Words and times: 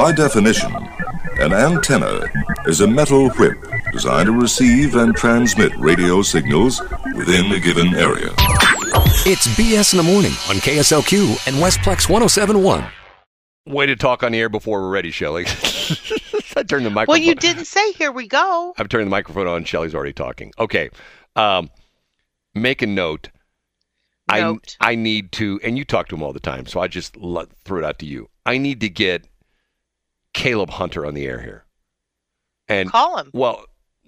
By 0.00 0.12
definition, 0.12 0.74
an 1.40 1.52
antenna 1.52 2.22
is 2.64 2.80
a 2.80 2.86
metal 2.86 3.28
whip 3.32 3.58
designed 3.92 4.28
to 4.28 4.32
receive 4.32 4.96
and 4.96 5.14
transmit 5.14 5.76
radio 5.76 6.22
signals 6.22 6.80
within 7.14 7.52
a 7.52 7.60
given 7.60 7.94
area. 7.94 8.30
It's 9.26 9.46
BS 9.58 9.92
in 9.92 9.98
the 9.98 10.02
morning 10.02 10.30
on 10.48 10.56
KSLQ 10.56 11.46
and 11.46 11.56
Westplex 11.56 12.08
1071. 12.08 12.82
Way 13.66 13.84
to 13.84 13.94
talk 13.94 14.22
on 14.22 14.32
the 14.32 14.38
air 14.38 14.48
before 14.48 14.80
we're 14.80 14.88
ready, 14.88 15.10
Shelly. 15.10 15.44
I 16.56 16.62
turned 16.62 16.86
the 16.86 16.90
microphone. 16.90 17.06
Well, 17.06 17.18
you 17.18 17.34
didn't 17.34 17.66
say 17.66 17.92
here 17.92 18.10
we 18.10 18.26
go. 18.26 18.72
I've 18.78 18.88
turned 18.88 19.06
the 19.06 19.10
microphone 19.10 19.48
on. 19.48 19.64
Shelly's 19.64 19.94
already 19.94 20.14
talking. 20.14 20.50
Okay. 20.58 20.88
Um, 21.36 21.68
make 22.54 22.80
a 22.80 22.86
note. 22.86 23.28
Note. 24.32 24.78
I 24.80 24.92
I 24.92 24.94
need 24.94 25.30
to, 25.32 25.60
and 25.62 25.76
you 25.76 25.84
talk 25.84 26.08
to 26.08 26.14
him 26.14 26.22
all 26.22 26.32
the 26.32 26.40
time, 26.40 26.64
so 26.64 26.80
I 26.80 26.88
just 26.88 27.18
let, 27.18 27.48
throw 27.66 27.80
it 27.80 27.84
out 27.84 27.98
to 27.98 28.06
you. 28.06 28.30
I 28.46 28.56
need 28.56 28.80
to 28.80 28.88
get 28.88 29.26
Caleb 30.32 30.70
Hunter 30.70 31.04
on 31.06 31.14
the 31.14 31.26
air 31.26 31.40
here. 31.40 31.64
And 32.68 32.90
Call 32.90 33.18
him. 33.18 33.30
well, 33.32 33.64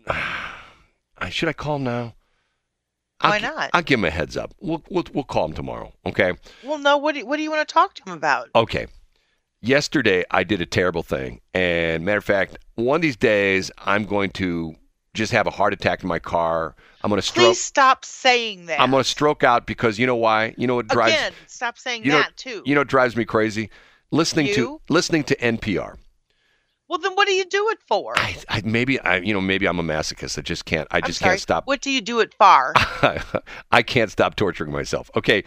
should 1.31 1.49
I 1.49 1.53
call 1.53 1.77
him 1.77 1.85
now? 1.85 2.15
Why 3.21 3.37
I'll, 3.37 3.41
not? 3.41 3.71
I'll 3.73 3.83
give 3.83 4.01
him 4.01 4.05
a 4.05 4.11
heads 4.11 4.37
up. 4.37 4.53
We'll 4.61 4.83
we'll, 4.91 5.05
we'll 5.13 5.25
call 5.25 5.47
him 5.47 5.53
tomorrow. 5.53 5.93
Okay. 6.07 6.33
Well, 6.65 6.79
no. 6.79 6.97
What 6.97 7.15
do, 7.15 7.25
what 7.25 7.37
do 7.37 7.43
you 7.43 7.51
want 7.51 7.67
to 7.67 7.73
talk 7.73 7.95
to 7.95 8.03
him 8.05 8.13
about? 8.13 8.51
Okay. 8.55 8.87
Yesterday, 9.61 10.25
I 10.31 10.43
did 10.43 10.61
a 10.61 10.67
terrible 10.67 11.05
thing. 11.05 11.41
And 11.55 12.05
matter 12.05 12.19
of 12.19 12.25
fact, 12.25 12.59
one 12.75 12.97
of 12.97 13.03
these 13.03 13.17
days, 13.17 13.71
I'm 13.79 14.05
going 14.07 14.31
to 14.31 14.75
just 15.15 15.31
have 15.33 15.47
a 15.47 15.51
heart 15.51 15.73
attack 15.73 16.03
in 16.03 16.09
my 16.09 16.19
car. 16.19 16.75
I'm 17.03 17.11
going 17.11 17.21
to 17.21 17.27
stroke. 17.27 17.47
Please 17.47 17.61
stop 17.63 18.05
saying 18.05 18.67
that. 18.67 18.81
I'm 18.81 18.91
going 18.91 19.05
to 19.05 19.09
stroke 19.09 19.45
out 19.45 19.67
because 19.67 20.01
you 20.01 20.07
know 20.07 20.17
why? 20.17 20.55
You 20.59 20.67
know 20.67 20.75
what 20.75 20.89
drives 20.89 21.13
Again, 21.13 21.33
stop 21.47 21.79
saying 21.79 22.05
you 22.05 22.11
know, 22.11 22.19
that 22.19 22.37
too. 22.37 22.63
you 22.65 22.75
know 22.75 22.81
what 22.81 22.89
drives 22.89 23.17
me 23.17 23.25
crazy? 23.25 23.71
Listening 24.11 24.53
to 24.55 24.81
listening 24.89 25.25
to 25.25 25.37
NPR. 25.37 25.97
Well, 26.93 26.99
then 26.99 27.15
what 27.15 27.27
do 27.27 27.33
you 27.33 27.47
do 27.47 27.71
it 27.71 27.79
for? 27.89 28.13
I, 28.19 28.37
I 28.51 28.61
maybe 28.67 29.01
I 29.01 29.17
you 29.17 29.33
know 29.33 29.41
maybe 29.41 29.67
I'm 29.67 29.79
a 29.79 29.83
masochist. 29.83 30.39
I 30.39 30.43
just 30.43 30.67
can't 30.67 30.87
I 30.91 30.99
I'm 30.99 31.05
just 31.05 31.21
sorry, 31.21 31.31
can't 31.31 31.41
stop. 31.41 31.67
What 31.67 31.81
do 31.81 31.91
you 31.91 32.03
do 32.03 32.21
it 32.21 32.35
for? 32.35 32.75
I 33.73 33.83
can't 33.83 34.11
stop 34.11 34.37
torturing 34.37 34.71
myself. 34.73 35.11
Okay. 35.17 35.43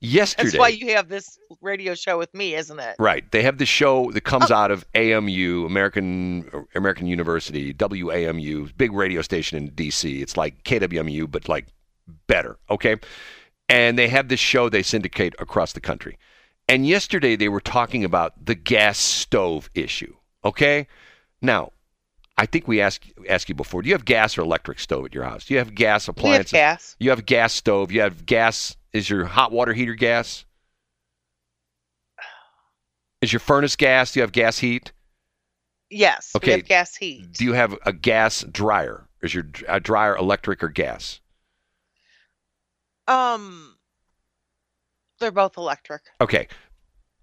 Yesterday 0.00 0.50
That's 0.50 0.58
why 0.58 0.68
you 0.68 0.96
have 0.96 1.08
this 1.08 1.38
radio 1.60 1.94
show 1.94 2.18
with 2.18 2.34
me, 2.34 2.56
isn't 2.56 2.80
it? 2.80 2.96
Right. 2.98 3.30
They 3.30 3.44
have 3.44 3.58
this 3.58 3.68
show 3.68 4.10
that 4.10 4.22
comes 4.22 4.50
Oh. 4.50 4.56
out 4.56 4.72
of 4.72 4.84
AMU, 4.96 5.66
American 5.66 6.66
American 6.74 7.06
University, 7.06 7.72
WAMU, 7.74 8.76
big 8.76 8.92
radio 8.92 9.22
station 9.22 9.56
in 9.56 9.70
DC. 9.70 10.20
It's 10.20 10.36
like 10.36 10.64
KWMU, 10.64 11.30
but 11.30 11.48
like 11.48 11.68
better. 12.26 12.58
Okay. 12.70 12.96
And 13.68 13.96
they 13.96 14.08
have 14.08 14.26
this 14.26 14.40
show 14.40 14.68
they 14.68 14.82
syndicate 14.82 15.36
across 15.38 15.74
the 15.74 15.80
country. 15.80 16.18
And 16.68 16.88
yesterday 16.88 17.36
they 17.36 17.48
were 17.48 17.60
talking 17.60 18.02
about 18.04 18.46
the 18.46 18.56
gas 18.56 18.98
stove 18.98 19.70
issue. 19.76 20.12
Okay. 20.48 20.86
Now, 21.42 21.72
I 22.36 22.46
think 22.46 22.66
we 22.66 22.80
asked 22.80 23.12
asked 23.28 23.48
you 23.48 23.54
before. 23.54 23.82
Do 23.82 23.88
you 23.88 23.94
have 23.94 24.04
gas 24.04 24.38
or 24.38 24.40
electric 24.42 24.78
stove 24.80 25.04
at 25.04 25.14
your 25.14 25.24
house? 25.24 25.44
Do 25.44 25.54
you 25.54 25.58
have 25.58 25.74
gas 25.74 26.08
appliances? 26.08 26.52
We 26.52 26.58
have 26.58 26.76
gas. 26.76 26.96
You 26.98 27.10
have 27.10 27.26
gas 27.26 27.52
stove. 27.52 27.92
You 27.92 28.00
have 28.00 28.26
gas. 28.26 28.76
Is 28.92 29.10
your 29.10 29.24
hot 29.24 29.52
water 29.52 29.72
heater 29.72 29.94
gas? 29.94 30.44
Is 33.20 33.32
your 33.32 33.40
furnace 33.40 33.76
gas? 33.76 34.12
Do 34.12 34.20
you 34.20 34.22
have 34.22 34.32
gas 34.32 34.58
heat? 34.58 34.92
Yes. 35.90 36.32
Okay. 36.36 36.52
We 36.52 36.58
have 36.58 36.68
gas 36.68 36.96
heat. 36.96 37.32
Do 37.32 37.44
you 37.44 37.52
have 37.52 37.76
a 37.84 37.92
gas 37.92 38.44
dryer? 38.50 39.08
Is 39.22 39.34
your 39.34 39.42
dryer 39.42 40.16
electric 40.16 40.62
or 40.62 40.68
gas? 40.68 41.20
um, 43.08 43.74
they're 45.18 45.32
both 45.32 45.56
electric. 45.56 46.02
Okay. 46.20 46.46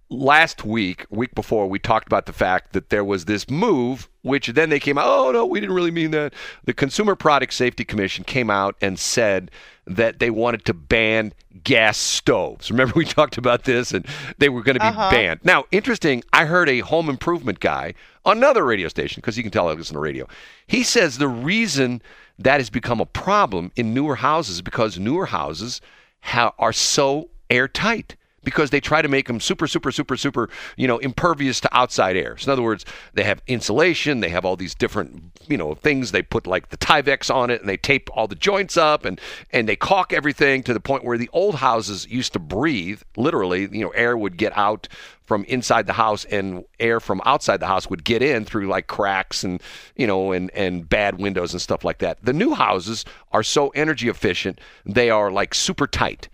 Last 0.10 0.64
week, 0.64 1.06
week 1.10 1.34
before, 1.34 1.68
we 1.68 1.80
talked 1.80 2.06
about 2.08 2.28
the 2.28 2.34
fact 2.34 2.74
that 2.74 2.90
there 2.92 3.04
was 3.04 3.26
this 3.26 3.50
move, 3.50 4.08
which 4.22 4.48
then 4.50 4.70
they 4.70 4.80
came 4.80 5.00
out, 5.00 5.08
oh, 5.08 5.32
no, 5.32 5.46
we 5.48 5.60
didn't 5.60 5.76
really 5.76 5.90
mean 5.92 6.12
that. 6.12 6.34
The 6.66 6.74
Consumer 6.74 7.16
Product 7.16 7.52
Safety 7.52 7.84
Commission 7.84 8.24
came 8.24 8.52
out 8.52 8.76
and 8.82 9.00
said 9.00 9.50
that 9.88 10.20
they 10.20 10.30
wanted 10.30 10.64
to 10.66 10.76
ban 10.76 11.34
gas 11.64 11.98
stoves. 11.98 12.70
Remember, 12.70 12.94
we 12.96 13.04
talked 13.06 13.40
about 13.40 13.64
this 13.64 13.92
and 13.94 14.06
they 14.38 14.48
were 14.50 14.62
going 14.62 14.76
to 14.76 14.80
be 14.80 14.86
Uh-huh. 14.88 15.10
banned. 15.10 15.40
Now, 15.44 15.66
interesting, 15.72 16.24
I 16.32 16.46
heard 16.46 16.70
a 16.70 16.80
home 16.82 17.10
improvement 17.10 17.60
guy 17.60 17.96
on 18.26 18.38
another 18.38 18.64
radio 18.64 18.88
station, 18.90 19.22
because 19.22 19.38
you 19.38 19.44
can 19.44 19.52
tell 19.52 19.70
I 19.70 19.74
listen 19.74 19.96
to 19.96 20.00
radio. 20.00 20.28
He 20.68 20.84
says 20.84 21.18
the 21.18 21.28
reason 21.28 22.02
that 22.38 22.60
has 22.60 22.70
become 22.70 23.00
a 23.02 23.06
problem 23.08 23.72
in 23.76 23.94
newer 23.94 24.16
houses 24.18 24.56
is 24.58 24.62
because 24.62 25.00
newer 25.00 25.26
houses 25.28 25.82
ha- 26.22 26.54
are 26.60 26.74
so 26.74 27.30
airtight 27.50 28.16
because 28.46 28.70
they 28.70 28.80
try 28.80 29.02
to 29.02 29.10
make 29.10 29.28
them 29.28 29.40
super, 29.40 29.68
super, 29.68 29.92
super, 29.92 30.16
super, 30.16 30.50
you 30.78 30.88
know, 30.88 30.98
impervious 31.00 31.60
to 31.62 31.78
outside 31.78 32.16
air. 32.16 32.38
So 32.38 32.50
in 32.50 32.54
other 32.54 32.62
words, 32.62 32.86
they 33.14 33.24
have 33.24 33.42
insulation, 33.48 34.22
they 34.22 34.30
have 34.30 34.46
all 34.46 34.56
these 34.56 34.76
different, 34.76 35.32
you 35.48 35.58
know, 35.58 35.76
things. 35.76 36.12
They 36.12 36.22
put 36.22 36.48
like 36.48 36.70
the 36.70 36.78
Tyvek 36.78 37.34
on 37.34 37.50
it, 37.50 37.60
and 37.60 37.70
they 37.70 37.78
tape 37.78 38.10
all 38.14 38.28
the 38.28 38.36
joints 38.36 38.78
up, 38.78 39.06
and 39.06 39.20
and 39.52 39.68
they 39.68 39.76
caulk 39.76 40.14
everything 40.14 40.64
to 40.64 40.74
the 40.74 40.80
point 40.80 41.04
where 41.04 41.18
the 41.18 41.30
old 41.34 41.56
houses 41.56 42.08
used 42.08 42.34
to 42.34 42.40
breathe. 42.40 43.02
Literally, 43.18 43.68
you 43.72 43.84
know, 43.84 43.90
air 43.90 44.18
would 44.18 44.38
get 44.38 44.56
out 44.58 44.88
from 45.26 45.44
inside 45.46 45.88
the 45.88 45.94
house 45.94 46.24
and 46.26 46.64
air 46.80 47.00
from 47.00 47.22
outside 47.26 47.60
the 47.60 47.68
house 47.68 47.90
would 47.90 48.04
get 48.04 48.22
in 48.22 48.46
through 48.46 48.68
like 48.68 48.88
cracks 48.88 49.44
and 49.44 49.62
you 49.96 50.06
know 50.08 50.32
and 50.32 50.52
and 50.52 50.88
bad 50.88 51.20
windows 51.20 51.54
and 51.54 51.62
stuff 51.62 51.84
like 51.84 51.98
that. 52.00 52.24
The 52.24 52.34
new 52.34 52.54
houses 52.54 53.06
are 53.32 53.44
so 53.44 53.70
energy 53.70 54.08
efficient, 54.08 54.60
they 54.86 55.10
are 55.10 55.32
like 55.32 55.54
super 55.54 55.88
tight 55.88 56.30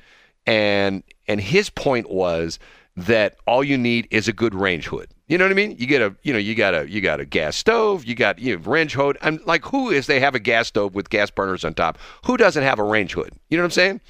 and 0.45 1.03
and 1.27 1.39
his 1.41 1.69
point 1.69 2.09
was 2.09 2.59
that 2.97 3.37
all 3.47 3.63
you 3.63 3.77
need 3.77 4.07
is 4.11 4.27
a 4.27 4.33
good 4.33 4.53
range 4.53 4.87
hood. 4.87 5.09
You 5.27 5.37
know 5.37 5.45
what 5.45 5.51
I 5.51 5.55
mean? 5.55 5.75
You 5.77 5.87
get 5.87 6.01
a 6.01 6.15
you 6.23 6.33
know 6.33 6.39
you 6.39 6.55
got 6.55 6.75
a 6.75 6.89
you 6.89 6.99
got 7.01 7.19
a 7.19 7.25
gas 7.25 7.55
stove, 7.55 8.03
you 8.03 8.15
got 8.15 8.39
you 8.39 8.57
know, 8.57 8.63
range 8.63 8.93
hood. 8.93 9.17
I'm 9.21 9.39
like 9.45 9.65
who 9.65 9.89
is 9.89 10.07
they 10.07 10.19
have 10.19 10.35
a 10.35 10.39
gas 10.39 10.67
stove 10.67 10.93
with 10.93 11.09
gas 11.09 11.31
burners 11.31 11.63
on 11.63 11.73
top? 11.73 11.97
Who 12.25 12.37
doesn't 12.37 12.63
have 12.63 12.79
a 12.79 12.83
range 12.83 13.13
hood? 13.13 13.31
You 13.49 13.57
know 13.57 13.63
what 13.63 13.67
I'm 13.67 13.71
saying? 13.71 14.01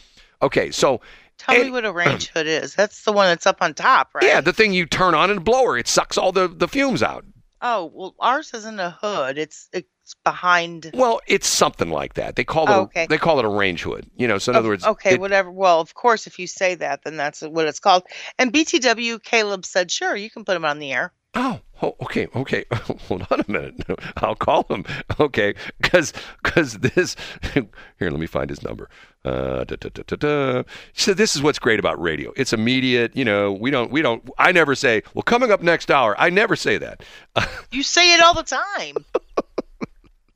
Okay, 0.42 0.72
so 0.72 1.02
Tell 1.38 1.64
me 1.64 1.72
what 1.72 1.86
a 1.86 1.92
range 1.94 2.30
hood 2.30 2.48
is. 2.48 2.76
That's 2.76 3.04
the 3.04 3.12
one 3.12 3.28
that's 3.28 3.46
up 3.48 3.62
on 3.62 3.74
top, 3.74 4.14
right? 4.14 4.24
yeah, 4.24 4.42
the 4.42 4.54
thing 4.54 4.74
you 4.74 4.86
turn 4.86 5.14
on 5.16 5.30
and 5.30 5.40
a 5.40 5.42
blower, 5.44 5.78
it 5.78 5.88
sucks 5.88 6.18
all 6.18 6.32
the 6.32 6.48
the 6.48 6.68
fumes 6.68 7.04
out. 7.04 7.26
Oh 7.62 7.92
well, 7.94 8.16
ours 8.20 8.52
isn't 8.56 8.80
a 8.80 8.90
hood. 8.90 9.38
It's 9.38 9.70
behind. 10.14 10.92
Well, 10.94 11.22
it's 11.28 11.48
something 11.48 11.90
like 11.90 12.14
that. 12.16 12.36
They 12.36 12.44
call 12.44 12.64
it 12.68 12.72
Oh, 12.72 12.90
a, 12.96 13.08
they 13.08 13.18
call 13.18 13.40
it 13.40 13.46
a 13.46 13.50
range 13.50 13.84
hood. 13.84 14.10
You 14.16 14.28
know, 14.28 14.38
so 14.38 14.52
in 14.52 14.56
other 14.58 14.70
words, 14.70 14.86
okay, 14.86 15.14
it- 15.16 15.20
whatever. 15.20 15.52
Well, 15.52 15.80
of 15.80 15.94
course, 15.94 16.28
if 16.28 16.38
you 16.40 16.48
say 16.48 16.76
that, 16.76 17.04
then 17.04 17.18
that's 17.18 17.42
what 17.42 17.68
it's 17.68 17.80
called. 17.80 18.04
And 18.40 18.52
BTW, 18.54 19.24
Caleb 19.24 19.66
said, 19.66 19.92
sure, 19.92 20.16
you 20.16 20.30
can 20.30 20.46
put 20.46 20.56
him 20.56 20.66
on 20.66 20.80
the 20.80 20.92
air. 20.92 21.12
Oh, 21.34 21.62
oh, 21.82 21.96
okay, 22.02 22.28
okay. 22.36 22.66
Hold 23.08 23.26
on 23.32 23.40
a 23.40 23.50
minute. 23.50 23.82
I'll 24.18 24.36
call 24.36 24.66
him. 24.70 24.84
Okay, 25.18 25.56
because 25.82 26.12
because 26.44 26.74
this 26.80 27.16
here. 27.54 27.70
Let 28.02 28.20
me 28.20 28.26
find 28.26 28.50
his 28.50 28.62
number. 28.64 28.90
Uh, 29.24 29.64
da, 29.64 29.78
da, 29.78 29.90
da. 30.18 30.64
So 30.92 31.14
this 31.14 31.34
is 31.38 31.42
what's 31.42 31.58
great 31.58 31.80
about 31.80 32.02
radio. 32.02 32.34
It's 32.36 32.52
immediate. 32.52 33.16
You 33.16 33.24
know, 33.24 33.54
we 33.54 33.72
don't 33.72 33.92
we 33.92 34.02
don't. 34.02 34.30
I 34.38 34.52
never 34.52 34.76
say, 34.76 35.04
well, 35.14 35.22
coming 35.24 35.52
up 35.52 35.62
next 35.62 35.90
hour. 35.90 36.16
I 36.20 36.30
never 36.30 36.58
say 36.58 36.78
that. 36.80 37.02
You 37.72 37.84
say 37.84 38.14
it 38.14 38.20
all 38.22 38.34
the 38.34 38.44
time. 38.44 38.98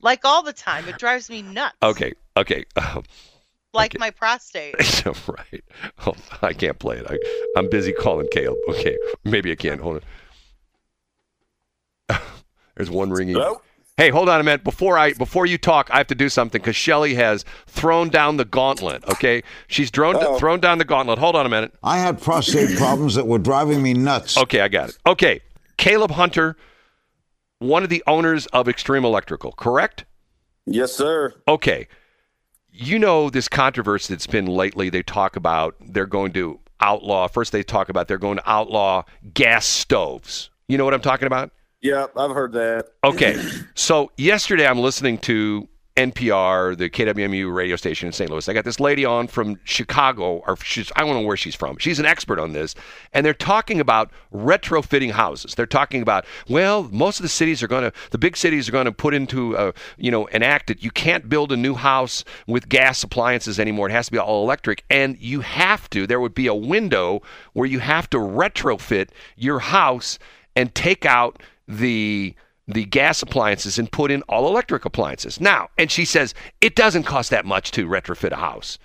Like 0.06 0.24
all 0.24 0.42
the 0.42 0.52
time. 0.52 0.88
It 0.88 0.98
drives 0.98 1.28
me 1.28 1.42
nuts. 1.42 1.74
Okay, 1.82 2.14
okay. 2.36 2.64
Um, 2.76 3.02
Like 3.74 3.90
okay. 3.92 3.98
my 3.98 4.10
prostate. 4.10 4.74
right. 5.28 5.64
Oh, 6.06 6.14
I 6.40 6.54
can't 6.54 6.78
play 6.78 6.96
it. 6.96 7.06
I, 7.10 7.18
I'm 7.58 7.68
busy 7.68 7.92
calling 7.92 8.26
Caleb. 8.32 8.56
Okay, 8.70 8.96
maybe 9.24 9.52
I 9.52 9.54
can. 9.56 9.78
Hold 9.80 10.02
on. 12.08 12.18
There's 12.76 12.88
one 12.88 13.10
ringing. 13.10 13.34
Hello? 13.34 13.60
Hey, 13.98 14.08
hold 14.10 14.28
on 14.30 14.40
a 14.40 14.44
minute. 14.44 14.64
Before 14.64 14.96
I 14.96 15.12
before 15.14 15.44
you 15.44 15.58
talk, 15.58 15.90
I 15.90 15.98
have 15.98 16.06
to 16.06 16.14
do 16.14 16.28
something 16.30 16.60
because 16.60 16.76
Shelly 16.76 17.14
has 17.16 17.44
thrown 17.66 18.08
down 18.08 18.36
the 18.38 18.44
gauntlet. 18.46 19.04
Okay, 19.08 19.42
she's 19.66 19.90
thrown 19.90 20.16
Uh-oh. 20.16 20.38
thrown 20.38 20.60
down 20.60 20.78
the 20.78 20.84
gauntlet. 20.84 21.18
Hold 21.18 21.34
on 21.36 21.44
a 21.44 21.48
minute. 21.50 21.74
I 21.82 21.98
had 21.98 22.20
prostate 22.22 22.78
problems 22.78 23.14
that 23.16 23.26
were 23.26 23.38
driving 23.38 23.82
me 23.82 23.92
nuts. 23.94 24.38
Okay, 24.38 24.60
I 24.60 24.68
got 24.68 24.90
it. 24.90 24.98
Okay, 25.06 25.40
Caleb 25.76 26.12
Hunter, 26.12 26.56
one 27.58 27.82
of 27.82 27.88
the 27.88 28.02
owners 28.06 28.46
of 28.46 28.68
Extreme 28.68 29.04
Electrical, 29.04 29.52
correct? 29.52 30.04
Yes, 30.66 30.92
sir. 30.92 31.34
Okay. 31.48 31.88
You 32.70 32.98
know 32.98 33.30
this 33.30 33.48
controversy 33.48 34.12
that's 34.12 34.26
been 34.26 34.46
lately. 34.46 34.90
They 34.90 35.02
talk 35.02 35.36
about 35.36 35.76
they're 35.80 36.06
going 36.06 36.32
to 36.34 36.60
outlaw. 36.80 37.28
First, 37.28 37.52
they 37.52 37.62
talk 37.62 37.88
about 37.88 38.08
they're 38.08 38.18
going 38.18 38.36
to 38.36 38.50
outlaw 38.50 39.04
gas 39.32 39.66
stoves. 39.66 40.50
You 40.68 40.76
know 40.76 40.84
what 40.84 40.92
I'm 40.92 41.00
talking 41.00 41.26
about? 41.26 41.52
Yeah, 41.80 42.06
I've 42.16 42.32
heard 42.32 42.52
that. 42.52 42.88
Okay. 43.04 43.40
So 43.78 44.10
yesterday 44.16 44.66
I'm 44.66 44.78
listening 44.78 45.18
to 45.18 45.68
NPR, 45.96 46.76
the 46.76 46.90
KWMU 46.90 47.54
radio 47.54 47.74
station 47.74 48.06
in 48.06 48.12
St. 48.12 48.30
Louis. 48.30 48.46
I 48.48 48.52
got 48.52 48.64
this 48.64 48.78
lady 48.78 49.06
on 49.06 49.28
from 49.28 49.58
Chicago, 49.64 50.42
or 50.46 50.56
she's, 50.58 50.92
I 50.94 51.00
don't 51.00 51.14
know 51.14 51.22
where 51.22 51.38
she's 51.38 51.54
from. 51.54 51.78
She's 51.78 51.98
an 51.98 52.04
expert 52.04 52.38
on 52.38 52.52
this. 52.52 52.74
And 53.14 53.24
they're 53.24 53.32
talking 53.32 53.80
about 53.80 54.10
retrofitting 54.32 55.12
houses. 55.12 55.54
They're 55.54 55.64
talking 55.64 56.02
about, 56.02 56.26
well, 56.48 56.84
most 56.92 57.18
of 57.18 57.22
the 57.22 57.30
cities 57.30 57.62
are 57.62 57.68
going 57.68 57.84
to, 57.84 57.92
the 58.10 58.18
big 58.18 58.36
cities 58.36 58.68
are 58.68 58.72
going 58.72 58.84
to 58.84 58.92
put 58.92 59.14
into, 59.14 59.56
uh, 59.56 59.72
you 59.96 60.10
know, 60.10 60.26
enact 60.26 60.66
that 60.66 60.82
You 60.82 60.90
can't 60.90 61.28
build 61.28 61.50
a 61.50 61.56
new 61.56 61.74
house 61.74 62.24
with 62.46 62.68
gas 62.68 63.02
appliances 63.02 63.58
anymore. 63.58 63.88
It 63.88 63.92
has 63.92 64.06
to 64.06 64.12
be 64.12 64.18
all 64.18 64.44
electric. 64.44 64.84
And 64.90 65.18
you 65.18 65.40
have 65.40 65.88
to, 65.90 66.06
there 66.06 66.20
would 66.20 66.34
be 66.34 66.46
a 66.46 66.54
window 66.54 67.22
where 67.54 67.66
you 67.66 67.78
have 67.78 68.10
to 68.10 68.18
retrofit 68.18 69.08
your 69.36 69.60
house 69.60 70.18
and 70.54 70.74
take 70.74 71.06
out 71.06 71.42
the 71.66 72.34
the 72.68 72.84
gas 72.84 73.22
appliances 73.22 73.78
and 73.78 73.90
put 73.90 74.10
in 74.10 74.22
all 74.22 74.48
electric 74.48 74.84
appliances. 74.84 75.40
Now, 75.40 75.68
and 75.78 75.90
she 75.90 76.04
says 76.04 76.34
it 76.60 76.74
doesn't 76.74 77.04
cost 77.04 77.30
that 77.30 77.44
much 77.44 77.70
to 77.72 77.86
retrofit 77.86 78.32
a 78.32 78.36
house. 78.36 78.78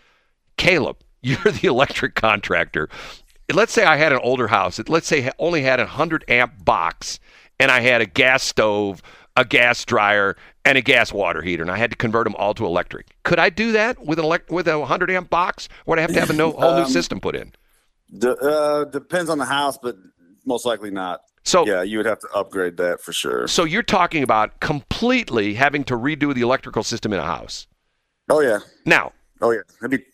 Caleb, 0.58 0.98
you're 1.22 1.38
the 1.52 1.68
electric 1.68 2.16
contractor. 2.16 2.90
Let's 3.54 3.74
say 3.74 3.84
I 3.84 3.98
had 3.98 4.12
an 4.14 4.20
older 4.24 4.48
house. 4.48 4.80
Let's 4.88 5.08
say 5.08 5.24
it 5.24 5.34
only 5.40 5.62
had 5.62 5.80
a 5.80 5.84
100 5.84 6.26
amp 6.30 6.64
box 6.64 7.20
and 7.60 7.70
I 7.70 7.82
had 7.82 8.02
a 8.02 8.06
gas 8.06 8.44
stove, 8.44 9.02
a 9.36 9.46
gas 9.46 9.84
dryer, 9.86 10.36
and 10.66 10.78
a 10.78 10.82
gas 10.82 11.12
water 11.14 11.42
heater, 11.42 11.62
and 11.64 11.72
I 11.72 11.78
had 11.78 11.92
to 11.92 11.96
convert 11.98 12.24
them 12.26 12.36
all 12.36 12.54
to 12.56 12.66
electric. 12.66 13.08
Could 13.24 13.40
I 13.40 13.50
do 13.50 13.72
that 13.74 14.04
with 14.04 14.20
an 14.20 14.26
elect- 14.26 14.52
with 14.52 14.68
a 14.68 14.80
100 14.80 15.12
amp 15.12 15.30
box, 15.30 15.68
or 15.86 15.92
would 15.92 16.00
I 16.00 16.02
have 16.02 16.14
to 16.14 16.20
have 16.20 16.30
a 16.30 16.34
no- 16.34 16.52
whole 16.52 16.76
new 16.76 16.82
Um, 16.86 16.90
system 16.90 17.20
put 17.20 17.36
in? 17.36 17.52
De- 18.18 18.36
uh, 18.36 18.86
depends 18.86 19.30
on 19.30 19.38
the 19.38 19.46
house, 19.46 19.78
but 19.82 19.96
most 20.46 20.66
likely 20.66 20.92
not. 20.92 21.22
So, 21.44 21.66
Yeah, 21.66 21.82
you 21.82 21.98
would 21.98 22.06
have 22.06 22.20
to 22.20 22.28
upgrade 22.36 22.78
that 22.78 23.02
for 23.02 23.14
sure. 23.14 23.48
so 23.48 23.64
you're 23.64 23.82
talking 23.84 24.22
about 24.24 24.60
completely 24.60 25.56
having 25.56 25.84
to 25.86 25.96
redo 25.96 26.34
the 26.34 26.42
electrical 26.42 26.84
system 26.84 27.14
in 27.14 27.20
a 27.20 27.26
house. 27.26 27.68
Oh 28.30 28.40
yeah, 28.42 28.60
Now, 28.86 29.12
oh 29.42 29.52
yeah, 29.52 29.62
that'd 29.82 30.00
be 30.00 30.06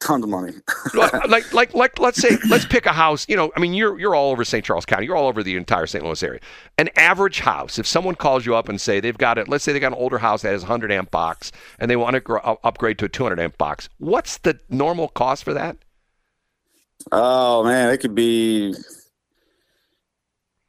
tons 0.00 0.24
of 0.24 0.28
money. 0.30 0.52
like, 1.28 1.52
like, 1.52 1.74
like, 1.74 1.98
let's 2.00 2.20
say, 2.20 2.36
let's 2.50 2.66
pick 2.66 2.86
a 2.86 2.92
house. 2.92 3.24
You 3.28 3.36
know, 3.36 3.52
I 3.56 3.60
mean, 3.60 3.72
you're 3.72 3.98
you're 4.00 4.14
all 4.16 4.32
over 4.32 4.44
St. 4.44 4.64
Charles 4.64 4.84
County. 4.84 5.06
You're 5.06 5.14
all 5.16 5.28
over 5.28 5.44
the 5.44 5.56
entire 5.56 5.86
St. 5.86 6.04
Louis 6.04 6.20
area. 6.24 6.40
An 6.76 6.90
average 6.96 7.38
house. 7.40 7.78
If 7.78 7.86
someone 7.86 8.16
calls 8.16 8.44
you 8.44 8.56
up 8.56 8.68
and 8.68 8.80
say 8.80 8.98
they've 8.98 9.16
got 9.16 9.38
it, 9.38 9.48
let's 9.48 9.62
say 9.62 9.72
they 9.72 9.78
got 9.80 9.92
an 9.92 9.98
older 9.98 10.18
house 10.18 10.42
that 10.42 10.50
has 10.50 10.62
a 10.62 10.66
100 10.66 10.90
amp 10.90 11.12
box 11.12 11.52
and 11.78 11.88
they 11.88 11.94
want 11.96 12.14
to 12.14 12.20
gr- 12.20 12.38
upgrade 12.42 12.98
to 12.98 13.04
a 13.04 13.08
200 13.08 13.38
amp 13.38 13.56
box. 13.56 13.88
What's 13.98 14.38
the 14.38 14.58
normal 14.68 15.06
cost 15.08 15.44
for 15.44 15.54
that? 15.54 15.76
oh 17.12 17.62
man, 17.64 17.90
it 17.90 17.98
could 17.98 18.14
be. 18.14 18.74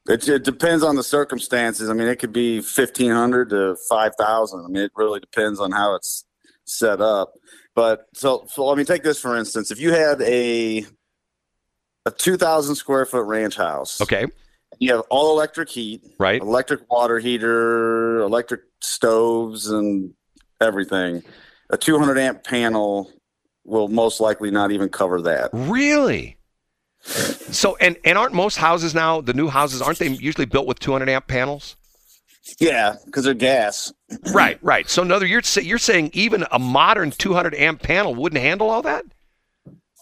It, 0.06 0.28
it 0.28 0.44
depends 0.44 0.84
on 0.84 0.96
the 0.96 1.02
circumstances. 1.02 1.88
I 1.88 1.94
mean, 1.94 2.08
it 2.08 2.16
could 2.16 2.32
be 2.32 2.60
fifteen 2.60 3.10
hundred 3.10 3.50
to 3.50 3.76
five 3.88 4.12
thousand. 4.16 4.64
I 4.64 4.68
mean, 4.68 4.82
it 4.84 4.92
really 4.96 5.20
depends 5.20 5.60
on 5.60 5.72
how 5.72 5.94
it's 5.94 6.24
set 6.64 7.00
up. 7.00 7.32
But 7.74 8.06
so, 8.14 8.44
so 8.48 8.66
let 8.66 8.76
me 8.78 8.84
take 8.84 9.02
this 9.02 9.18
for 9.18 9.36
instance. 9.36 9.70
If 9.70 9.80
you 9.80 9.92
had 9.92 10.20
a 10.22 10.84
a 12.06 12.10
two 12.10 12.36
thousand 12.36 12.74
square 12.74 13.06
foot 13.06 13.24
ranch 13.24 13.56
house, 13.56 14.00
Okay, 14.02 14.26
you 14.78 14.92
have 14.94 15.04
all 15.10 15.32
electric 15.32 15.70
heat, 15.70 16.02
right. 16.18 16.40
electric 16.40 16.90
water 16.90 17.18
heater, 17.18 18.18
electric 18.20 18.60
stoves, 18.80 19.70
and 19.70 20.12
everything. 20.60 21.22
A 21.70 21.76
200 21.78 22.18
amp 22.18 22.44
panel 22.44 23.10
will 23.64 23.88
most 23.88 24.20
likely 24.20 24.50
not 24.50 24.70
even 24.70 24.90
cover 24.90 25.22
that. 25.22 25.48
Really? 25.54 26.36
So, 27.54 27.76
and 27.76 27.96
and 28.04 28.18
aren't 28.18 28.34
most 28.34 28.56
houses 28.56 28.94
now 28.94 29.20
the 29.20 29.32
new 29.32 29.48
houses 29.48 29.80
aren't 29.80 29.98
they 29.98 30.08
usually 30.08 30.46
built 30.46 30.66
with 30.66 30.78
200 30.80 31.08
amp 31.08 31.26
panels? 31.26 31.76
Yeah, 32.58 32.96
because 33.06 33.24
they're 33.24 33.32
gas. 33.34 33.92
Right, 34.34 34.58
right. 34.62 34.88
So, 34.88 35.02
another 35.02 35.24
you're 35.24 35.42
you're 35.62 35.78
saying 35.78 36.10
even 36.12 36.44
a 36.52 36.58
modern 36.58 37.10
200 37.10 37.54
amp 37.54 37.82
panel 37.82 38.14
wouldn't 38.14 38.42
handle 38.42 38.68
all 38.70 38.82
that? 38.82 39.04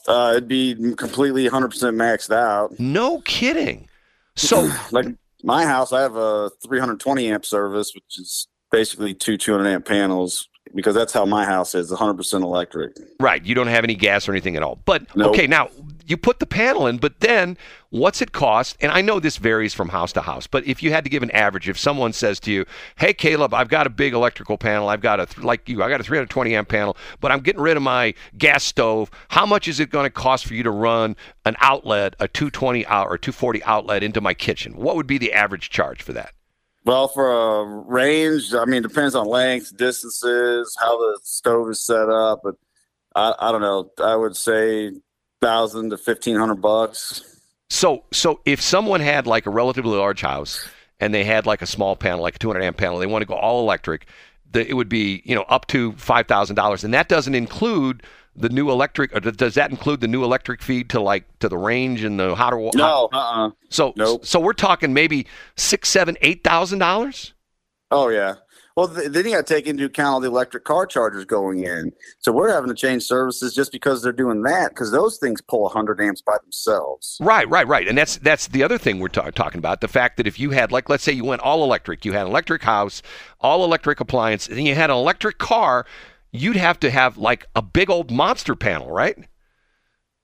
Uh, 0.08 0.32
it'd 0.32 0.49
be 0.49 0.75
completely 0.96 1.49
100% 1.49 1.69
maxed 1.94 2.34
out. 2.34 2.78
No 2.81 3.20
kidding. 3.20 3.88
So, 4.34 4.69
Like 4.90 5.06
my 5.44 5.64
house, 5.64 5.93
I 5.93 6.00
have 6.00 6.16
a 6.16 6.50
320 6.64 7.31
amp 7.31 7.44
service, 7.44 7.93
which 7.94 8.19
is 8.19 8.48
basically 8.72 9.14
two 9.14 9.37
200 9.37 9.69
amp 9.69 9.87
panels 9.87 10.48
because 10.75 10.94
that's 10.94 11.12
how 11.12 11.25
my 11.26 11.44
house 11.44 11.75
is 11.75 11.93
100% 11.93 12.43
electric. 12.43 12.96
right, 13.20 13.44
you 13.44 13.55
don't 13.55 13.66
have 13.66 13.84
any 13.84 13.94
gas 13.94 14.26
or 14.28 14.32
anything 14.32 14.56
at 14.56 14.62
all. 14.62 14.81
But 14.84 15.14
Nope. 15.14 15.28
okay, 15.34 15.46
now 15.46 15.69
you 16.06 16.16
put 16.16 16.38
the 16.38 16.46
panel 16.46 16.87
in, 16.87 16.99
but 16.99 17.20
then 17.20 17.56
what's 17.90 18.22
it 18.22 18.32
cost? 18.32 18.76
And 18.81 18.90
I 18.93 19.00
know 19.00 19.20
this 19.20 19.37
varies 19.37 19.75
from 19.75 19.88
house 19.90 20.12
to 20.12 20.20
house, 20.22 20.46
but 20.46 20.66
if 20.66 20.82
you 20.82 20.93
had 20.93 21.04
to 21.04 21.10
give 21.10 21.22
an 21.22 21.31
average, 21.32 21.69
if 21.69 21.78
someone 21.78 22.12
says 22.12 22.40
to 22.40 22.52
you, 22.52 22.64
"Hey, 22.96 23.12
Caleb, 23.12 23.54
I've 23.54 23.69
got 23.69 23.87
a 23.87 23.90
big 23.90 24.14
electrical 24.14 24.58
panel. 24.58 24.88
I've 24.88 25.00
got 25.00 25.20
a 25.20 25.26
th- 25.26 25.44
like 25.44 25.69
you, 25.69 25.82
I 25.82 25.88
got 25.88 26.00
a 26.00 26.04
320 26.04 26.54
amp 26.54 26.69
panel, 26.69 26.96
but 27.20 27.31
I'm 27.31 27.40
getting 27.40 27.62
rid 27.62 27.76
of 27.76 27.82
my 27.82 28.14
gas 28.38 28.64
stove. 28.64 29.10
How 29.28 29.46
much 29.46 29.69
is 29.69 29.81
it 29.81 29.90
going 29.90 30.04
to 30.04 30.10
cost 30.10 30.46
for 30.46 30.54
you 30.54 30.62
to 30.62 30.70
run 30.70 31.16
an 31.44 31.56
outlet, 31.60 32.14
a 32.20 32.28
220 32.28 32.87
out 32.87 33.06
or 33.08 33.19
240 33.19 33.62
outlet 33.64 34.02
into 34.02 34.20
my 34.20 34.34
kitchen? 34.34 34.76
What 34.76 34.96
would 34.96 35.06
be 35.06 35.19
the 35.19 35.32
average 35.32 35.70
charge 35.70 36.02
for 36.02 36.12
that?" 36.12 36.32
Well, 36.84 37.06
for 37.06 37.31
a 37.31 37.64
range, 37.64 38.55
I 38.55 38.64
mean, 38.64 38.84
it 38.84 38.88
depends 38.88 39.14
on 39.14 39.28
length, 39.28 39.76
distances, 39.76 40.76
how 40.81 40.98
the 40.98 41.20
stove 41.22 41.70
is 41.70 41.84
set 41.84 42.08
up, 42.08 42.40
but 42.43 42.56
I, 43.14 43.34
I 43.38 43.52
don't 43.52 43.60
know. 43.60 43.90
I 44.02 44.16
would 44.16 44.37
say 44.37 44.90
thousand 45.43 45.91
to 45.91 45.99
fifteen 45.99 46.37
hundred 46.37 46.62
bucks. 46.62 47.29
So, 47.69 48.05
so 48.12 48.41
if 48.44 48.61
someone 48.61 49.00
had 49.00 49.27
like 49.27 49.47
a 49.47 49.50
relatively 49.50 49.97
large 49.97 50.21
house 50.21 50.67
and 51.00 51.12
they 51.12 51.25
had 51.25 51.47
like 51.47 51.62
a 51.62 51.67
small 51.67 51.97
panel, 51.97 52.21
like 52.21 52.37
a 52.37 52.39
200 52.39 52.62
amp 52.62 52.77
panel, 52.77 52.99
they 52.99 53.06
want 53.06 53.23
to 53.23 53.27
go 53.27 53.35
all 53.35 53.61
electric, 53.61 54.06
the, 54.50 54.69
it 54.69 54.75
would 54.75 54.91
be 54.91 55.23
you 55.25 55.35
know 55.35 55.43
up 55.49 55.67
to 55.69 55.93
five 55.93 56.27
thousand 56.29 56.56
dollars, 56.56 56.85
and 56.85 56.94
that 56.94 57.09
doesn't 57.09 57.35
include 57.35 58.03
the 58.37 58.49
new 58.49 58.71
electric. 58.71 59.15
Or 59.15 59.21
does 59.21 59.55
that 59.55 59.71
include 59.71 60.00
the 60.00 60.09
new 60.09 60.25
electric 60.25 60.62
feed 60.62 60.91
to 60.91 61.00
like 61.00 61.25
to 61.41 61.49
the 61.49 61.59
range 61.59 62.05
and 62.05 62.19
the 62.21 62.35
hotter 62.35 62.56
water? 62.56 62.79
No, 62.79 63.09
uh, 63.12 63.17
uh 63.17 63.50
So, 63.71 63.93
Nope. 63.97 64.25
so 64.25 64.39
we're 64.41 64.53
talking 64.53 64.93
maybe 64.93 65.27
six, 65.56 65.89
seven, 65.89 66.17
eight 66.21 66.44
thousand 66.44 66.79
dollars. 66.79 67.35
Oh 67.91 68.09
yeah. 68.09 68.37
Well, 68.76 68.88
th- 68.88 69.10
then 69.10 69.26
you 69.26 69.32
got 69.32 69.46
to 69.46 69.54
take 69.54 69.66
into 69.66 69.84
account 69.84 70.14
all 70.14 70.20
the 70.20 70.28
electric 70.28 70.64
car 70.64 70.86
chargers 70.86 71.24
going 71.24 71.64
in. 71.64 71.92
So 72.20 72.32
we're 72.32 72.52
having 72.52 72.69
to 72.69 72.74
change 72.74 73.02
services 73.04 73.54
just 73.54 73.70
because 73.72 74.02
they're 74.02 74.12
doing 74.12 74.42
that 74.42 74.70
because 74.70 74.90
those 74.90 75.19
things 75.19 75.40
pull 75.40 75.62
100 75.62 76.00
amps 76.00 76.22
by 76.22 76.36
themselves. 76.42 77.19
Right, 77.20 77.48
right, 77.48 77.66
right. 77.66 77.86
And 77.86 77.98
that's 77.98 78.16
that's 78.19 78.48
the 78.48 78.62
other 78.62 78.78
thing 78.78 78.98
we're 78.98 79.08
ta- 79.08 79.30
talking 79.30 79.58
about. 79.58 79.80
The 79.80 79.88
fact 79.88 80.16
that 80.16 80.26
if 80.26 80.40
you 80.40 80.50
had 80.50 80.72
like 80.72 80.88
let's 80.88 81.04
say 81.04 81.12
you 81.12 81.24
went 81.24 81.42
all 81.42 81.62
electric, 81.64 82.04
you 82.04 82.12
had 82.12 82.22
an 82.22 82.28
electric 82.28 82.62
house, 82.62 83.02
all 83.40 83.64
electric 83.64 84.00
appliance, 84.00 84.48
and 84.48 84.66
you 84.66 84.74
had 84.74 84.90
an 84.90 84.96
electric 84.96 85.38
car, 85.38 85.86
you'd 86.30 86.56
have 86.56 86.80
to 86.80 86.90
have 86.90 87.19
like 87.19 87.46
a 87.54 87.62
big 87.62 87.90
old 87.90 88.10
monster 88.10 88.54
panel, 88.54 88.90
right? 88.90 89.19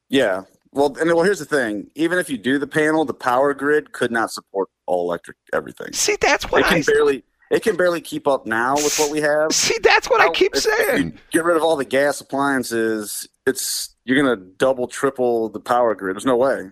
Yeah. 0.08 0.42
Well, 0.72 0.96
and 1.00 1.12
well, 1.14 1.24
here's 1.24 1.38
the 1.38 1.44
thing. 1.44 1.90
Even 1.94 2.18
if 2.18 2.28
you 2.28 2.38
do 2.38 2.58
the 2.58 2.66
panel, 2.66 3.04
the 3.04 3.14
power 3.14 3.54
grid 3.54 3.92
could 3.92 4.10
not 4.10 4.30
support 4.30 4.68
all 4.86 5.08
electric 5.08 5.36
everything. 5.52 5.92
See, 5.92 6.16
that's 6.20 6.50
what 6.50 6.60
It 6.60 6.66
I 6.66 6.68
can 6.68 6.82
barely. 6.82 7.24
It 7.50 7.62
can 7.62 7.76
barely 7.76 8.00
keep 8.00 8.26
up 8.28 8.46
now 8.46 8.74
with 8.74 8.96
what 8.98 9.10
we 9.10 9.20
have. 9.20 9.52
see. 9.54 9.78
That's 9.82 10.08
what 10.10 10.20
I 10.20 10.28
keep 10.30 10.54
if- 10.54 10.66
if 10.66 10.72
saying. 10.88 11.18
Get 11.30 11.44
rid 11.44 11.56
of 11.56 11.62
all 11.62 11.76
the 11.76 11.84
gas 11.84 12.20
appliances. 12.20 13.28
It's 13.46 13.94
you're 14.04 14.20
gonna 14.22 14.36
double, 14.36 14.86
triple 14.88 15.48
the 15.48 15.60
power 15.60 15.94
grid. 15.94 16.14
There's 16.16 16.26
no 16.26 16.36
way. 16.36 16.70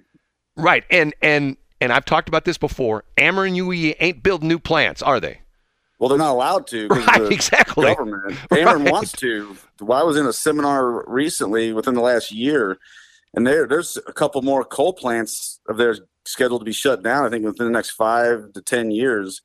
Right, 0.56 0.84
and 0.90 1.14
and 1.22 1.56
and 1.80 1.92
I've 1.92 2.04
talked 2.04 2.28
about 2.28 2.44
this 2.44 2.58
before. 2.58 3.04
Ameren 3.18 3.54
UE 3.56 3.94
ain't 4.00 4.22
building 4.22 4.48
new 4.48 4.58
plants, 4.58 5.02
are 5.02 5.20
they? 5.20 5.40
Well, 5.98 6.10
they're 6.10 6.18
not 6.18 6.32
allowed 6.32 6.66
to. 6.68 6.88
Right, 6.88 7.18
the 7.20 7.28
exactly. 7.28 7.86
Government. 7.86 8.34
Ameren 8.50 8.82
Right. 8.84 8.92
wants 8.92 9.12
to. 9.12 9.56
Well, 9.80 9.98
I 9.98 10.02
was 10.04 10.16
in 10.18 10.26
a 10.26 10.32
seminar 10.32 11.04
recently 11.08 11.72
within 11.72 11.94
the 11.94 12.00
last 12.02 12.30
year, 12.32 12.78
and 13.34 13.46
there 13.46 13.66
there's 13.66 13.96
a 14.06 14.12
couple 14.12 14.42
more 14.42 14.62
coal 14.64 14.92
plants 14.92 15.58
of 15.68 15.78
theirs 15.78 16.00
scheduled 16.26 16.60
to 16.60 16.64
be 16.66 16.72
shut 16.72 17.02
down. 17.02 17.24
I 17.24 17.30
think 17.30 17.44
within 17.46 17.66
the 17.66 17.72
next 17.72 17.90
five 17.92 18.52
to 18.52 18.60
ten 18.60 18.90
years, 18.90 19.40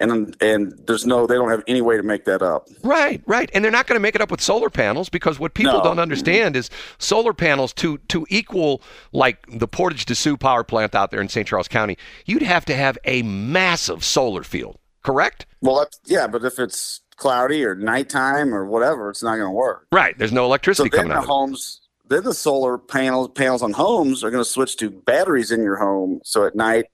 and 0.00 0.36
and 0.42 0.72
there's 0.86 1.06
no 1.06 1.26
they 1.26 1.34
don't 1.34 1.50
have 1.50 1.62
any 1.66 1.80
way 1.80 1.96
to 1.96 2.02
make 2.02 2.24
that 2.26 2.42
up. 2.42 2.68
Right, 2.82 3.22
right. 3.26 3.50
And 3.54 3.64
they're 3.64 3.72
not 3.72 3.86
going 3.86 3.96
to 3.96 4.00
make 4.02 4.14
it 4.14 4.20
up 4.20 4.30
with 4.30 4.40
solar 4.40 4.70
panels 4.70 5.08
because 5.08 5.38
what 5.38 5.54
people 5.54 5.74
No. 5.74 5.82
don't 5.82 5.98
understand 5.98 6.56
is 6.56 6.70
solar 6.98 7.32
panels 7.32 7.72
to 7.74 7.98
to 8.08 8.26
equal 8.28 8.82
like 9.12 9.44
the 9.48 9.68
Portage 9.68 10.04
de 10.04 10.14
Sioux 10.14 10.36
power 10.36 10.64
plant 10.64 10.94
out 10.94 11.10
there 11.10 11.20
in 11.20 11.28
St. 11.28 11.46
Charles 11.46 11.68
County, 11.68 11.96
you'd 12.26 12.42
have 12.42 12.64
to 12.66 12.74
have 12.76 12.98
a 13.04 13.22
massive 13.22 14.04
solar 14.04 14.42
field, 14.42 14.78
correct? 15.02 15.46
Well, 15.62 15.76
that's, 15.78 15.98
yeah, 16.04 16.26
but 16.26 16.44
if 16.44 16.58
it's 16.58 17.00
cloudy 17.16 17.64
or 17.64 17.74
nighttime 17.74 18.54
or 18.54 18.66
whatever, 18.66 19.08
it's 19.10 19.22
not 19.22 19.36
going 19.36 19.48
to 19.48 19.50
work. 19.50 19.86
Right. 19.90 20.16
There's 20.18 20.32
no 20.32 20.42
So 20.42 20.46
electricity 20.46 20.88
then 20.90 20.98
coming 20.98 21.08
the 21.12 21.16
out. 21.16 21.22
of 21.24 21.28
homes, 21.28 21.80
then 22.08 22.22
the 22.24 22.34
solar 22.34 22.76
panels 22.78 23.30
panels 23.34 23.62
on 23.62 23.72
homes 23.72 24.22
are 24.22 24.30
going 24.30 24.44
to 24.44 24.48
switch 24.48 24.76
to 24.76 24.90
batteries 24.90 25.50
in 25.50 25.62
your 25.62 25.76
home. 25.76 26.20
So 26.24 26.44
at 26.46 26.54
night 26.54 26.86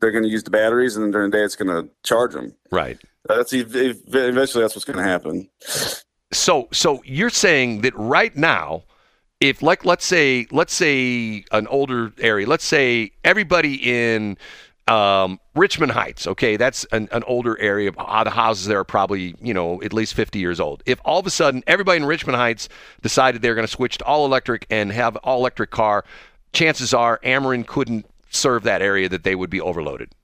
they're 0.00 0.12
going 0.12 0.24
to 0.24 0.30
use 0.30 0.42
the 0.42 0.50
batteries, 0.50 0.96
and 0.96 1.04
then 1.04 1.10
during 1.10 1.30
the 1.30 1.36
day 1.38 1.44
it's 1.44 1.56
going 1.56 1.68
to 1.68 1.90
charge 2.04 2.32
them. 2.32 2.54
Right. 2.70 2.98
That's 3.26 3.52
ev- 3.52 3.74
ev- 3.74 4.02
eventually 4.06 4.62
that's 4.62 4.74
what's 4.74 4.84
going 4.84 4.98
to 4.98 5.02
happen. 5.02 5.48
So 6.32 6.68
so 6.72 7.02
you're 7.04 7.30
saying 7.30 7.80
that 7.82 7.96
right 7.96 8.36
now 8.36 8.84
if 9.40 9.62
like 9.62 9.84
let's 9.84 10.04
say 10.04 10.46
let's 10.50 10.74
say 10.74 11.44
an 11.52 11.66
older 11.68 12.12
area, 12.18 12.46
let's 12.46 12.64
say 12.64 13.12
everybody 13.24 13.74
in 13.76 14.36
um, 14.88 15.38
Richmond 15.54 15.92
Heights, 15.92 16.26
okay, 16.26 16.56
that's 16.56 16.84
an, 16.92 17.08
an 17.12 17.22
older 17.24 17.58
area. 17.60 17.92
Uh, 17.96 18.24
The 18.24 18.30
houses 18.30 18.66
there 18.66 18.78
are 18.78 18.84
probably 18.84 19.34
you 19.40 19.54
know 19.54 19.82
at 19.82 19.92
least 19.92 20.14
50 20.14 20.38
years 20.38 20.60
old. 20.60 20.82
If 20.86 21.00
all 21.04 21.20
of 21.20 21.26
a 21.26 21.30
sudden 21.30 21.62
everybody 21.66 21.98
in 21.98 22.06
Richmond 22.06 22.36
Heights 22.36 22.68
decided 23.02 23.42
they're 23.42 23.54
going 23.54 23.66
to 23.66 23.72
switch 23.72 23.98
to 23.98 24.04
all 24.04 24.24
electric 24.24 24.66
and 24.70 24.90
have 24.92 25.16
all 25.16 25.38
electric 25.38 25.70
car, 25.70 26.04
chances 26.52 26.92
are 26.94 27.18
Ameren 27.24 27.66
couldn't 27.66 28.06
serve 28.30 28.62
that 28.64 28.82
area 28.82 29.08
that 29.08 29.24
they 29.24 29.34
would 29.34 29.50
be 29.50 29.60
overloaded. 29.60 30.14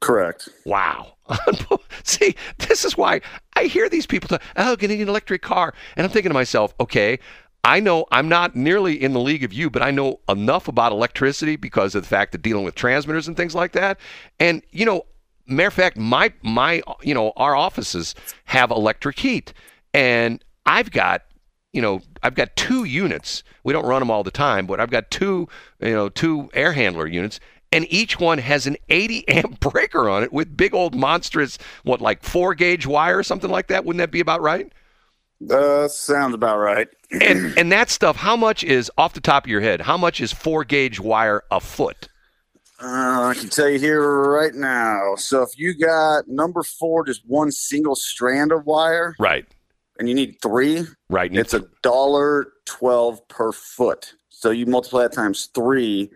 Correct. 0.00 0.48
Wow. 0.64 1.14
See, 2.04 2.34
this 2.58 2.84
is 2.84 2.96
why 2.96 3.20
I 3.54 3.64
hear 3.64 3.88
these 3.88 4.06
people 4.06 4.28
talk, 4.28 4.42
oh, 4.56 4.76
getting 4.76 5.02
an 5.02 5.08
electric 5.08 5.42
car. 5.42 5.74
And 5.96 6.04
I'm 6.04 6.10
thinking 6.10 6.30
to 6.30 6.34
myself, 6.34 6.74
okay, 6.80 7.18
I 7.64 7.78
know 7.78 8.06
I'm 8.10 8.28
not 8.28 8.56
nearly 8.56 9.00
in 9.00 9.12
the 9.12 9.20
league 9.20 9.44
of 9.44 9.52
you, 9.52 9.70
but 9.70 9.82
I 9.82 9.90
know 9.90 10.20
enough 10.28 10.66
about 10.66 10.92
electricity 10.92 11.56
because 11.56 11.94
of 11.94 12.02
the 12.02 12.08
fact 12.08 12.32
that 12.32 12.42
dealing 12.42 12.64
with 12.64 12.74
transmitters 12.74 13.28
and 13.28 13.36
things 13.36 13.54
like 13.54 13.72
that. 13.72 13.98
And, 14.40 14.62
you 14.70 14.86
know, 14.86 15.04
matter 15.46 15.68
of 15.68 15.74
fact, 15.74 15.96
my 15.96 16.32
my 16.42 16.82
you 17.02 17.14
know 17.14 17.32
our 17.36 17.54
offices 17.54 18.14
have 18.44 18.70
electric 18.70 19.18
heat, 19.18 19.52
and 19.94 20.42
I've 20.66 20.90
got 20.90 21.22
you 21.72 21.82
know 21.82 22.00
I've 22.22 22.34
got 22.34 22.54
two 22.56 22.84
units. 22.84 23.42
We 23.64 23.72
don't 23.72 23.86
run 23.86 24.00
them 24.00 24.10
all 24.10 24.22
the 24.22 24.30
time, 24.30 24.66
but 24.66 24.80
I've 24.80 24.90
got 24.90 25.10
two 25.10 25.48
you 25.80 25.92
know 25.92 26.08
two 26.08 26.50
air 26.54 26.72
handler 26.72 27.06
units, 27.06 27.40
and 27.72 27.86
each 27.90 28.20
one 28.20 28.38
has 28.38 28.66
an 28.66 28.76
80 28.88 29.28
amp 29.28 29.60
breaker 29.60 30.08
on 30.08 30.22
it 30.22 30.32
with 30.32 30.56
big 30.56 30.74
old 30.74 30.94
monstrous 30.94 31.58
what 31.82 32.00
like 32.00 32.22
four 32.22 32.54
gauge 32.54 32.86
wire 32.86 33.18
or 33.18 33.22
something 33.22 33.50
like 33.50 33.68
that. 33.68 33.84
Wouldn't 33.84 34.00
that 34.00 34.10
be 34.10 34.20
about 34.20 34.42
right? 34.42 34.70
Uh, 35.50 35.88
sounds 35.88 36.34
about 36.34 36.58
right. 36.58 36.88
And 37.20 37.58
and 37.58 37.70
that 37.72 37.90
stuff, 37.90 38.16
how 38.16 38.36
much 38.36 38.64
is 38.64 38.90
off 38.96 39.12
the 39.12 39.20
top 39.20 39.44
of 39.44 39.50
your 39.50 39.60
head? 39.60 39.82
How 39.82 39.98
much 39.98 40.18
is 40.20 40.32
four 40.32 40.64
gauge 40.64 40.98
wire 40.98 41.42
a 41.50 41.60
foot? 41.60 42.08
Uh, 42.82 43.28
I 43.28 43.34
can 43.34 43.50
tell 43.50 43.68
you 43.68 43.78
here 43.78 44.02
right 44.02 44.54
now. 44.54 45.14
So 45.16 45.42
if 45.42 45.50
you 45.58 45.74
got 45.74 46.26
number 46.26 46.62
four, 46.62 47.04
just 47.04 47.20
one 47.26 47.52
single 47.52 47.94
strand 47.94 48.50
of 48.50 48.64
wire, 48.64 49.14
Right, 49.18 49.46
and 50.02 50.08
you 50.08 50.16
need 50.16 50.34
three, 50.42 50.84
right. 51.10 51.30
and 51.30 51.38
it's 51.38 51.54
a 51.54 51.62
dollar 51.84 52.52
twelve 52.66 53.26
per 53.28 53.52
foot. 53.52 54.14
So 54.30 54.50
you 54.50 54.66
multiply 54.66 55.02
that 55.02 55.12
times 55.12 55.48
three, 55.54 56.10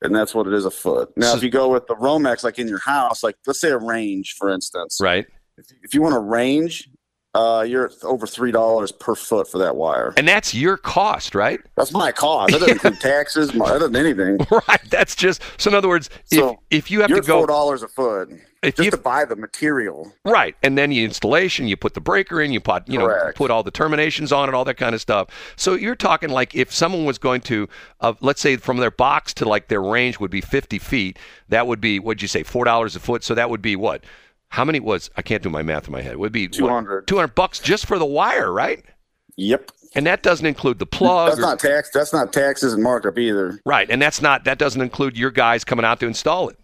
and 0.00 0.16
that's 0.16 0.34
what 0.34 0.46
it 0.46 0.54
is 0.54 0.64
a 0.64 0.70
foot. 0.70 1.10
Now, 1.14 1.32
So- 1.32 1.36
if 1.36 1.42
you 1.42 1.50
go 1.50 1.68
with 1.68 1.86
the 1.88 1.94
Romex, 1.96 2.42
like 2.42 2.58
in 2.58 2.68
your 2.68 2.80
house, 2.80 3.22
like 3.22 3.36
let's 3.46 3.60
say 3.60 3.68
a 3.68 3.76
range, 3.76 4.34
for 4.38 4.48
instance, 4.48 4.98
right. 5.02 5.26
if, 5.58 5.66
if 5.82 5.92
you 5.92 6.00
want 6.00 6.14
a 6.14 6.20
range, 6.20 6.88
uh, 7.34 7.64
you're 7.66 7.90
over 8.02 8.26
three 8.26 8.52
dollars 8.52 8.92
per 8.92 9.14
foot 9.14 9.50
for 9.50 9.58
that 9.58 9.76
wire. 9.76 10.12
And 10.16 10.28
that's 10.28 10.54
your 10.54 10.76
cost, 10.76 11.34
right? 11.34 11.60
That's 11.76 11.92
my 11.92 12.12
cost. 12.12 12.52
That 12.52 12.60
doesn't 12.60 12.74
include 12.74 13.00
taxes. 13.00 13.54
My, 13.54 13.72
that 13.72 13.78
doesn't 13.80 13.96
anything. 13.96 14.38
Right. 14.68 14.80
That's 14.90 15.16
just 15.16 15.42
so. 15.56 15.70
In 15.70 15.74
other 15.74 15.88
words, 15.88 16.10
So, 16.26 16.60
if 16.70 16.84
if 16.84 16.90
you 16.90 17.00
have 17.00 17.10
to 17.10 17.20
go 17.22 17.38
four 17.38 17.46
dollars 17.46 17.82
a 17.82 17.88
foot 17.88 18.30
if 18.62 18.76
just 18.76 18.84
you 18.84 18.90
to 18.92 18.96
buy 18.96 19.24
the 19.24 19.34
material. 19.34 20.12
right, 20.24 20.54
and 20.62 20.78
then 20.78 20.90
the 20.90 21.02
installation, 21.02 21.66
you 21.66 21.76
put 21.76 21.94
the 21.94 22.00
breaker 22.00 22.40
in, 22.40 22.52
you 22.52 22.60
put 22.60 22.88
you 22.88 22.98
know 22.98 23.32
put 23.34 23.50
all 23.50 23.62
the 23.62 23.70
terminations 23.70 24.30
on 24.30 24.48
it, 24.48 24.54
all 24.54 24.64
that 24.64 24.76
kind 24.76 24.94
of 24.94 25.00
stuff. 25.00 25.28
So 25.56 25.74
you're 25.74 25.96
talking 25.96 26.30
like 26.30 26.54
if 26.54 26.72
someone 26.72 27.04
was 27.04 27.18
going 27.18 27.40
to, 27.42 27.68
uh, 28.00 28.14
let's 28.20 28.40
say 28.40 28.56
from 28.56 28.76
their 28.76 28.90
box 28.90 29.34
to 29.34 29.48
like 29.48 29.68
their 29.68 29.82
range 29.82 30.20
would 30.20 30.30
be 30.30 30.40
50 30.40 30.78
feet, 30.78 31.18
that 31.48 31.66
would 31.66 31.80
be 31.80 31.98
what'd 31.98 32.22
you 32.22 32.28
say, 32.28 32.42
four 32.42 32.64
dollars 32.64 32.94
a 32.94 33.00
foot? 33.00 33.24
So 33.24 33.34
that 33.34 33.50
would 33.50 33.62
be 33.62 33.74
what? 33.74 34.04
How 34.52 34.66
many 34.66 34.80
was? 34.80 35.08
I 35.16 35.22
can't 35.22 35.42
do 35.42 35.48
my 35.48 35.62
math 35.62 35.86
in 35.86 35.92
my 35.92 36.02
head. 36.02 36.12
It 36.12 36.18
would 36.18 36.30
be 36.30 36.46
what, 36.46 36.52
200. 36.52 37.06
200 37.08 37.34
bucks 37.34 37.58
just 37.58 37.86
for 37.86 37.98
the 37.98 38.04
wire, 38.04 38.52
right? 38.52 38.84
Yep. 39.36 39.70
And 39.94 40.06
that 40.06 40.22
doesn't 40.22 40.44
include 40.44 40.78
the 40.78 40.84
plug. 40.84 41.28
That's 41.30 41.38
or- 41.38 41.42
not 41.42 41.58
tax. 41.58 41.88
That's 41.88 42.12
not 42.12 42.34
taxes 42.34 42.74
and 42.74 42.82
markup 42.82 43.18
either. 43.18 43.58
right, 43.64 43.88
and 43.90 44.00
that's 44.00 44.20
not 44.20 44.44
that 44.44 44.58
doesn't 44.58 44.80
include 44.82 45.16
your 45.16 45.30
guys 45.30 45.64
coming 45.64 45.86
out 45.86 46.00
to 46.00 46.06
install 46.06 46.50
it. 46.50 46.58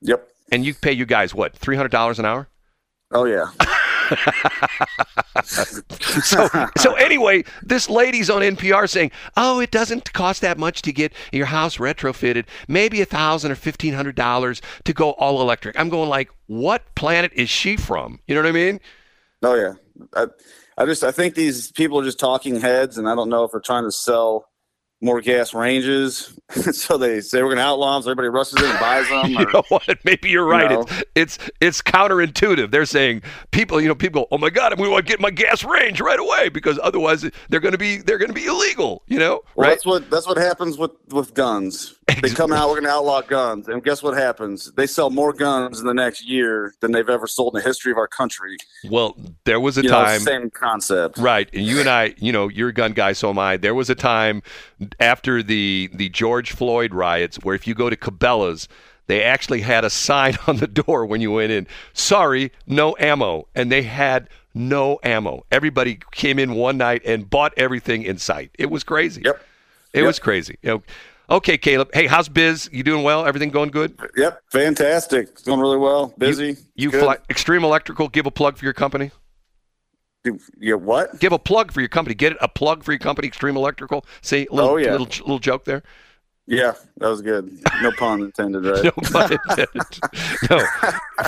Yep. 0.00 0.26
And 0.50 0.64
you 0.64 0.72
pay 0.72 0.92
you 0.92 1.04
guys 1.04 1.34
what 1.34 1.54
three 1.54 1.76
hundred 1.76 1.90
dollars 1.92 2.18
an 2.18 2.24
hour? 2.24 2.48
Oh 3.12 3.26
yeah. 3.26 3.46
So 6.22 6.48
so 6.76 6.94
anyway, 6.94 7.44
this 7.62 7.90
lady's 7.90 8.30
on 8.30 8.42
NPR 8.42 8.88
saying, 8.88 9.10
"Oh, 9.36 9.60
it 9.60 9.70
doesn't 9.70 10.12
cost 10.12 10.40
that 10.42 10.58
much 10.58 10.82
to 10.82 10.92
get 10.92 11.12
your 11.32 11.46
house 11.46 11.76
retrofitted. 11.78 12.46
Maybe 12.68 13.00
a 13.00 13.04
thousand 13.04 13.52
or 13.52 13.56
fifteen 13.56 13.94
hundred 13.94 14.14
dollars 14.14 14.62
to 14.84 14.92
go 14.92 15.10
all 15.12 15.40
electric." 15.40 15.78
I'm 15.78 15.88
going 15.88 16.08
like, 16.08 16.30
"What 16.46 16.82
planet 16.94 17.32
is 17.34 17.50
she 17.50 17.76
from?" 17.76 18.20
You 18.26 18.34
know 18.34 18.42
what 18.42 18.48
I 18.48 18.52
mean? 18.52 18.80
Oh 19.42 19.54
yeah. 19.54 19.74
I, 20.14 20.26
I 20.78 20.86
just 20.86 21.04
I 21.04 21.10
think 21.12 21.34
these 21.34 21.70
people 21.72 22.00
are 22.00 22.04
just 22.04 22.18
talking 22.18 22.60
heads, 22.60 22.98
and 22.98 23.08
I 23.08 23.14
don't 23.14 23.28
know 23.28 23.44
if 23.44 23.52
they're 23.52 23.60
trying 23.60 23.84
to 23.84 23.92
sell 23.92 24.46
more 25.00 25.20
gas 25.20 25.52
ranges. 25.52 26.38
so 26.72 26.96
they 26.96 27.20
say 27.20 27.42
we're 27.42 27.48
going 27.48 27.58
to 27.58 27.62
outlaw 27.64 27.94
them, 27.94 28.02
so 28.02 28.10
everybody 28.10 28.28
rushes 28.28 28.60
in 28.62 28.68
and 28.70 28.78
buys 28.78 29.08
them. 29.08 29.30
You 29.30 29.38
or- 29.46 29.52
know 29.52 29.62
what? 29.68 29.98
Maybe 30.04 30.30
you're 30.30 30.46
right. 30.46 30.70
know. 30.70 30.86
It's 31.14 31.38
it's 31.38 31.50
it's 31.60 31.82
counterintuitive. 31.82 32.70
They're 32.70 32.84
saying 32.86 33.22
people, 33.50 33.80
you 33.80 33.88
know, 33.88 33.94
people 33.94 34.22
go, 34.22 34.28
"Oh 34.30 34.38
my 34.38 34.50
God, 34.50 34.78
we 34.78 34.88
want 34.88 35.06
to 35.06 35.10
get 35.10 35.20
my 35.20 35.30
gas 35.30 35.64
range 35.64 36.00
right 36.00 36.18
away 36.18 36.48
because 36.48 36.78
otherwise 36.82 37.28
they're 37.48 37.60
going 37.60 37.72
to 37.72 37.78
be 37.78 37.98
they're 37.98 38.18
going 38.18 38.28
to 38.30 38.34
be 38.34 38.46
illegal." 38.46 39.02
You 39.06 39.18
know, 39.18 39.40
Well, 39.56 39.68
right? 39.68 39.74
that's 39.74 39.84
what 39.86 40.10
that's 40.10 40.26
what 40.26 40.36
happens 40.38 40.78
with 40.78 40.92
with 41.08 41.34
guns. 41.34 41.94
They 42.22 42.30
come 42.30 42.52
out, 42.52 42.68
we're 42.68 42.74
going 42.76 42.84
to 42.84 42.90
outlaw 42.90 43.22
guns, 43.22 43.68
and 43.68 43.82
guess 43.82 44.02
what 44.02 44.14
happens? 44.16 44.72
They 44.72 44.86
sell 44.86 45.10
more 45.10 45.32
guns 45.32 45.80
in 45.80 45.86
the 45.86 45.94
next 45.94 46.28
year 46.28 46.74
than 46.80 46.92
they've 46.92 47.08
ever 47.08 47.26
sold 47.26 47.54
in 47.54 47.60
the 47.62 47.66
history 47.66 47.92
of 47.92 47.98
our 47.98 48.06
country. 48.08 48.56
Well, 48.90 49.16
there 49.44 49.58
was 49.60 49.78
a 49.78 49.82
You 49.82 49.88
know, 49.90 50.02
time. 50.04 50.20
same 50.20 50.50
concept. 50.50 51.18
Right, 51.18 51.48
and 51.52 51.64
you 51.64 51.80
and 51.80 51.88
I, 51.88 52.14
you 52.18 52.32
know, 52.32 52.48
you're 52.48 52.68
a 52.68 52.72
gun 52.74 52.92
guy, 52.92 53.12
so 53.14 53.30
am 53.30 53.38
I. 53.38 53.56
There 53.56 53.74
was 53.74 53.88
a 53.90 53.94
time 53.94 54.42
after 55.00 55.42
the 55.42 55.90
the 55.94 56.08
George 56.10 56.52
Floyd 56.52 56.92
riots 56.94 57.36
where 57.42 57.54
if 57.54 57.66
you 57.66 57.74
go 57.74 57.88
to 57.88 57.96
Cabela's, 57.96 58.68
they 59.06 59.22
actually 59.22 59.60
had 59.62 59.84
a 59.84 59.90
sign 59.90 60.36
on 60.46 60.56
the 60.58 60.66
door 60.66 61.06
when 61.06 61.20
you 61.20 61.32
went 61.32 61.52
in. 61.52 61.66
Sorry, 61.94 62.52
no 62.66 62.96
ammo, 62.98 63.48
and 63.54 63.70
they 63.72 63.82
had 63.82 64.28
no 64.54 64.98
ammo. 65.02 65.44
Everybody 65.50 65.98
came 66.12 66.38
in 66.38 66.54
one 66.54 66.76
night 66.76 67.02
and 67.04 67.28
bought 67.28 67.52
everything 67.56 68.02
in 68.02 68.18
sight. 68.18 68.50
It 68.58 68.70
was 68.70 68.84
crazy. 68.84 69.22
Yep. 69.24 69.40
It 69.92 69.98
Yep. 70.00 70.06
was 70.06 70.18
crazy. 70.18 70.58
You 70.62 70.70
know, 70.70 70.82
okay, 71.34 71.56
Caleb. 71.58 71.90
Hey, 71.92 72.06
how's 72.06 72.28
biz? 72.28 72.68
You 72.72 72.82
doing 72.82 73.02
well? 73.04 73.26
Everything 73.26 73.50
going 73.50 73.70
good? 73.70 73.96
Yep, 74.16 74.40
fantastic. 74.50 75.28
It's 75.28 75.42
going 75.42 75.60
really 75.60 75.76
well. 75.78 76.12
Busy. 76.18 76.56
You 76.74 76.90
Good. 76.90 77.02
fly 77.02 77.16
Extreme 77.30 77.64
Electrical. 77.64 78.08
Give 78.08 78.26
a 78.26 78.30
plug 78.30 78.56
for 78.58 78.64
your 78.64 78.74
company. 78.74 79.10
You, 80.24 80.38
you 80.58 80.78
what? 80.78 81.18
Give 81.20 81.32
a 81.32 81.38
plug 81.38 81.70
for 81.72 81.80
your 81.80 81.88
company. 81.88 82.14
Get 82.14 82.32
it 82.32 82.38
a 82.40 82.48
plug 82.48 82.82
for 82.82 82.92
your 82.92 82.98
company, 82.98 83.28
Extreme 83.28 83.56
Electrical. 83.56 84.04
See, 84.22 84.46
little, 84.50 84.70
Oh, 84.70 84.76
yeah. 84.76 84.92
little 84.92 85.06
little 85.06 85.38
joke 85.38 85.64
there. 85.66 85.82
Yeah, 86.46 86.72
that 86.98 87.08
was 87.08 87.20
good. 87.22 87.50
No 87.82 87.90
pun 87.92 88.20
intended, 88.22 88.64
right? 88.64 88.84
No 88.84 88.90
pun 89.10 89.32
intended. 89.32 89.68
No. 90.50 90.60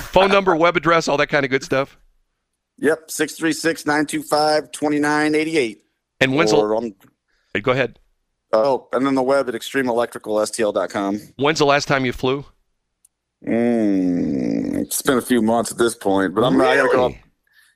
Phone 0.02 0.30
number, 0.30 0.54
web 0.56 0.76
address, 0.76 1.08
all 1.08 1.16
that 1.18 1.28
kind 1.28 1.44
of 1.44 1.50
good 1.50 1.62
stuff. 1.64 1.98
Yep, 2.78 3.08
636-925-2988. 3.08 5.76
And 6.20 6.34
when's 6.34 6.52
Or 6.52 6.68
the, 6.68 6.74
on, 6.74 6.94
go 7.62 7.72
ahead. 7.72 7.98
Oh, 8.64 8.88
and 8.92 9.06
then 9.06 9.14
the 9.14 9.22
web 9.22 9.48
at 9.48 9.54
extremeelectricalstl.com. 9.54 11.20
When's 11.36 11.58
the 11.58 11.66
last 11.66 11.86
time 11.88 12.04
you 12.04 12.12
flew? 12.12 12.44
Mm, 13.46 14.78
it's 14.80 15.02
been 15.02 15.18
a 15.18 15.22
few 15.22 15.42
months 15.42 15.70
at 15.70 15.78
this 15.78 15.94
point, 15.94 16.34
but 16.34 16.42
I'm 16.44 16.60
I 16.60 16.76
gotta 16.76 16.88
go 16.92 17.06
up 17.06 17.12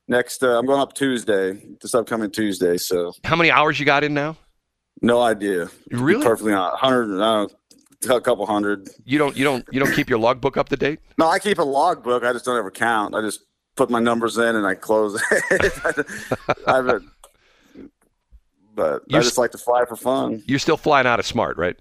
next. 0.08 0.42
Uh, 0.42 0.58
I'm 0.58 0.66
going 0.66 0.80
up 0.80 0.94
Tuesday, 0.94 1.60
this 1.80 1.94
upcoming 1.94 2.30
Tuesday. 2.30 2.76
So 2.76 3.12
How 3.25 3.37
many 3.37 3.50
hours 3.50 3.78
you 3.78 3.87
got 3.87 4.02
in 4.04 4.14
now? 4.14 4.37
no 5.02 5.20
idea. 5.22 5.66
To 5.66 5.96
Really? 5.96 6.22
perfectly 6.25 6.52
honest, 6.52 6.78
hundred. 6.80 7.04
I 7.22 7.46
don't 7.46 7.52
know, 8.06 8.16
a 8.16 8.20
couple 8.20 8.46
hundred. 8.46 8.88
You 9.04 9.18
don't 9.18 9.37
you 9.37 9.44
don't 9.44 9.64
you 9.70 9.78
don't 9.80 9.92
keep 9.94 10.08
your 10.08 10.18
logbook 10.18 10.56
up 10.56 10.68
to 10.70 10.76
date? 10.76 11.00
No, 11.18 11.28
I 11.28 11.38
keep 11.38 11.58
a 11.58 11.62
logbook. 11.62 12.25
I 12.25 12.32
just 12.32 12.44
don't 12.44 12.56
ever 12.58 12.70
count. 12.70 13.14
I 13.14 13.20
just 13.20 13.40
put 13.76 13.90
my 13.90 14.00
numbers 14.00 14.38
in 14.38 14.56
and 14.56 14.66
I 14.66 14.75
close 14.75 15.20
it. 15.30 15.42
I 16.66 16.76
haven't. 16.76 17.04
But 18.80 19.02
I 19.12 19.20
just 19.20 19.37
like 19.37 19.50
to 19.50 19.58
fly 19.58 19.84
for 19.84 19.94
fun. 19.94 20.42
You're 20.46 20.58
still 20.58 20.78
flying 20.78 21.06
out 21.06 21.20
of 21.20 21.26
Smartt, 21.26 21.58
right? 21.58 21.76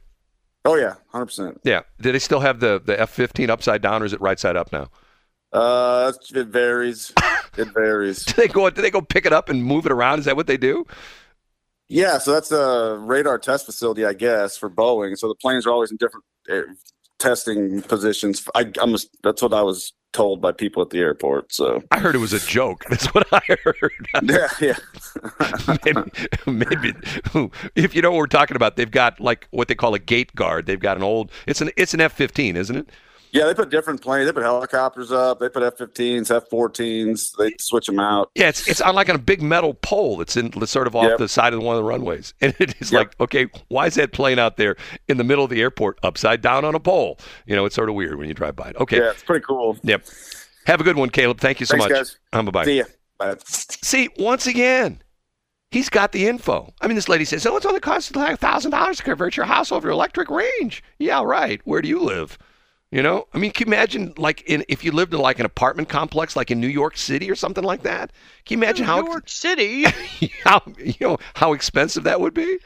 Oh 0.66 0.76
yeah, 0.76 0.96
hundred 1.14 1.28
percent. 1.28 1.62
Yeah. 1.64 1.84
Do 2.02 2.12
they 2.12 2.20
still 2.20 2.42
have 2.42 2.60
the, 2.60 2.82
the 2.84 3.00
F 3.00 3.10
fifteen 3.10 3.50
upside 3.50 3.82
down 3.82 4.02
or 4.02 4.06
is 4.06 4.12
it 4.12 4.20
right 4.20 4.38
side 4.38 4.58
up 4.58 4.74
now? 4.74 4.90
Uh, 5.54 6.12
it 6.36 6.48
varies. 6.48 7.14
It 7.58 7.74
varies. 7.74 8.24
Do 8.26 8.34
they 8.34 8.48
go 8.48 8.70
do 8.70 8.82
they 8.82 8.92
go 8.92 9.02
pick 9.02 9.26
it 9.26 9.34
up 9.34 9.50
and 9.50 9.66
move 9.66 9.86
it 9.86 9.92
around? 9.92 10.20
Is 10.20 10.26
that 10.26 10.36
what 10.36 10.48
they 10.48 10.56
do? 10.56 10.86
Yeah, 11.90 12.20
so 12.20 12.32
that's 12.32 12.52
a 12.52 12.98
radar 13.00 13.40
test 13.40 13.66
facility, 13.66 14.06
I 14.06 14.14
guess, 14.14 14.56
for 14.56 14.70
Boeing. 14.70 15.18
So 15.18 15.28
the 15.28 15.36
planes 15.36 15.66
are 15.66 15.72
always 15.72 15.90
in 15.92 15.98
different 15.98 16.24
uh, 16.50 16.62
testing 17.18 17.82
positions. 17.82 18.48
I, 18.54 18.72
I'm 18.80 18.92
just, 18.92 19.10
that's 19.24 19.42
what 19.42 19.54
I 19.54 19.64
was 19.64 19.92
told 20.12 20.42
by 20.42 20.52
people 20.52 20.82
at 20.82 20.90
the 20.90 21.00
airport. 21.00 21.54
So 21.54 21.84
I 21.92 22.00
heard 22.00 22.16
it 22.16 22.20
was 22.20 22.34
a 22.34 22.40
joke. 22.40 22.86
That's 22.90 23.08
what 23.08 23.28
I 23.32 23.42
heard. 23.64 24.08
yeah, 24.24 24.48
yeah, 24.60 25.78
maybe, 25.86 26.12
maybe 26.48 26.94
if 27.76 27.96
you 27.96 28.02
know 28.02 28.12
what 28.12 28.18
we're 28.18 28.28
talking 28.28 28.56
about, 28.56 28.76
they've 28.76 28.90
got 28.90 29.20
like 29.20 29.48
what 29.52 29.68
they 29.68 29.76
call 29.76 29.94
a 29.94 30.00
gate 30.00 30.36
guard. 30.36 30.66
They've 30.66 30.80
got 30.80 30.98
an 30.98 31.04
old. 31.04 31.32
It's 31.48 31.62
an 31.62 31.72
it's 31.78 31.94
an 31.94 32.02
F 32.02 32.14
fifteen, 32.14 32.58
isn't 32.58 32.76
it? 32.76 32.90
Yeah. 33.32 33.46
They 33.46 33.54
put 33.54 33.70
different 33.70 34.02
planes. 34.02 34.28
They 34.28 34.34
put 34.34 34.44
helicopters 34.44 35.12
up. 35.12 35.40
They 35.40 35.50
put 35.50 35.64
F-15s, 35.64 36.30
F-14s. 36.36 37.36
They 37.38 37.54
switch 37.60 37.86
them 37.86 38.00
out. 38.00 38.32
Yeah, 38.36 38.50
it's 38.50 38.68
it's 38.68 38.82
on 38.82 38.96
like 38.96 39.10
on 39.10 39.16
a 39.16 39.20
big 39.20 39.42
metal 39.42 39.74
pole 39.74 40.18
that's 40.18 40.36
in 40.38 40.50
that's 40.52 40.72
sort 40.72 40.88
of 40.88 40.96
off 40.96 41.10
Yep. 41.10 41.18
the 41.20 41.28
side 41.28 41.54
of 41.54 41.62
one 41.62 41.76
of 41.76 41.80
the 41.80 41.84
runways, 41.88 42.34
and 42.42 42.56
it 42.60 42.76
is 42.80 42.92
Yep. 42.92 43.00
like, 43.00 43.20
okay, 43.22 43.48
why 43.70 43.88
is 43.88 43.96
that 43.96 44.12
plane 44.12 44.40
out 44.40 44.58
there 44.58 44.76
in 45.08 45.18
the 45.18 45.24
middle 45.24 45.44
of 45.44 45.50
the 45.50 45.62
airport, 45.62 46.00
upside 46.04 46.42
down 46.42 46.66
on 46.66 46.76
a 46.76 46.80
pole? 46.80 47.20
You 47.46 47.56
know, 47.56 47.66
it's 47.66 47.76
sort 47.76 47.90
of 47.90 47.96
weird 47.96 48.18
when 48.18 48.28
you 48.28 48.34
drive 48.34 48.56
by 48.56 48.70
it. 48.70 48.76
Okay, 48.78 48.98
Yeah, 48.98 49.12
it's 49.12 49.24
pretty 49.24 49.44
cool. 49.46 49.78
yep. 49.84 50.06
Have 50.66 50.82
a 50.82 50.84
good 50.84 50.98
one, 50.98 51.10
Caleb. 51.10 51.40
Thank 51.40 51.60
you 51.60 51.66
so 51.66 51.78
Thanks, 51.78 51.90
much. 51.90 51.98
guys. 51.98 52.18
Um, 52.34 52.46
bye 52.46 52.52
bye. 52.52 52.66
See 52.66 52.78
ya. 52.78 52.84
Bye. 53.18 53.36
See, 53.46 54.10
once 54.20 54.46
again, 54.48 55.02
he's 55.72 55.90
got 55.90 56.12
the 56.12 56.28
info. 56.28 56.72
I 56.82 56.88
mean, 56.88 56.96
this 56.96 57.10
lady 57.10 57.26
says, 57.26 57.46
"Oh, 57.46 57.58
it's 57.58 57.66
only 57.66 57.80
costs 57.80 58.16
like 58.16 58.34
a 58.34 58.38
thousand 58.38 58.72
dollars 58.72 58.98
to 58.98 59.04
convert 59.04 59.36
your 59.36 59.46
house 59.46 59.72
over 59.72 59.88
to 59.88 59.94
electric 59.94 60.30
range." 60.30 60.84
Yeah, 61.00 61.24
right. 61.24 61.60
Where 61.66 61.82
do 61.82 61.90
you 61.90 62.00
live? 62.00 62.38
You 62.92 63.04
know, 63.04 63.28
I 63.34 63.38
mean, 63.38 63.52
can 63.52 63.68
you 63.68 63.74
imagine 63.74 64.14
like 64.18 64.42
in 64.48 64.66
if 64.68 64.84
you 64.84 64.92
lived 64.92 65.14
in 65.14 65.20
like 65.20 65.40
an 65.40 65.46
apartment 65.46 65.90
complex, 65.90 66.36
like 66.36 66.50
in 66.50 66.60
New 66.60 66.68
York 66.68 66.98
City 66.98 67.30
or 67.30 67.36
something 67.36 67.64
like 67.64 67.84
that? 67.84 68.12
Can 68.46 68.58
you 68.58 68.64
imagine 68.66 68.86
how 68.86 69.02
New 69.02 69.12
York 69.12 69.30
City. 69.30 69.84
how 70.44 70.62
you 70.78 70.96
know 71.00 71.18
how 71.36 71.54
expensive 71.54 72.04
that 72.06 72.20
would 72.20 72.34
be? 72.34 72.58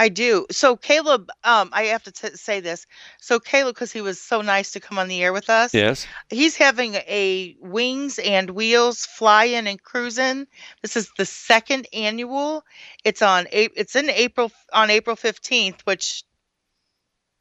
I 0.00 0.10
do. 0.10 0.46
So 0.52 0.76
Caleb, 0.76 1.28
um, 1.42 1.70
I 1.72 1.86
have 1.86 2.04
to 2.04 2.12
t- 2.12 2.36
say 2.36 2.60
this. 2.60 2.86
So 3.20 3.40
Caleb, 3.40 3.74
because 3.74 3.90
he 3.90 4.00
was 4.00 4.20
so 4.20 4.42
nice 4.42 4.70
to 4.72 4.80
come 4.80 4.96
on 4.96 5.08
the 5.08 5.20
air 5.24 5.32
with 5.32 5.50
us, 5.50 5.74
Yes. 5.74 6.06
he's 6.30 6.54
having 6.56 6.94
a 6.94 7.56
wings 7.60 8.20
and 8.20 8.50
wheels 8.50 9.06
fly-in 9.06 9.66
and 9.66 9.82
cruise-in. 9.82 10.46
This 10.82 10.96
is 10.96 11.10
the 11.18 11.24
second 11.26 11.88
annual. 11.92 12.62
It's 13.02 13.22
on 13.22 13.48
A- 13.50 13.70
It's 13.74 13.96
in 13.96 14.08
April 14.08 14.52
on 14.72 14.88
April 14.90 15.16
fifteenth, 15.16 15.80
which 15.82 16.22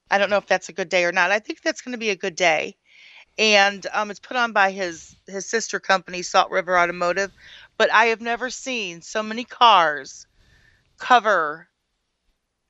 I 0.09 0.17
don't 0.17 0.29
know 0.29 0.37
if 0.37 0.47
that's 0.47 0.69
a 0.69 0.73
good 0.73 0.89
day 0.89 1.05
or 1.05 1.11
not. 1.11 1.31
I 1.31 1.39
think 1.39 1.61
that's 1.61 1.81
going 1.81 1.93
to 1.93 1.97
be 1.97 2.09
a 2.09 2.15
good 2.15 2.35
day, 2.35 2.75
and 3.37 3.85
um, 3.93 4.09
it's 4.11 4.19
put 4.19 4.37
on 4.37 4.53
by 4.53 4.71
his 4.71 5.15
his 5.27 5.45
sister 5.45 5.79
company, 5.79 6.21
Salt 6.21 6.51
River 6.51 6.77
Automotive. 6.77 7.31
But 7.77 7.91
I 7.91 8.05
have 8.05 8.21
never 8.21 8.49
seen 8.49 9.01
so 9.01 9.21
many 9.21 9.43
cars 9.43 10.25
cover 10.97 11.67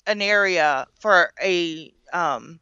an 0.05 0.21
area 0.21 0.87
for 0.99 1.31
a 1.41 1.93
um 2.13 2.59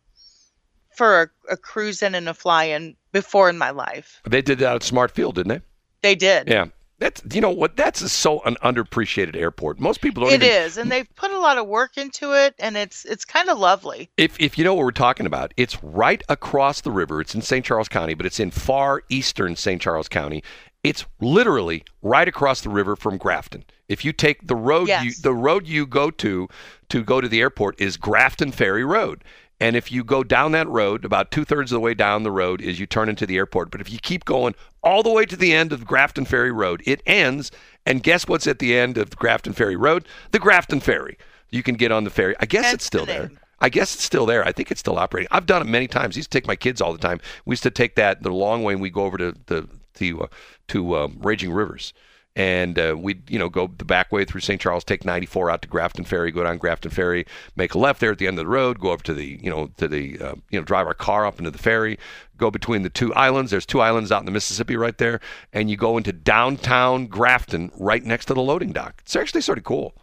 for 0.95 1.23
a, 1.23 1.53
a 1.53 1.57
cruise 1.57 2.01
in 2.01 2.15
and 2.15 2.29
a 2.29 2.33
fly 2.33 2.65
in 2.65 2.95
before 3.11 3.49
in 3.49 3.57
my 3.57 3.69
life. 3.69 4.21
They 4.27 4.41
did 4.41 4.59
that 4.59 4.75
at 4.75 4.83
Smartt 4.83 5.11
Field, 5.11 5.35
didn't 5.35 5.49
they? 5.49 5.61
They 6.01 6.15
did. 6.15 6.49
Yeah. 6.49 6.67
That's 6.97 7.21
you 7.33 7.41
know 7.41 7.49
what 7.49 7.75
that's 7.75 8.01
a, 8.01 8.07
so 8.07 8.41
an 8.43 8.55
underappreciated 8.63 9.35
airport. 9.35 9.79
Most 9.79 9.99
people 9.99 10.23
don't 10.23 10.31
It 10.31 10.43
even 10.43 10.47
is, 10.47 10.77
and 10.77 10.89
they've 10.89 11.07
put 11.15 11.31
a 11.31 11.39
lot 11.39 11.57
of 11.57 11.67
work 11.67 11.97
into 11.97 12.33
it, 12.33 12.55
and 12.57 12.77
it's 12.77 13.03
it's 13.03 13.25
kind 13.25 13.49
of 13.49 13.57
lovely. 13.59 14.09
If, 14.17 14.39
if 14.39 14.57
you 14.57 14.63
know 14.63 14.73
what 14.73 14.85
we're 14.85 14.91
talking 14.91 15.25
about, 15.25 15.53
it's 15.57 15.83
right 15.83 16.23
across 16.29 16.81
the 16.81 16.91
river. 16.91 17.19
It's 17.19 17.35
in 17.35 17.41
St. 17.41 17.65
Charles 17.65 17.89
County, 17.89 18.13
but 18.13 18.25
it's 18.25 18.39
in 18.39 18.49
far 18.51 19.03
eastern 19.09 19.57
St. 19.57 19.81
Charles 19.81 20.07
County. 20.07 20.41
It's 20.83 21.03
literally 21.19 21.83
right 22.01 22.27
across 22.27 22.61
the 22.61 22.69
river 22.69 22.95
from 22.95 23.17
Grafton. 23.17 23.65
If 23.89 24.05
you 24.05 24.13
take 24.13 24.47
the 24.47 24.55
road, 24.55 24.87
you, 24.87 25.11
the 25.21 25.33
road 25.33 25.67
you 25.67 25.85
go 25.85 26.11
to 26.11 26.47
to 26.89 27.03
go 27.03 27.19
to 27.19 27.27
the 27.27 27.41
airport 27.41 27.81
is 27.81 27.97
Grafton 27.97 28.51
Ferry 28.51 28.85
Road. 28.85 29.23
And 29.59 29.75
if 29.75 29.91
you 29.91 30.03
go 30.03 30.23
down 30.23 30.51
that 30.51 30.67
road, 30.67 31.05
about 31.05 31.31
two 31.31 31.45
thirds 31.45 31.71
of 31.71 31.77
the 31.77 31.79
way 31.79 31.93
down 31.93 32.23
the 32.23 32.31
road 32.31 32.61
is 32.61 32.79
you 32.79 32.85
turn 32.85 33.07
into 33.07 33.25
the 33.25 33.37
airport. 33.37 33.71
But 33.71 33.79
if 33.81 33.91
you 33.91 33.99
keep 33.99 34.25
going 34.25 34.53
all 34.83 35.01
the 35.01 35.11
way 35.11 35.25
to 35.25 35.35
the 35.35 35.53
end 35.53 35.71
of 35.71 35.85
Grafton 35.85 36.25
Ferry 36.25 36.51
Road, 36.51 36.83
it 36.85 37.01
ends. 37.05 37.51
And 37.85 38.03
guess 38.03 38.27
what's 38.27 38.47
at 38.47 38.59
the 38.59 38.77
end 38.77 38.97
of 38.97 39.15
Grafton 39.15 39.53
Ferry 39.53 39.77
Road? 39.77 40.07
The 40.31 40.39
Grafton 40.39 40.81
Ferry. 40.81 41.17
You 41.51 41.63
can 41.63 41.75
get 41.75 41.91
on 41.91 42.03
the 42.03 42.09
ferry. 42.09 42.35
I 42.39 42.45
guess 42.45 42.65
Hence 42.65 42.75
it's 42.75 42.85
still 42.85 43.05
the 43.05 43.13
there. 43.13 43.31
I 43.61 43.69
guess 43.69 43.95
it's 43.95 44.03
still 44.03 44.25
there. 44.25 44.45
I 44.45 44.51
think 44.51 44.71
it's 44.71 44.81
still 44.81 44.99
operating. 44.99 45.29
I've 45.31 45.45
done 45.45 45.61
it 45.61 45.69
many 45.69 45.87
times. 45.87 46.15
I 46.15 46.19
used 46.19 46.31
to 46.31 46.37
take 46.37 46.47
my 46.47 46.57
kids 46.57 46.81
all 46.81 46.91
the 46.91 46.99
time. 46.99 47.21
We 47.45 47.53
used 47.53 47.63
to 47.63 47.71
take 47.71 47.95
that 47.95 48.23
the 48.23 48.29
long 48.29 48.63
way, 48.63 48.73
and 48.73 48.81
we 48.81 48.89
go 48.89 49.03
over 49.03 49.17
to 49.17 49.33
the 49.45 49.69
to 49.95 50.23
uh, 50.23 50.27
to 50.67 50.97
um, 50.97 51.17
Raging 51.21 51.53
Rivers, 51.53 51.93
and 52.35 52.77
uh, 52.77 52.95
we'd 52.97 53.29
you 53.29 53.39
know 53.39 53.49
go 53.49 53.67
the 53.77 53.85
back 53.85 54.11
way 54.11 54.25
through 54.25 54.41
St. 54.41 54.59
Charles, 54.59 54.83
take 54.83 55.05
94 55.05 55.49
out 55.49 55.61
to 55.61 55.67
Grafton 55.67 56.03
Ferry, 56.03 56.31
go 56.31 56.43
down 56.43 56.57
Grafton 56.57 56.91
Ferry, 56.91 57.25
make 57.55 57.73
a 57.73 57.77
left 57.77 57.99
there 58.01 58.11
at 58.11 58.17
the 58.17 58.27
end 58.27 58.37
of 58.37 58.45
the 58.45 58.51
road, 58.51 58.79
go 58.79 58.91
up 58.91 59.03
to 59.03 59.13
the 59.13 59.39
you 59.41 59.49
know 59.49 59.71
to 59.77 59.87
the 59.87 60.19
uh, 60.19 60.35
you 60.49 60.59
know 60.59 60.65
drive 60.65 60.87
our 60.87 60.93
car 60.93 61.25
up 61.25 61.39
into 61.39 61.51
the 61.51 61.57
ferry, 61.57 61.97
go 62.37 62.51
between 62.51 62.81
the 62.81 62.89
two 62.89 63.13
islands. 63.13 63.51
There's 63.51 63.65
two 63.65 63.81
islands 63.81 64.11
out 64.11 64.19
in 64.21 64.25
the 64.25 64.31
Mississippi 64.31 64.75
right 64.75 64.97
there, 64.97 65.19
and 65.53 65.69
you 65.69 65.77
go 65.77 65.97
into 65.97 66.11
downtown 66.11 67.07
Grafton, 67.07 67.71
right 67.77 68.03
next 68.03 68.25
to 68.25 68.33
the 68.33 68.41
loading 68.41 68.73
dock. 68.73 69.01
It's 69.03 69.15
actually 69.15 69.41
sort 69.41 69.57
of 69.57 69.63
cool. 69.63 69.93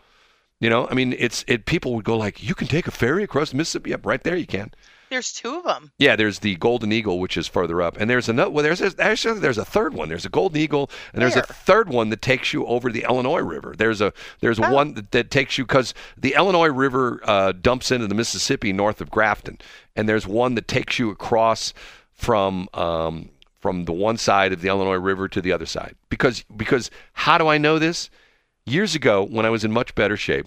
You 0.60 0.70
know, 0.70 0.86
I 0.88 0.94
mean, 0.94 1.14
it's 1.18 1.44
it. 1.48 1.66
People 1.66 1.94
would 1.96 2.04
go 2.04 2.16
like, 2.16 2.42
"You 2.42 2.54
can 2.54 2.68
take 2.68 2.86
a 2.86 2.92
ferry 2.92 3.24
across 3.24 3.50
the 3.50 3.56
Mississippi." 3.56 3.90
Yep, 3.90 4.06
right 4.06 4.22
there 4.22 4.36
you 4.36 4.46
can. 4.46 4.70
There's 5.12 5.32
two 5.32 5.56
of 5.56 5.64
them. 5.64 5.92
Yeah, 5.98 6.16
there's 6.16 6.38
the 6.38 6.56
Golden 6.56 6.90
Eagle, 6.90 7.20
which 7.20 7.36
is 7.36 7.46
further 7.46 7.82
up, 7.82 7.98
and 7.98 8.08
there's 8.08 8.28
another. 8.28 8.50
Well, 8.50 8.62
there's 8.64 8.80
actually 8.98 9.40
there's 9.40 9.58
a 9.58 9.64
third 9.64 9.92
one. 9.94 10.08
There's 10.08 10.24
a 10.24 10.30
Golden 10.30 10.58
Eagle, 10.58 10.90
and 11.12 11.20
there's 11.20 11.36
a 11.36 11.42
third 11.42 11.90
one 11.90 12.08
that 12.08 12.22
takes 12.22 12.52
you 12.52 12.64
over 12.66 12.90
the 12.90 13.04
Illinois 13.04 13.40
River. 13.42 13.74
There's 13.76 14.00
a 14.00 14.12
there's 14.40 14.58
Oh. 14.58 14.72
one 14.72 14.94
that, 14.94 15.10
that 15.10 15.30
takes 15.30 15.58
you 15.58 15.64
because 15.64 15.92
the 16.16 16.34
Illinois 16.34 16.68
River 16.70 17.20
uh, 17.24 17.52
dumps 17.52 17.90
into 17.90 18.06
the 18.06 18.14
Mississippi 18.14 18.72
north 18.72 19.00
of 19.02 19.10
Grafton, 19.10 19.58
and 19.94 20.08
there's 20.08 20.26
one 20.26 20.54
that 20.54 20.66
takes 20.66 20.98
you 20.98 21.10
across 21.10 21.74
from 22.12 22.68
um, 22.72 23.28
from 23.60 23.84
the 23.84 23.92
one 23.92 24.16
side 24.16 24.52
of 24.52 24.60
the 24.62 24.68
Illinois 24.68 24.94
River 24.96 25.28
to 25.28 25.40
the 25.42 25.52
other 25.52 25.66
side. 25.66 25.94
Because 26.08 26.42
because 26.56 26.90
how 27.12 27.36
do 27.38 27.48
I 27.48 27.58
know 27.58 27.78
this? 27.78 28.08
Years 28.64 28.94
ago, 28.94 29.22
when 29.24 29.44
I 29.44 29.50
was 29.50 29.64
in 29.64 29.72
much 29.72 29.94
better 29.94 30.16
shape, 30.16 30.46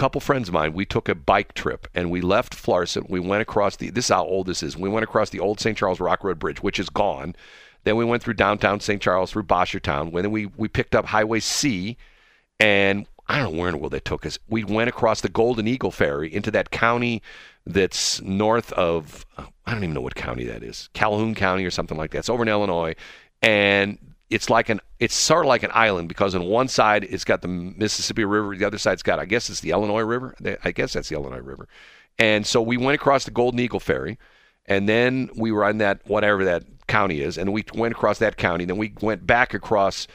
couple 0.00 0.20
friends 0.22 0.48
of 0.48 0.54
mine, 0.54 0.72
we 0.72 0.86
took 0.86 1.10
a 1.10 1.14
bike 1.14 1.52
trip 1.52 1.86
and 1.94 2.10
we 2.10 2.22
left 2.22 2.54
Florissant. 2.54 3.10
We 3.10 3.20
went 3.20 3.42
across 3.42 3.76
the, 3.76 3.90
this 3.90 4.06
is 4.06 4.08
how 4.08 4.24
old 4.24 4.46
this 4.46 4.62
is. 4.62 4.74
We 4.74 4.88
went 4.88 5.04
across 5.04 5.28
the 5.28 5.40
old 5.40 5.60
St. 5.60 5.76
Charles 5.76 6.00
Rock 6.00 6.24
Road 6.24 6.38
Bridge, 6.38 6.62
which 6.62 6.78
is 6.78 6.88
gone. 6.88 7.36
Then 7.84 7.96
we 7.96 8.06
went 8.06 8.22
through 8.22 8.34
downtown 8.34 8.80
St. 8.80 9.02
Charles, 9.02 9.30
through 9.30 9.42
Boschertown. 9.42 10.10
Then 10.14 10.30
we, 10.30 10.46
we 10.46 10.68
picked 10.68 10.94
up 10.94 11.04
Highway 11.04 11.40
C 11.40 11.98
and 12.58 13.06
I 13.28 13.36
don't 13.36 13.52
know 13.52 13.60
where 13.60 13.68
in 13.68 13.74
the 13.74 13.78
world 13.78 13.92
they 13.92 14.00
took 14.00 14.24
us. 14.24 14.38
We 14.48 14.64
went 14.64 14.88
across 14.88 15.20
the 15.20 15.28
Golden 15.28 15.68
Eagle 15.68 15.90
Ferry 15.90 16.32
into 16.34 16.50
that 16.50 16.70
county 16.70 17.20
that's 17.66 18.22
north 18.22 18.72
of, 18.72 19.26
I 19.36 19.72
don't 19.72 19.84
even 19.84 19.92
know 19.92 20.00
what 20.00 20.14
county 20.14 20.44
that 20.44 20.62
is, 20.62 20.88
Calhoun 20.94 21.34
County 21.34 21.66
or 21.66 21.70
something 21.70 21.98
like 21.98 22.12
that. 22.12 22.20
It's 22.20 22.30
over 22.30 22.42
in 22.42 22.48
Illinois. 22.48 22.94
And 23.42 23.98
it's 24.30 24.48
like 24.48 24.68
an 24.68 24.80
it's 24.98 25.14
sort 25.14 25.44
of 25.44 25.48
like 25.48 25.62
an 25.62 25.70
island 25.74 26.08
because 26.08 26.34
on 26.34 26.44
one 26.44 26.68
side 26.68 27.04
it's 27.04 27.24
got 27.24 27.42
the 27.42 27.48
Mississippi 27.48 28.24
River, 28.24 28.56
the 28.56 28.64
other 28.64 28.78
side's 28.78 29.02
got 29.02 29.18
I 29.18 29.24
guess 29.24 29.50
it's 29.50 29.60
the 29.60 29.70
Illinois 29.70 30.02
River. 30.02 30.34
I 30.64 30.70
guess 30.70 30.92
that's 30.92 31.08
the 31.08 31.16
Illinois 31.16 31.40
River. 31.40 31.68
And 32.18 32.46
so 32.46 32.62
we 32.62 32.76
went 32.76 32.94
across 32.94 33.24
the 33.24 33.30
Golden 33.30 33.60
Eagle 33.60 33.80
Ferry, 33.80 34.18
and 34.66 34.88
then 34.88 35.30
we 35.36 35.52
were 35.52 35.64
on 35.64 35.78
that 35.78 36.00
whatever 36.06 36.44
that 36.44 36.64
county 36.86 37.20
is, 37.20 37.36
and 37.36 37.52
we 37.52 37.64
went 37.74 37.92
across 37.92 38.18
that 38.18 38.36
county. 38.36 38.64
Then 38.64 38.76
we 38.76 38.94
went 39.00 39.26
back 39.26 39.54
across 39.54 40.06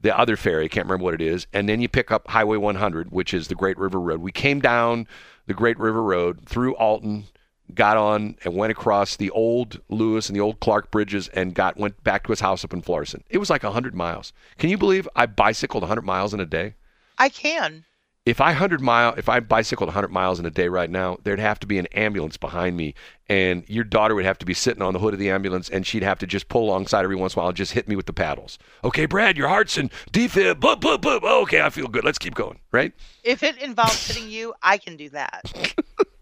the 0.00 0.16
other 0.16 0.36
ferry. 0.36 0.66
I 0.66 0.68
can't 0.68 0.86
remember 0.86 1.04
what 1.04 1.14
it 1.14 1.22
is. 1.22 1.46
And 1.52 1.68
then 1.68 1.80
you 1.80 1.88
pick 1.88 2.10
up 2.10 2.28
Highway 2.28 2.58
100, 2.58 3.10
which 3.10 3.32
is 3.32 3.48
the 3.48 3.54
Great 3.54 3.78
River 3.78 3.98
Road. 3.98 4.20
We 4.20 4.32
came 4.32 4.60
down 4.60 5.08
the 5.46 5.54
Great 5.54 5.78
River 5.78 6.02
Road 6.02 6.46
through 6.46 6.74
Alton, 6.76 7.24
got 7.72 7.96
on 7.96 8.36
and 8.44 8.54
went 8.54 8.70
across 8.70 9.16
the 9.16 9.30
old 9.30 9.80
Lewis 9.88 10.28
and 10.28 10.36
the 10.36 10.40
old 10.40 10.60
Clark 10.60 10.90
bridges 10.90 11.28
and 11.28 11.54
got 11.54 11.76
went 11.76 12.02
back 12.04 12.24
to 12.24 12.32
his 12.32 12.40
house 12.40 12.64
up 12.64 12.72
in 12.72 12.82
Florissant. 12.82 13.24
It 13.30 13.38
was 13.38 13.50
like 13.50 13.62
100 13.62 13.94
miles. 13.94 14.32
Can 14.58 14.70
you 14.70 14.76
believe 14.76 15.08
I 15.16 15.26
bicycled 15.26 15.82
100 15.82 16.02
miles 16.02 16.34
in 16.34 16.40
a 16.40 16.46
day? 16.46 16.74
I 17.16 17.28
can. 17.28 17.84
If 18.26 18.40
I 18.40 18.48
100 18.48 18.80
mile 18.80 19.12
if 19.14 19.28
I 19.28 19.40
bicycled 19.40 19.88
100 19.88 20.08
miles 20.08 20.40
in 20.40 20.46
a 20.46 20.50
day 20.50 20.68
right 20.68 20.88
now, 20.88 21.18
there'd 21.24 21.38
have 21.38 21.60
to 21.60 21.66
be 21.66 21.78
an 21.78 21.86
ambulance 21.88 22.38
behind 22.38 22.74
me 22.76 22.94
and 23.28 23.64
your 23.68 23.84
daughter 23.84 24.14
would 24.14 24.24
have 24.24 24.38
to 24.38 24.46
be 24.46 24.54
sitting 24.54 24.82
on 24.82 24.94
the 24.94 24.98
hood 24.98 25.12
of 25.12 25.20
the 25.20 25.28
ambulance 25.28 25.68
and 25.68 25.86
she'd 25.86 26.02
have 26.02 26.18
to 26.20 26.26
just 26.26 26.48
pull 26.48 26.64
alongside 26.64 27.04
every 27.04 27.16
once 27.16 27.34
in 27.34 27.38
a 27.38 27.42
while 27.42 27.48
and 27.48 27.56
just 27.56 27.72
hit 27.72 27.86
me 27.86 27.96
with 27.96 28.06
the 28.06 28.14
paddles. 28.14 28.58
Okay, 28.82 29.04
Brad, 29.04 29.36
your 29.36 29.48
heart's 29.48 29.76
in 29.76 29.90
defib. 30.10 30.54
Boop, 30.54 30.80
boop, 30.80 31.02
boop. 31.02 31.22
Okay, 31.42 31.60
I 31.60 31.68
feel 31.68 31.86
good. 31.86 32.04
Let's 32.04 32.18
keep 32.18 32.34
going, 32.34 32.60
right? 32.72 32.92
If 33.24 33.42
it 33.42 33.58
involves 33.58 34.06
hitting 34.06 34.30
you, 34.30 34.54
I 34.62 34.78
can 34.78 34.96
do 34.96 35.10
that. 35.10 35.74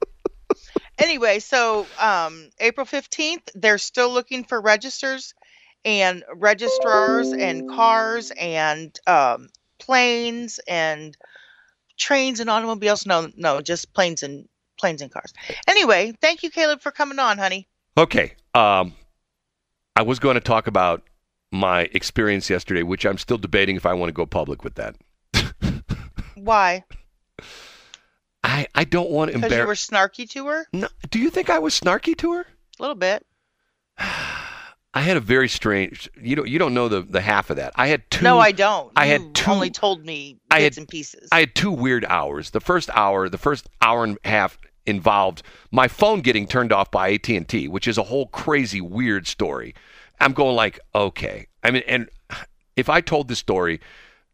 anyway, 0.99 1.39
so 1.39 1.87
um, 1.99 2.51
April 2.59 2.87
15th, 2.87 3.49
they're 3.55 3.79
still 3.79 4.13
looking 4.13 4.45
for 4.45 4.61
registers 4.61 5.35
and 5.85 6.25
registrars 6.35 7.33
and 7.33 7.69
cars 7.69 8.31
and 8.39 8.99
um, 9.07 9.49
planes 9.79 10.61
and 10.69 11.17
trains 11.97 12.41
and 12.41 12.49
automobiles. 12.49 13.07
No, 13.07 13.31
no, 13.37 13.61
just 13.61 13.93
planes 13.93 14.23
and 14.23 14.49
planes 14.79 15.03
and 15.03 15.11
cars. 15.11 15.33
Anyway, 15.69 16.13
thank 16.21 16.43
you, 16.43 16.51
Caleb, 16.51 16.81
for 16.81 16.91
coming 16.91 17.19
on, 17.19 17.39
honey. 17.39 17.69
Okay. 17.97 18.35
Um, 18.55 18.95
I 19.97 20.03
was 20.03 20.19
going 20.19 20.35
to 20.35 20.41
talk 20.41 20.67
about 20.67 21.03
my 21.51 21.83
experience 21.93 22.49
yesterday, 22.49 22.83
which 22.83 23.05
I'm 23.05 23.19
still 23.19 23.39
debating 23.39 23.77
if 23.77 23.85
I 23.87 23.93
want 23.93 24.09
to 24.09 24.15
go 24.15 24.25
public 24.25 24.65
with 24.65 24.75
that. 24.77 24.97
Why? 26.35 26.85
I, 28.45 28.67
I 28.75 28.85
don't 28.85 29.11
want 29.11 29.31
to 29.33 29.39
Because 29.39 29.53
you 29.57 29.67
were 29.67 29.75
snarky 29.75 30.29
to 30.31 30.47
her? 30.47 30.67
No, 30.73 30.89
do 31.11 31.19
you 31.19 31.31
think 31.31 31.49
I 31.51 31.59
was 31.59 31.79
snarky 31.79 32.17
to 32.19 32.33
her? 32.33 32.41
A 32.41 32.83
little 32.83 32.97
bit. 32.97 33.25
I 34.95 35.01
had 35.01 35.17
a 35.17 35.21
very 35.21 35.49
strange. 35.49 36.11
You 36.21 36.37
don't 36.37 36.49
you 36.49 36.59
don't 36.59 36.75
know 36.75 36.89
the 36.89 37.01
the 37.03 37.21
half 37.23 37.49
of 37.51 37.57
that. 37.57 37.73
I 37.77 37.87
had 37.87 38.11
two. 38.11 38.25
no, 38.25 38.39
I 38.39 38.53
don't. 38.53 38.93
I 38.95 39.07
had 39.07 39.35
two- 39.35 39.51
only 39.51 39.71
told 39.71 40.05
me 40.05 40.39
I 40.51 40.59
bits 40.59 40.77
had- 40.77 40.83
and 40.83 40.89
pieces. 40.89 41.29
I 41.33 41.41
had 41.41 41.55
two 41.55 41.71
weird 41.71 42.05
hours. 42.07 42.51
The 42.51 42.61
first 42.61 42.91
hour, 42.95 43.29
the 43.29 43.39
first 43.39 43.69
hour 43.81 44.05
and 44.05 44.19
a 44.25 44.29
half 44.29 44.59
involved 44.85 45.43
my 45.71 45.89
phone 45.89 46.21
getting 46.21 46.47
turned 46.47 46.73
off 46.73 46.91
by 46.91 47.13
AT&T, 47.13 47.69
which 47.69 47.87
is 47.87 47.97
a 47.97 48.03
whole 48.03 48.27
crazy 48.27 48.81
weird 48.81 49.27
story. 49.29 49.75
I'm 50.21 50.33
going 50.33 50.57
like, 50.57 50.81
okay. 50.95 51.47
I 51.63 51.71
mean, 51.71 51.85
and 51.87 52.09
if 52.77 52.89
I 52.89 53.01
told 53.01 53.29
this 53.29 53.39
story, 53.39 53.81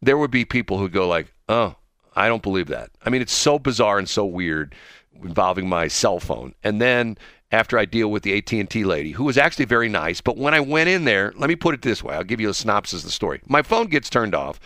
there 0.01 0.17
would 0.17 0.31
be 0.31 0.45
people 0.45 0.77
who 0.79 0.89
go 0.89 1.07
like, 1.07 1.31
"Oh, 1.47 1.75
I 2.19 2.27
don't 2.27 2.43
believe 2.43 2.67
that." 2.67 2.91
I 3.05 3.09
mean, 3.09 3.21
it's 3.21 3.33
so 3.33 3.57
bizarre 3.59 3.97
and 3.97 4.07
so 4.09 4.25
weird 4.25 4.75
involving 5.23 5.67
my 5.67 5.87
cell 5.87 6.19
phone. 6.19 6.53
And 6.63 6.81
then 6.81 7.17
after 7.51 7.77
I 7.77 7.85
deal 7.85 8.09
with 8.11 8.23
the 8.23 8.37
AT&T 8.37 8.83
lady, 8.83 9.11
who 9.11 9.23
was 9.25 9.37
actually 9.37 9.65
very 9.65 9.89
nice, 9.89 10.21
but 10.21 10.37
when 10.37 10.53
I 10.53 10.59
went 10.59 10.87
in 10.89 11.05
there, 11.05 11.33
let 11.35 11.47
me 11.49 11.55
put 11.55 11.73
it 11.73 11.81
this 11.81 12.03
way, 12.03 12.15
I'll 12.15 12.23
give 12.23 12.39
you 12.39 12.49
a 12.49 12.53
synopsis 12.53 13.01
of 13.01 13.05
the 13.07 13.11
story. 13.11 13.41
My 13.47 13.61
phone 13.63 13.87
gets 13.87 14.09
turned 14.09 14.35
off. 14.35 14.59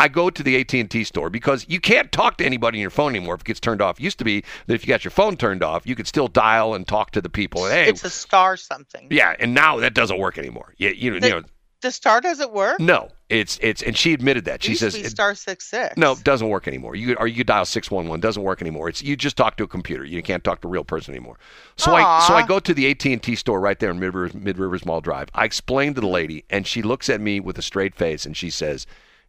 I 0.00 0.06
go 0.06 0.30
to 0.30 0.42
the 0.44 0.56
AT&T 0.60 1.02
store 1.02 1.28
because 1.28 1.66
you 1.68 1.80
can't 1.80 2.12
talk 2.12 2.36
to 2.38 2.44
anybody 2.46 2.78
on 2.78 2.82
your 2.82 2.90
phone 2.90 3.16
anymore 3.16 3.34
if 3.34 3.40
it 3.40 3.46
gets 3.48 3.58
turned 3.58 3.82
off. 3.82 3.98
It 3.98 4.04
used 4.04 4.18
to 4.18 4.24
be 4.24 4.44
that 4.68 4.74
if 4.74 4.84
you 4.84 4.88
got 4.88 5.04
your 5.04 5.10
phone 5.10 5.36
turned 5.36 5.64
off, 5.64 5.84
you 5.88 5.96
could 5.96 6.06
still 6.06 6.28
dial 6.28 6.74
and 6.74 6.86
talk 6.86 7.10
to 7.10 7.20
the 7.20 7.28
people. 7.28 7.66
Hey, 7.66 7.88
it's 7.88 8.04
a 8.04 8.10
star 8.10 8.56
something. 8.56 9.08
yeah, 9.10 9.34
and 9.40 9.52
now 9.54 9.78
that 9.78 9.94
doesn't 9.94 10.18
work 10.18 10.38
anymore. 10.38 10.72
Yeah, 10.78 10.90
you 10.90 11.10
know, 11.10 11.18
The- 11.18 11.26
you 11.28 11.34
know, 11.34 11.42
the 11.82 11.90
star 11.90 12.20
doesn't 12.20 12.52
work. 12.52 12.78
No, 12.78 13.08
it's 13.28 13.58
it's 13.60 13.82
and 13.82 13.96
she 13.96 14.14
admitted 14.14 14.46
that. 14.46 14.62
She 14.62 14.74
says 14.74 14.94
it- 14.94 15.10
star 15.10 15.34
six 15.34 15.66
six. 15.66 15.96
no, 15.96 16.12
it 16.12 16.24
doesn't 16.24 16.48
work 16.48 16.66
anymore. 16.66 16.94
You 16.96 17.14
or 17.16 17.26
you 17.26 17.44
dial 17.44 17.64
six 17.66 17.90
one 17.90 18.08
one. 18.08 18.20
Doesn't 18.20 18.42
work 18.42 18.62
anymore. 18.62 18.88
It's 18.88 19.02
you 19.02 19.16
just 19.16 19.36
talk 19.36 19.56
to 19.58 19.64
a 19.64 19.68
computer. 19.68 20.04
You 20.04 20.22
can't 20.22 20.42
talk 20.42 20.62
to 20.62 20.68
a 20.68 20.70
real 20.70 20.84
person 20.84 21.12
anymore. 21.14 21.38
So 21.76 21.94
I 21.94 22.24
so 22.26 22.34
I 22.34 22.46
go 22.46 22.58
to 22.58 22.72
the 22.72 22.90
AT 22.90 23.04
and 23.04 23.22
T 23.22 23.34
store 23.34 23.60
right 23.60 23.78
there 23.78 23.90
in 23.90 23.98
Mid 24.00 24.14
Rivers, 24.14 24.34
Mid 24.34 24.58
Rivers 24.58 24.86
Mall 24.86 25.00
Drive. 25.00 25.28
I 25.34 25.44
explain 25.44 25.94
to 25.94 26.00
the 26.00 26.06
lady, 26.06 26.44
and 26.48 26.66
she 26.66 26.80
looks 26.82 27.10
at 27.10 27.20
me 27.20 27.38
with 27.40 27.58
a 27.58 27.62
straight 27.62 27.94
face, 27.94 28.24
and 28.24 28.36
she 28.36 28.48
says, 28.50 28.86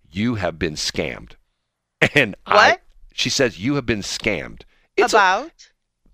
"You 0.09 0.35
have 0.35 0.57
been 0.57 0.75
scammed." 0.75 1.31
And 2.15 2.35
I, 2.45 2.69
What? 2.69 2.81
she 3.13 3.29
says, 3.29 3.59
"You 3.59 3.75
have 3.75 3.85
been 3.85 4.01
scammed." 4.01 4.61
It's 4.95 5.13
a, 5.13 5.17
about. 5.17 5.51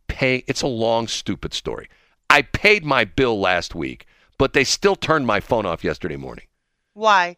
pay. 0.08 0.44
It's 0.48 0.64
a 0.64 0.68
long, 0.68 1.08
stupid 1.08 1.54
story. 1.54 1.88
I 2.32 2.42
paid 2.42 2.84
my 2.84 3.06
bill 3.06 3.40
last 3.40 3.76
week, 3.76 4.08
but 4.40 4.54
they 4.54 4.64
still 4.64 4.96
turned 4.96 5.28
my 5.28 5.40
phone 5.40 5.66
off 5.68 5.84
yesterday 5.84 6.16
morning. 6.16 6.46
Why? 6.94 7.38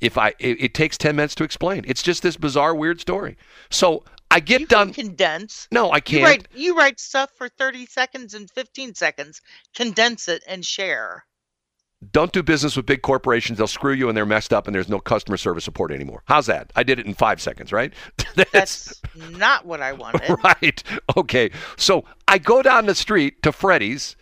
If 0.00 0.18
I, 0.18 0.28
it, 0.38 0.60
it 0.62 0.74
takes 0.74 0.98
ten 0.98 1.16
minutes 1.16 1.34
to 1.36 1.44
explain. 1.44 1.84
It's 1.86 2.02
just 2.02 2.22
this 2.22 2.36
bizarre, 2.36 2.74
weird 2.74 3.00
story. 3.00 3.36
So 3.70 4.04
I 4.30 4.40
get 4.40 4.60
you 4.60 4.66
done. 4.66 4.92
can 4.92 5.06
condense. 5.08 5.66
no, 5.72 5.90
I 5.90 6.00
can't. 6.00 6.24
write 6.24 6.48
you 6.54 6.76
write 6.76 7.00
stuff 7.00 7.30
for 7.36 7.48
thirty 7.48 7.86
seconds 7.86 8.34
and 8.34 8.50
fifteen 8.50 8.94
seconds. 8.94 9.40
Condense 9.74 10.28
it 10.28 10.42
and 10.46 10.64
share. 10.64 11.24
Don't 12.12 12.32
do 12.32 12.42
business 12.42 12.76
with 12.76 12.86
big 12.86 13.02
corporations. 13.02 13.58
They'll 13.58 13.66
screw 13.66 13.92
you, 13.92 14.08
and 14.08 14.16
they're 14.16 14.24
messed 14.24 14.54
up, 14.54 14.66
and 14.66 14.74
there's 14.74 14.88
no 14.88 15.00
customer 15.00 15.36
service 15.36 15.64
support 15.64 15.92
anymore. 15.92 16.22
How's 16.24 16.46
that? 16.46 16.72
I 16.74 16.82
did 16.82 16.98
it 16.98 17.04
in 17.06 17.12
five 17.12 17.42
seconds, 17.42 17.72
right? 17.72 17.92
That's 18.52 19.02
not 19.30 19.66
what 19.66 19.82
I 19.82 19.92
wanted. 19.94 20.30
right. 20.42 20.82
Okay. 21.18 21.50
So 21.76 22.04
I 22.26 22.38
go 22.38 22.62
down 22.62 22.86
the 22.86 22.94
street 22.94 23.42
to 23.42 23.52
Freddy's, 23.52 24.16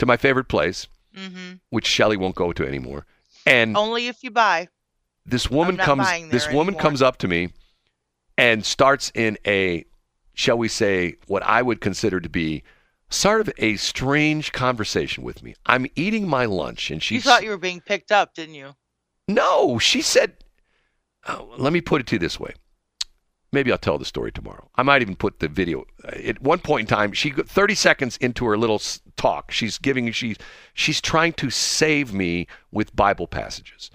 to 0.00 0.06
my 0.06 0.18
favorite 0.18 0.48
place, 0.48 0.86
hmm 1.16 1.52
which 1.70 1.86
Shelly 1.86 2.16
won't 2.18 2.34
go 2.34 2.52
to 2.52 2.66
anymore, 2.66 3.06
and 3.46 3.74
Only 3.74 4.06
if 4.08 4.22
you 4.22 4.30
buy. 4.30 4.68
This 5.26 5.50
woman 5.50 5.76
comes 5.76 6.06
this 6.30 6.44
there 6.44 6.54
woman 6.54 6.74
anymore. 6.74 6.82
comes 6.82 7.02
up 7.02 7.18
to 7.18 7.28
me 7.28 7.50
and 8.36 8.64
starts 8.64 9.10
in 9.14 9.38
a 9.46 9.84
shall 10.34 10.58
we 10.58 10.68
say 10.68 11.14
what 11.26 11.42
I 11.42 11.62
would 11.62 11.80
consider 11.80 12.20
to 12.20 12.28
be 12.28 12.62
sort 13.08 13.40
of 13.40 13.52
a 13.58 13.76
strange 13.76 14.52
conversation 14.52 15.22
with 15.22 15.42
me. 15.42 15.54
I'm 15.66 15.86
eating 15.94 16.28
my 16.28 16.44
lunch 16.44 16.90
and 16.90 17.02
she. 17.02 17.16
You 17.16 17.20
thought 17.20 17.44
you 17.44 17.50
were 17.50 17.56
being 17.56 17.80
picked 17.80 18.10
up, 18.10 18.34
didn't 18.34 18.54
you? 18.54 18.74
No, 19.28 19.78
she 19.78 20.02
said 20.02 20.34
oh, 21.26 21.54
let 21.56 21.72
me 21.72 21.80
put 21.80 22.00
it 22.00 22.06
to 22.08 22.16
you 22.16 22.18
this 22.18 22.38
way. 22.38 22.54
Maybe 23.52 23.70
I'll 23.70 23.78
tell 23.78 23.98
the 23.98 24.04
story 24.04 24.32
tomorrow. 24.32 24.68
I 24.74 24.82
might 24.82 25.00
even 25.00 25.14
put 25.14 25.38
the 25.38 25.46
video. 25.46 25.84
Uh, 26.04 26.08
at 26.24 26.42
one 26.42 26.58
point 26.58 26.90
in 26.90 26.96
time, 26.96 27.12
she 27.12 27.30
got 27.30 27.48
30 27.48 27.76
seconds 27.76 28.16
into 28.16 28.44
her 28.46 28.58
little 28.58 28.82
talk. 29.16 29.52
She's 29.52 29.78
giving 29.78 30.10
she's 30.10 30.36
she's 30.74 31.00
trying 31.00 31.34
to 31.34 31.50
save 31.50 32.12
me 32.12 32.48
with 32.72 32.96
Bible 32.96 33.28
passages. 33.28 33.90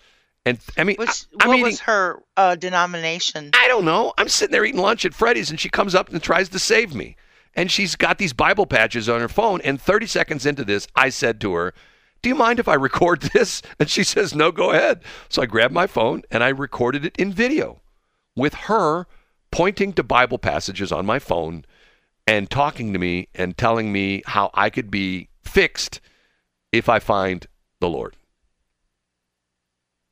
And 0.49 0.59
I 0.77 0.83
mean, 0.83 0.95
Which 0.97 1.25
I, 1.39 1.47
what 1.47 1.53
eating, 1.57 1.65
was 1.65 1.79
her 1.81 2.23
uh, 2.35 2.55
denomination? 2.55 3.51
I 3.53 3.67
don't 3.67 3.85
know. 3.85 4.13
I'm 4.17 4.27
sitting 4.27 4.51
there 4.51 4.65
eating 4.65 4.81
lunch 4.81 5.05
at 5.05 5.13
Freddy's, 5.13 5.51
and 5.51 5.59
she 5.59 5.69
comes 5.69 5.93
up 5.93 6.09
and 6.09 6.23
tries 6.23 6.49
to 6.49 6.57
save 6.57 6.95
me. 6.95 7.15
And 7.53 7.69
she's 7.69 7.95
got 7.95 8.17
these 8.17 8.33
Bible 8.33 8.65
patches 8.65 9.07
on 9.07 9.21
her 9.21 9.27
phone. 9.27 9.61
And 9.61 9.79
30 9.79 10.07
seconds 10.07 10.47
into 10.47 10.65
this, 10.65 10.87
I 10.95 11.09
said 11.09 11.39
to 11.41 11.53
her, 11.53 11.75
Do 12.23 12.29
you 12.29 12.35
mind 12.35 12.59
if 12.59 12.67
I 12.67 12.73
record 12.73 13.21
this? 13.33 13.61
And 13.79 13.87
she 13.87 14.03
says, 14.03 14.33
No, 14.33 14.51
go 14.51 14.71
ahead. 14.71 15.03
So 15.29 15.43
I 15.43 15.45
grabbed 15.45 15.73
my 15.73 15.85
phone 15.85 16.23
and 16.31 16.43
I 16.43 16.49
recorded 16.49 17.05
it 17.05 17.15
in 17.17 17.31
video 17.31 17.81
with 18.35 18.55
her 18.55 19.05
pointing 19.51 19.93
to 19.93 20.03
Bible 20.03 20.39
passages 20.39 20.91
on 20.91 21.05
my 21.05 21.19
phone 21.19 21.63
and 22.25 22.49
talking 22.49 22.91
to 22.93 22.99
me 22.99 23.27
and 23.35 23.55
telling 23.55 23.91
me 23.91 24.23
how 24.25 24.49
I 24.55 24.71
could 24.71 24.89
be 24.89 25.29
fixed 25.43 26.01
if 26.71 26.89
I 26.89 26.97
find 26.97 27.45
the 27.79 27.89
Lord. 27.89 28.15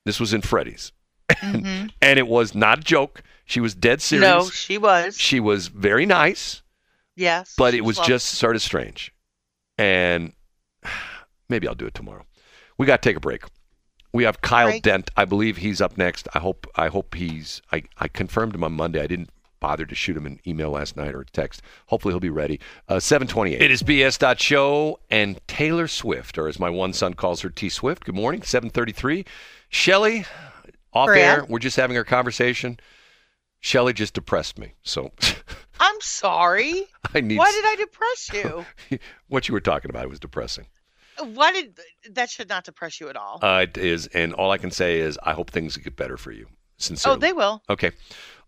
This 0.08 0.20
was 0.20 0.34
in 0.34 0.42
Freddy's. 0.42 0.92
Mhm. 1.30 1.92
And 2.02 2.18
it 2.18 2.28
was 2.28 2.56
not 2.56 2.80
a 2.80 2.82
joke. 2.82 3.22
She 3.46 3.60
was 3.60 3.76
dead 3.76 4.02
serious. 4.02 4.28
No, 4.28 4.50
she 4.50 4.78
was. 4.78 5.18
She 5.18 5.40
was 5.40 5.68
very 5.68 6.06
nice, 6.06 6.62
yes, 7.16 7.54
but 7.58 7.74
it 7.74 7.82
was 7.82 7.98
lovely. 7.98 8.14
just 8.14 8.28
sort 8.30 8.56
of 8.56 8.62
strange. 8.62 9.14
And 9.78 10.34
maybe 11.50 11.68
I'll 11.68 11.76
do 11.76 11.86
it 11.86 11.94
tomorrow. 11.94 12.26
We 12.78 12.86
got 12.86 13.02
to 13.02 13.10
take 13.10 13.18
a 13.18 13.22
break. 13.22 13.44
We 14.14 14.24
have 14.24 14.42
Kyle 14.42 14.68
Break. 14.68 14.84
Dent. 14.84 15.12
I 15.18 15.26
believe 15.26 15.58
he's 15.58 15.82
up 15.82 15.98
next. 15.98 16.28
I 16.34 16.40
hope 16.40 16.66
I 16.76 16.88
hope 16.88 17.14
he's 17.16 17.62
I, 17.72 17.84
I 17.98 18.08
confirmed 18.08 18.56
him 18.56 18.64
on 18.64 18.74
Monday. 18.74 19.02
I 19.02 19.08
didn't 19.08 19.30
bother 19.60 19.86
to 19.86 19.96
shoot 19.96 20.16
him 20.16 20.26
an 20.26 20.40
email 20.48 20.72
last 20.72 20.96
night 20.96 21.14
or 21.14 21.22
a 21.22 21.26
text. 21.26 21.62
Hopefully 21.88 22.14
he'll 22.14 22.20
be 22.20 22.30
ready. 22.30 22.60
Uh, 22.88 23.00
728. 23.00 23.62
It 23.62 23.72
is 23.72 23.84
BS. 23.84 24.40
Show 24.40 25.00
and 25.10 25.40
Taylor 25.48 25.88
Swift, 25.88 26.38
or 26.38 26.48
as 26.48 26.60
my 26.60 26.70
one 26.70 26.94
son 26.94 27.14
calls 27.16 27.42
her, 27.42 27.50
T 27.50 27.70
Swift. 27.70 28.06
Good 28.06 28.16
morning. 28.16 28.42
733. 28.44 29.26
Shelly, 29.70 30.26
off 30.94 31.08
Brad? 31.08 31.40
air. 31.40 31.46
We're 31.48 31.60
just 31.60 31.76
having 31.76 31.98
our 31.98 32.04
conversation. 32.04 32.80
Shelly 33.60 33.94
just 33.94 34.14
depressed 34.14 34.58
me. 34.58 34.74
So 34.84 35.12
I'm 35.80 36.00
sorry. 36.02 36.86
I 37.14 37.22
need 37.22 37.38
Why 37.38 37.52
did 37.52 37.66
I 37.66 37.76
depress 37.76 38.30
you? 38.34 39.00
what 39.28 39.48
you 39.48 39.54
were 39.54 39.60
talking 39.62 39.90
about 39.90 40.08
was 40.10 40.20
depressing. 40.20 40.68
Why 41.34 41.52
did 41.52 41.80
that 42.12 42.30
should 42.30 42.48
not 42.50 42.64
depress 42.64 43.00
you 43.00 43.10
at 43.10 43.16
all? 43.16 43.40
Uh, 43.42 43.62
it 43.64 43.78
is, 43.78 44.06
and 44.08 44.34
all 44.34 44.52
I 44.52 44.58
can 44.60 44.70
say 44.70 45.00
is 45.00 45.18
I 45.24 45.34
hope 45.34 45.50
things 45.50 45.76
get 45.78 45.96
better 45.96 46.16
for 46.18 46.32
you. 46.32 46.46
Sincerely. 46.78 47.16
oh, 47.18 47.20
they 47.20 47.34
will. 47.34 47.64
okay. 47.70 47.92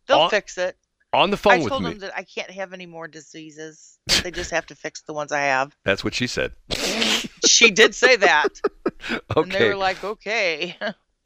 They'll 0.08 0.20
On- 0.20 0.30
fix 0.30 0.58
it. 0.58 0.78
On 1.12 1.32
the 1.32 1.38
I 1.38 1.40
phone 1.40 1.60
with 1.62 1.70
told 1.70 1.82
me. 1.84 1.90
them 1.90 2.00
that 2.00 2.16
I 2.16 2.22
can't 2.24 2.52
have 2.52 2.72
any 2.72 2.86
more 2.86 3.08
diseases. 3.08 3.98
They 4.22 4.30
just 4.30 4.52
have 4.52 4.68
to 4.68 4.76
fix 4.76 5.02
the 5.02 5.14
ones 5.14 5.32
I 5.32 5.40
have. 5.40 5.76
That's 5.84 6.04
what 6.04 6.14
she 6.14 6.28
said. 6.28 6.52
She 7.48 7.72
did 7.72 7.96
say 7.96 8.16
that. 8.18 8.50
And 9.36 9.52
they 9.52 9.70
were 9.70 9.76
like, 9.76 10.04
okay. 10.04 10.78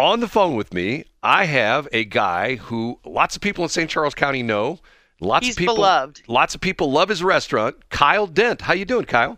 On 0.04 0.20
the 0.20 0.28
phone 0.28 0.58
with 0.58 0.74
me, 0.74 1.06
I 1.24 1.46
have 1.46 1.88
a 1.94 2.04
guy 2.04 2.56
who 2.56 3.00
lots 3.06 3.38
of 3.38 3.42
people 3.42 3.64
in 3.64 3.70
St. 3.70 3.90
Charles 3.90 4.14
County 4.14 4.44
know. 4.44 4.80
Lots 5.22 5.46
He's 5.46 5.56
of 5.56 5.60
people. 5.60 5.76
beloved. 5.76 6.24
Lots 6.28 6.54
of 6.54 6.60
people 6.60 6.92
love 6.92 7.08
his 7.08 7.24
restaurant. 7.24 7.88
Kyle 7.88 8.28
Dent. 8.28 8.60
How 8.60 8.74
you 8.74 8.84
doing, 8.84 9.06
Kyle? 9.06 9.38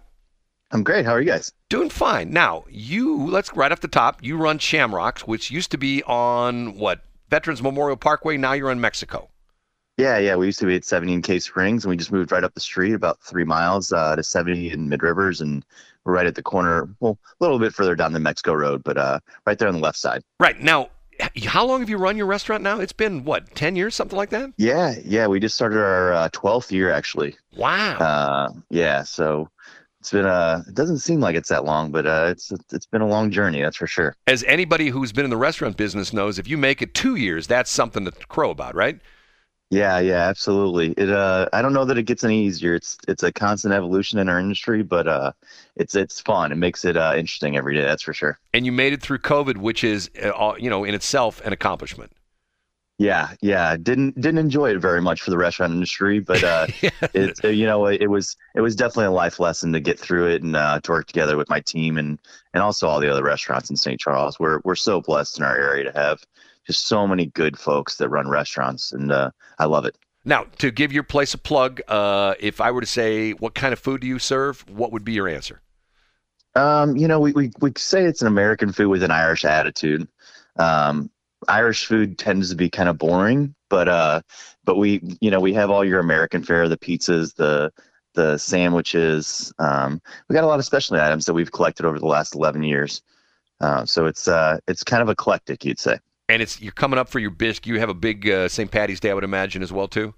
I'm 0.72 0.82
great. 0.82 1.06
How 1.06 1.12
are 1.12 1.22
you 1.22 1.28
guys? 1.28 1.52
Doing 1.70 1.92
fine. 1.92 2.32
Now, 2.32 2.66
you, 2.68 3.28
let's 3.30 3.56
right 3.56 3.72
off 3.72 3.82
the 3.82 3.88
top, 3.88 4.24
you 4.24 4.38
run 4.38 4.58
Shamrocks, 4.58 5.28
which 5.28 5.52
used 5.52 5.70
to 5.70 5.78
be 5.78 6.02
on 6.06 6.80
what? 6.80 7.02
Veterans 7.30 7.62
Memorial 7.62 7.96
Parkway. 7.96 8.36
Now 8.36 8.54
you're 8.54 8.72
in 8.72 8.82
Mexico. 8.82 9.30
Yeah, 9.98 10.18
yeah. 10.18 10.36
We 10.36 10.48
used 10.48 10.58
to 10.62 10.66
be 10.66 10.76
at 10.76 10.84
70 10.84 11.14
in 11.14 11.22
Cave 11.22 11.44
Springs, 11.44 11.86
and 11.86 11.92
we 11.92 11.96
just 11.96 12.12
moved 12.12 12.32
right 12.32 12.44
up 12.44 12.56
the 12.56 12.60
street 12.60 12.94
about 12.94 13.22
three 13.22 13.46
miles 13.46 13.94
uh, 13.94 14.16
to 14.16 14.24
70 14.24 14.72
in 14.72 14.90
Mid 14.90 15.04
Rivers, 15.04 15.42
and 15.42 15.64
we're 15.64 15.95
right 16.06 16.26
at 16.26 16.36
the 16.36 16.44
corner. 16.44 16.90
Well, 17.00 17.18
a 17.40 17.44
little 17.44 17.60
bit 17.60 17.74
further 17.74 17.96
down 17.96 18.14
the 18.14 18.20
Mexico 18.20 18.54
Road, 18.54 18.84
but 18.84 18.98
uh, 18.98 19.20
right 19.46 19.58
there 19.58 19.68
on 19.68 19.74
the 19.74 19.80
left 19.80 19.98
side. 19.98 20.22
Right. 20.40 20.60
Now, 20.62 20.90
how 21.46 21.66
long 21.66 21.80
have 21.80 21.90
you 21.90 21.98
run 21.98 22.18
your 22.18 22.26
restaurant 22.26 22.64
now? 22.64 22.80
It's 22.80 22.94
been, 22.94 23.24
what, 23.24 23.56
10 23.56 23.76
years, 23.76 23.96
something 23.96 24.18
like 24.18 24.30
that? 24.30 24.52
Yeah, 24.58 24.96
yeah. 25.04 25.28
We 25.28 25.40
just 25.40 25.56
started 25.56 25.80
our 25.80 26.14
uh, 26.14 26.30
12th 26.30 26.72
year 26.72 26.92
actually. 26.92 27.36
Wow. 27.56 27.98
Uh, 27.98 28.50
yeah, 28.70 29.04
so 29.04 29.50
it's 30.06 30.12
been 30.12 30.26
uh, 30.28 30.62
it 30.68 30.76
doesn't 30.76 31.00
seem 31.00 31.20
like 31.20 31.36
it's 31.36 31.50
that 31.50 31.66
long, 31.66 31.92
but 31.92 32.06
uh, 32.06 32.28
it's 32.30 32.52
it's 32.72 32.86
been 32.86 33.02
a 33.02 33.08
long 33.08 33.32
journey, 33.32 33.64
that's 33.64 33.78
for 33.78 33.88
sure. 33.88 34.16
As 34.28 34.44
anybody 34.44 34.90
who's 34.90 35.12
been 35.12 35.24
in 35.24 35.32
the 35.32 35.38
restaurant 35.38 35.78
business 35.78 36.14
knows, 36.14 36.38
if 36.38 36.48
you 36.48 36.58
make 36.58 36.84
it 36.84 36.94
two 36.94 37.16
years, 37.16 37.48
that's 37.48 37.72
something 37.72 38.06
to 38.06 38.12
crow 38.12 38.52
about, 38.52 38.76
right? 38.76 39.00
Yeah, 39.72 40.00
yeah, 40.00 40.28
absolutely. 40.30 40.92
It 40.92 41.10
uh 41.10 41.50
I 41.52 41.62
don't 41.62 41.74
know 41.74 41.86
that 41.86 41.98
it 41.98 42.04
gets 42.04 42.24
any 42.24 42.46
easier. 42.46 42.76
It's 42.76 42.98
it's 43.08 43.24
a 43.24 43.32
constant 43.32 43.74
evolution 43.74 44.20
in 44.20 44.30
our 44.30 44.40
industry, 44.40 44.84
but 44.84 45.08
uh 45.08 45.32
it's 45.76 45.96
it's 45.96 46.22
fun. 46.22 46.52
It 46.52 46.56
makes 46.56 46.86
it 46.86 46.96
uh 46.96 47.14
interesting 47.18 47.58
every 47.58 47.76
day, 47.76 47.82
that's 47.82 48.04
for 48.04 48.14
sure. 48.14 48.40
And 48.54 48.66
you 48.66 48.72
made 48.72 48.94
it 48.94 49.02
through 49.02 49.20
COVID, 49.20 49.58
which 49.58 49.84
is, 49.84 50.10
uh, 50.24 50.30
all- 50.30 50.58
you 50.60 50.70
know, 50.70 50.84
in 50.84 50.94
itself 50.94 51.42
an 51.44 51.52
accomplishment. 51.52 52.12
Yeah, 52.98 53.32
yeah. 53.42 53.76
Didn't 53.76 54.16
didn't 54.16 54.38
enjoy 54.38 54.70
it 54.70 54.78
very 54.80 55.02
much 55.02 55.22
for 55.22 55.30
the 55.32 55.38
restaurant 55.38 55.74
industry, 55.74 56.20
but 56.20 56.44
uh 56.44 56.68
it's 57.14 57.44
uh, 57.44 57.50
you 57.50 57.66
know, 57.66 57.88
it, 57.88 58.02
it 58.02 58.08
was 58.08 58.38
it 58.56 58.62
was 58.62 58.76
definitely 58.76 59.06
a 59.06 59.12
life 59.12 59.40
lesson 59.40 59.74
to 59.74 59.82
get 59.82 60.00
through 60.00 60.28
it 60.28 60.44
and 60.44 60.56
uh 60.56 60.80
to 60.82 60.92
work 60.92 61.08
together 61.08 61.36
with 61.38 61.50
my 61.50 61.60
team 61.60 61.98
and 61.98 62.20
and 62.54 62.64
also 62.64 62.88
all 62.88 63.00
the 63.02 63.12
other 63.12 63.24
restaurants 63.24 63.70
in 63.70 63.76
St. 63.76 64.00
Charles. 64.00 64.40
We're 64.40 64.62
we're 64.64 64.76
so 64.76 65.02
blessed 65.02 65.40
in 65.40 65.44
our 65.44 65.58
area 65.58 65.92
to 65.92 66.00
have 66.00 66.20
just 66.66 66.88
so 66.88 67.08
many 67.08 67.28
good 67.28 67.58
folks 67.58 67.98
that 67.98 68.10
run 68.10 68.28
restaurants 68.28 68.92
and 68.92 69.12
uh 69.12 69.32
I 69.60 69.66
love 69.66 69.86
it. 69.86 69.98
Now, 70.28 70.46
to 70.58 70.72
give 70.72 70.92
your 70.92 71.04
place 71.04 71.36
a 71.36 71.38
plug, 71.38 71.82
uh, 71.88 72.34
if 72.40 72.60
I 72.60 72.72
were 72.72 72.82
to 72.82 72.88
say, 72.88 73.34
what 73.34 73.54
kind 73.54 73.74
of 73.74 73.80
food 73.80 74.02
do 74.02 74.08
you 74.08 74.18
serve? 74.18 74.66
What 74.68 74.92
would 74.92 75.06
be 75.06 75.14
your 75.14 75.28
answer? 75.28 75.62
Um, 76.56 76.96
you 76.96 77.08
know, 77.08 77.20
we, 77.20 77.32
we, 77.34 77.52
we 77.62 77.72
say 77.78 78.06
it's 78.06 78.22
an 78.22 78.28
American 78.28 78.72
food 78.72 78.90
with 78.90 79.04
an 79.04 79.12
Irish 79.12 79.46
attitude. 79.46 80.08
Um, 80.58 81.12
Irish 81.48 81.86
food 81.86 82.18
tends 82.18 82.50
to 82.50 82.56
be 82.56 82.70
kind 82.70 82.90
of 82.90 82.98
boring, 82.98 83.54
but 83.70 83.88
uh, 83.88 84.22
but 84.64 84.78
we 84.78 85.02
you 85.20 85.30
know 85.30 85.40
we 85.40 85.54
have 85.54 85.70
all 85.70 85.86
your 85.86 86.00
American 86.00 86.44
fare, 86.44 86.68
the 86.70 86.78
pizzas, 86.78 87.36
the 87.36 87.72
the 88.14 88.38
sandwiches. 88.38 89.54
Um, 89.60 90.02
we 90.28 90.34
got 90.34 90.46
a 90.46 90.48
lot 90.48 90.60
of 90.60 90.66
specialty 90.66 91.02
items 91.02 91.26
that 91.26 91.34
we've 91.34 91.52
collected 91.52 91.86
over 91.86 92.00
the 92.00 92.08
last 92.08 92.34
11 92.34 92.64
years. 92.64 93.02
Uh, 93.60 93.86
so 93.86 94.06
it's 94.06 94.28
uh, 94.28 94.58
it's 94.68 94.84
kind 94.84 95.04
of 95.04 95.10
eclectic, 95.10 95.66
you'd 95.66 95.80
say. 95.80 96.00
And 96.28 96.42
it's 96.42 96.60
you're 96.60 96.72
coming 96.72 96.98
up 96.98 97.10
for 97.10 97.20
your 97.20 97.30
bisque. 97.30 97.68
You 97.68 97.80
have 97.80 97.90
a 97.90 97.94
big 97.94 98.30
uh, 98.30 98.48
St. 98.48 98.70
Patty's 98.72 99.00
Day, 99.00 99.12
I 99.12 99.14
would 99.14 99.24
imagine, 99.24 99.62
as 99.62 99.72
well 99.72 99.88
too. 99.88 100.14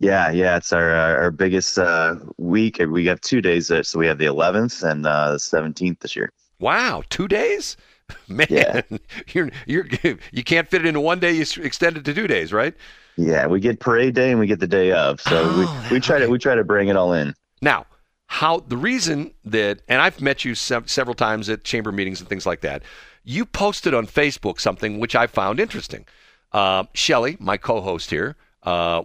Yeah, 0.00 0.30
yeah, 0.30 0.56
it's 0.56 0.72
our 0.72 0.90
our 0.90 1.18
our 1.22 1.30
biggest 1.30 1.78
uh, 1.78 2.16
week. 2.38 2.78
We 2.88 3.06
have 3.06 3.20
two 3.20 3.40
days, 3.40 3.70
uh, 3.70 3.82
so 3.82 3.98
we 3.98 4.06
have 4.06 4.18
the 4.18 4.24
11th 4.24 4.82
and 4.82 5.06
uh, 5.06 5.32
the 5.32 5.36
17th 5.38 6.00
this 6.00 6.16
year. 6.16 6.32
Wow, 6.58 7.02
two 7.10 7.28
days. 7.28 7.76
Man, 8.28 8.46
Yeah. 8.50 8.82
you're 9.32 9.50
you're 9.66 9.86
you 10.32 10.44
can't 10.44 10.68
fit 10.68 10.82
it 10.82 10.86
into 10.86 11.00
one 11.00 11.20
day. 11.20 11.32
You 11.32 11.44
extend 11.62 11.96
it 11.96 12.04
to 12.06 12.14
two 12.14 12.26
days, 12.26 12.52
right? 12.52 12.74
Yeah, 13.16 13.46
we 13.46 13.60
get 13.60 13.78
parade 13.80 14.14
day 14.14 14.30
and 14.30 14.40
we 14.40 14.46
get 14.46 14.58
the 14.60 14.66
day 14.66 14.92
of. 14.92 15.20
So 15.20 15.42
Oh, 15.44 15.86
we, 15.90 15.96
we 15.96 16.00
try 16.00 16.18
to 16.18 16.26
we 16.28 16.38
try 16.38 16.54
to 16.54 16.64
bring 16.64 16.88
it 16.88 16.96
all 16.96 17.12
in. 17.12 17.34
Now, 17.62 17.86
how 18.26 18.60
the 18.60 18.76
reason 18.76 19.32
that, 19.44 19.82
and 19.88 20.02
I've 20.02 20.20
met 20.20 20.44
you 20.44 20.54
sev- 20.54 20.90
several 20.90 21.14
times 21.14 21.48
at 21.48 21.62
chamber 21.64 21.92
meetings 21.92 22.20
and 22.20 22.28
things 22.28 22.44
like 22.46 22.62
that. 22.62 22.82
You 23.24 23.44
posted 23.46 23.94
on 23.94 24.06
Facebook 24.06 24.60
something 24.60 24.98
which 25.00 25.16
I 25.16 25.26
found 25.26 25.58
interesting. 25.58 26.04
Uh, 26.52 26.84
Shelly, 26.92 27.36
my 27.40 27.56
co-host 27.56 28.10
here, 28.10 28.36
uh, 28.62 29.02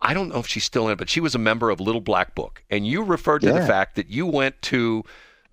I 0.00 0.14
don't 0.14 0.28
know 0.28 0.38
if 0.38 0.46
she's 0.46 0.64
still 0.64 0.86
in 0.86 0.92
it, 0.92 0.98
but 0.98 1.10
she 1.10 1.20
was 1.20 1.34
a 1.34 1.38
member 1.38 1.68
of 1.70 1.80
Little 1.80 2.00
Black 2.00 2.34
Book, 2.34 2.62
and 2.70 2.86
you 2.86 3.02
referred 3.02 3.40
to 3.42 3.52
the 3.52 3.66
fact 3.66 3.96
that 3.96 4.08
you 4.08 4.26
went 4.26 4.60
to 4.62 5.04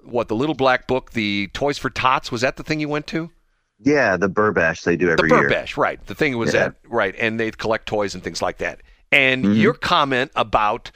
what 0.04 0.28
the 0.28 0.36
Little 0.36 0.56
Black 0.56 0.88
Book, 0.88 1.12
the 1.12 1.50
Toys 1.54 1.78
for 1.78 1.90
Tots. 1.90 2.32
Was 2.32 2.42
that 2.42 2.58
the 2.58 2.64
thing 2.64 2.80
you 2.80 2.90
went 2.90 3.08
to? 3.08 3.32
Yeah, 3.80 4.16
the 4.16 4.30
Burbash 4.30 4.84
they 4.84 4.96
do 4.96 5.08
The 5.08 5.14
every 5.14 5.30
year. 5.30 5.48
The 5.50 5.56
Burbash, 5.56 5.76
right? 5.78 6.06
The 6.06 6.16
thing 6.16 6.38
was 6.38 6.54
Yeah. 6.54 6.66
at 6.66 6.76
right, 6.88 7.16
and 7.18 7.40
they 7.40 7.52
collect 7.52 7.88
toys 7.88 8.14
and 8.14 8.24
things 8.24 8.42
like 8.42 8.58
that. 8.60 8.82
And 9.12 9.44
Mhm. 9.46 9.60
your 9.60 9.74
comment 9.74 10.32
about 10.36 10.92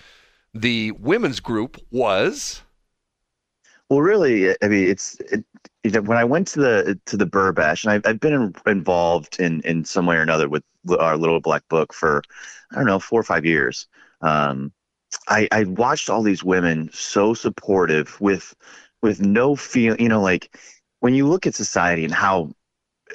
the 0.53 0.91
women's 0.91 1.39
group 1.39 1.77
was. 1.91 2.62
Well, 3.89 4.01
really, 4.01 4.49
I 4.62 4.67
mean, 4.67 4.88
it's 4.89 5.19
it, 5.21 5.45
you 5.88 5.93
know, 5.93 6.02
when 6.02 6.17
I 6.17 6.26
went 6.26 6.47
to 6.50 6.60
the 6.60 7.00
to 7.06 7.17
the 7.17 7.26
Burbash, 7.26 7.84
and 7.84 7.93
I've, 7.93 8.02
I've 8.06 8.19
been 8.19 8.34
in, 8.34 8.54
involved 8.65 9.39
in 9.39 9.62
in 9.62 9.86
some 9.86 10.06
way 10.06 10.17
or 10.17 10.21
another 10.21 10.50
with 10.50 10.63
our 11.00 11.17
little 11.17 11.39
black 11.39 11.67
book 11.69 11.93
for 11.93 12.21
I 12.71 12.76
don't 12.76 12.86
know 12.86 13.00
four 13.00 13.19
or 13.19 13.23
five 13.23 13.45
years. 13.45 13.88
Um, 14.21 14.73
I 15.30 15.47
I 15.52 15.63
watched 15.63 16.10
all 16.10 16.23
these 16.23 16.43
women 16.43 16.89
so 16.93 17.34
supportive 17.34 18.19
with 18.19 18.54
with 19.02 19.21
no 19.21 19.56
feel, 19.56 19.95
you 19.97 20.10
know, 20.10 20.21
like 20.21 20.58
when 21.00 21.13
you 21.13 21.28
look 21.28 21.47
at 21.47 21.56
society 21.56 22.04
and 22.04 22.13
how 22.13 22.52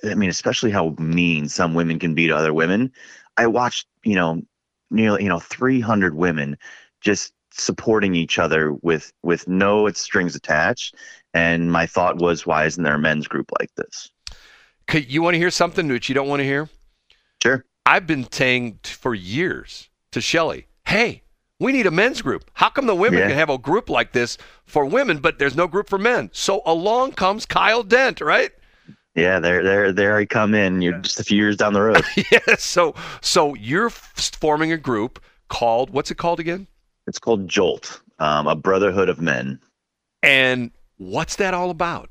I 0.04 0.14
mean, 0.14 0.30
especially 0.30 0.70
how 0.70 0.94
mean 0.98 1.48
some 1.48 1.74
women 1.74 1.98
can 1.98 2.14
be 2.14 2.28
to 2.28 2.36
other 2.36 2.54
women. 2.54 2.92
I 3.36 3.46
watched, 3.46 3.86
you 4.04 4.14
know, 4.14 4.42
nearly, 4.90 5.24
you 5.24 5.28
know, 5.28 5.38
300 5.40 6.14
women 6.14 6.56
just 7.00 7.32
supporting 7.52 8.14
each 8.14 8.38
other 8.38 8.72
with 8.72 9.12
with 9.22 9.46
no 9.46 9.88
strings 9.90 10.34
attached. 10.34 10.94
And 11.34 11.72
my 11.72 11.86
thought 11.86 12.18
was, 12.18 12.46
why 12.46 12.66
isn't 12.66 12.82
there 12.82 12.94
a 12.96 12.98
men's 12.98 13.26
group 13.26 13.50
like 13.58 13.70
this? 13.76 14.10
Could, 14.86 15.10
you 15.10 15.22
want 15.22 15.34
to 15.34 15.38
hear 15.38 15.50
something 15.50 15.88
that 15.88 16.08
you 16.08 16.14
don't 16.14 16.28
want 16.28 16.40
to 16.40 16.44
hear? 16.44 16.68
Sure. 17.42 17.64
I've 17.86 18.06
been 18.06 18.30
saying 18.30 18.78
t- 18.82 18.92
for 18.92 19.14
years 19.14 19.88
to 20.12 20.20
Shelly, 20.20 20.66
hey, 20.86 21.22
we 21.58 21.72
need 21.72 21.86
a 21.86 21.90
men's 21.90 22.20
group. 22.22 22.50
How 22.54 22.68
come 22.68 22.86
the 22.86 22.94
women 22.94 23.20
Yeah. 23.20 23.28
can 23.28 23.36
have 23.36 23.50
a 23.50 23.58
group 23.58 23.88
like 23.88 24.12
this 24.12 24.36
for 24.66 24.84
women, 24.84 25.18
but 25.18 25.38
there's 25.38 25.56
no 25.56 25.66
group 25.66 25.88
for 25.88 25.98
men? 25.98 26.28
So 26.32 26.60
along 26.66 27.12
comes 27.12 27.46
Kyle 27.46 27.82
Dent, 27.82 28.20
right? 28.20 28.50
Yeah, 29.14 29.40
there, 29.40 29.62
there, 29.62 29.92
there 29.92 30.16
I 30.16 30.24
come 30.24 30.54
in. 30.54 30.80
You're 30.82 30.98
just 30.98 31.20
a 31.20 31.24
few 31.24 31.36
years 31.36 31.56
down 31.56 31.72
the 31.72 31.82
road. 31.82 32.02
yeah. 32.32 32.56
So, 32.58 32.94
so 33.20 33.54
you're 33.54 33.86
f- 33.86 34.12
forming 34.40 34.72
a 34.72 34.76
group 34.78 35.22
called 35.48 35.90
what's 35.90 36.10
it 36.10 36.16
called 36.16 36.40
again? 36.40 36.66
it's 37.08 37.18
called 37.18 37.48
Jolt, 37.48 38.00
um, 38.20 38.46
a 38.46 38.54
brotherhood 38.54 39.08
of 39.08 39.20
men. 39.20 39.58
And 40.22 40.70
what's 41.10 41.36
that 41.36 41.54
all 41.54 41.70
about? 41.70 42.08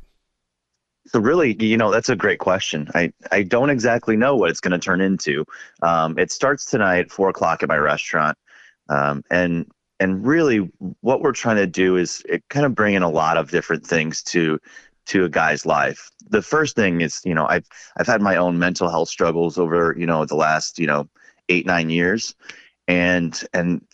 So 1.07 1.19
really, 1.19 1.55
you 1.63 1.77
know, 1.77 1.91
that's 1.91 2.09
a 2.09 2.15
great 2.15 2.39
question. 2.39 2.87
I, 2.93 3.11
I 3.31 3.43
don't 3.43 3.71
exactly 3.71 4.15
know 4.15 4.35
what 4.35 4.51
it's 4.51 4.59
going 4.59 4.71
to 4.71 4.79
turn 4.79 5.01
into. 5.01 5.45
Um, 5.81 6.17
it 6.19 6.31
starts 6.31 6.65
tonight 6.65 7.11
four 7.11 7.29
o'clock 7.29 7.63
at 7.63 7.69
my 7.69 7.77
restaurant, 7.77 8.37
um, 8.89 9.23
and 9.31 9.65
and 9.99 10.25
really, 10.25 10.69
what 11.01 11.21
we're 11.21 11.31
trying 11.31 11.57
to 11.57 11.67
do 11.67 11.95
is 11.95 12.23
it 12.27 12.43
kind 12.49 12.65
of 12.65 12.75
bring 12.75 12.93
in 12.93 13.03
a 13.03 13.09
lot 13.09 13.37
of 13.37 13.51
different 13.51 13.85
things 13.85 14.21
to 14.23 14.59
to 15.07 15.25
a 15.25 15.29
guy's 15.29 15.65
life. 15.65 16.09
The 16.29 16.41
first 16.41 16.75
thing 16.75 17.01
is, 17.01 17.21
you 17.25 17.33
know, 17.33 17.47
I've 17.47 17.65
I've 17.97 18.07
had 18.07 18.21
my 18.21 18.35
own 18.35 18.59
mental 18.59 18.89
health 18.89 19.09
struggles 19.09 19.57
over, 19.57 19.95
you 19.97 20.05
know, 20.05 20.25
the 20.25 20.35
last, 20.35 20.77
you 20.77 20.87
know, 20.87 21.09
eight 21.49 21.65
nine 21.65 21.89
years, 21.89 22.35
and 22.87 23.41
and 23.53 23.85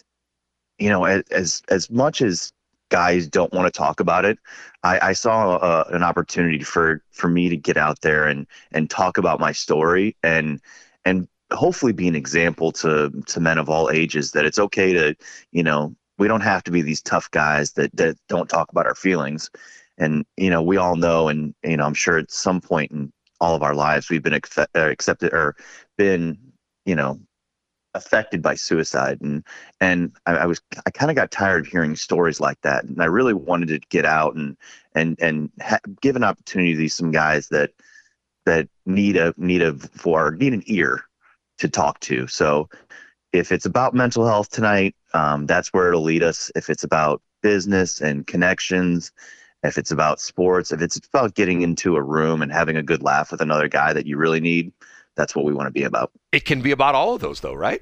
you 0.78 0.90
know, 0.90 1.06
as 1.06 1.62
as 1.70 1.90
much 1.90 2.22
as 2.22 2.52
guys 2.90 3.28
don't 3.28 3.54
want 3.54 3.72
to 3.72 3.78
talk 3.78 4.00
about 4.00 4.26
it, 4.26 4.38
I, 4.88 5.10
I 5.10 5.14
saw 5.14 5.56
uh, 5.58 5.84
an 5.90 6.04
opportunity 6.04 6.64
for 6.64 7.04
for 7.12 7.28
me 7.28 7.50
to 7.50 7.58
get 7.58 7.78
out 7.78 8.02
there 8.02 8.26
and 8.28 8.48
and 8.72 8.90
talk 8.90 9.18
about 9.18 9.40
my 9.40 9.52
story 9.52 10.16
and 10.24 10.62
and 11.04 11.28
hopefully 11.52 11.92
be 11.94 12.08
an 12.08 12.16
example 12.16 12.72
to 12.72 13.12
to 13.28 13.40
men 13.40 13.58
of 13.58 13.70
all 13.70 13.90
ages 13.90 14.32
that 14.32 14.46
it's 14.46 14.60
okay 14.60 14.94
to 14.94 15.16
you 15.52 15.64
know 15.64 15.94
we 16.18 16.28
don't 16.28 16.42
have 16.42 16.64
to 16.64 16.72
be 16.72 16.82
these 16.82 17.02
tough 17.02 17.30
guys 17.32 17.74
that 17.74 17.96
that 17.98 18.18
don't 18.30 18.50
talk 18.50 18.72
about 18.72 18.88
our 18.88 18.96
feelings. 18.96 19.50
And 19.98 20.26
you 20.38 20.50
know 20.50 20.62
we 20.62 20.78
all 20.78 20.96
know 20.96 21.28
and 21.28 21.54
you 21.64 21.76
know 21.78 21.86
I'm 21.86 21.94
sure 21.94 22.18
at 22.18 22.32
some 22.32 22.62
point 22.62 22.92
in 22.92 23.12
all 23.42 23.56
of 23.56 23.64
our 23.64 23.76
lives 23.76 24.10
we've 24.10 24.24
been 24.24 24.34
accept, 24.34 24.76
uh, 24.76 24.90
accepted 24.90 25.34
or 25.34 25.56
been 25.98 26.38
you 26.86 26.96
know 26.96 27.20
affected 27.98 28.42
by 28.42 28.56
suicide. 28.56 29.22
And 29.22 29.44
and 29.82 30.12
I, 30.26 30.38
I 30.38 30.46
was 30.46 30.62
I 30.86 30.92
kind 30.92 31.12
of 31.12 31.16
got 31.16 31.32
tired 31.32 31.66
of 31.66 31.72
hearing 31.72 31.96
stories 31.96 32.40
like 32.40 32.62
that. 32.62 32.86
And 32.86 33.02
I 33.02 33.06
really 33.06 33.34
wanted 33.34 33.68
to 33.70 33.80
get 33.90 34.06
out 34.06 34.36
and 34.36 34.58
and 34.96 35.18
and 35.20 35.52
ha- 35.62 35.80
give 36.02 36.16
an 36.16 36.24
opportunity 36.24 36.74
to 36.74 36.78
these 36.80 36.96
some 36.96 37.12
guys 37.12 37.50
that 37.50 37.72
that 38.46 38.70
need 38.86 39.18
a 39.18 39.34
need 39.38 39.62
a 39.62 39.74
for 39.74 40.32
need 40.32 40.54
an 40.54 40.64
ear 40.68 41.04
to 41.60 41.68
talk 41.68 42.00
to. 42.02 42.28
So 42.28 42.70
if 43.34 43.52
it's 43.52 43.66
about 43.66 43.94
mental 43.94 44.26
health 44.26 44.50
tonight 44.50 44.96
um, 45.14 45.46
that's 45.46 45.74
where 45.74 45.90
it'll 45.90 46.04
lead 46.04 46.24
us. 46.24 46.52
If 46.56 46.70
it's 46.70 46.84
about 46.84 47.22
business 47.42 48.02
and 48.02 48.26
connections 48.26 49.12
if 49.64 49.78
it's 49.78 49.92
about 49.92 50.20
sports 50.20 50.72
if 50.72 50.82
it's 50.82 50.98
about 50.98 51.36
getting 51.36 51.62
into 51.62 51.96
a 51.96 52.02
room 52.02 52.42
and 52.42 52.52
having 52.52 52.78
a 52.78 52.84
good 52.84 53.02
laugh 53.02 53.32
with 53.32 53.42
another 53.42 53.68
guy 53.68 53.94
that 53.94 54.06
you 54.06 54.18
really 54.18 54.40
need 54.40 54.72
that's 55.18 55.36
what 55.36 55.44
we 55.44 55.54
want 55.54 55.68
to 55.68 55.72
be 55.72 55.84
about 55.84 56.12
It 56.32 56.46
can 56.46 56.62
be 56.62 56.72
about 56.72 56.96
all 56.96 57.16
of 57.16 57.22
those, 57.22 57.42
though, 57.42 57.54
right? 57.54 57.82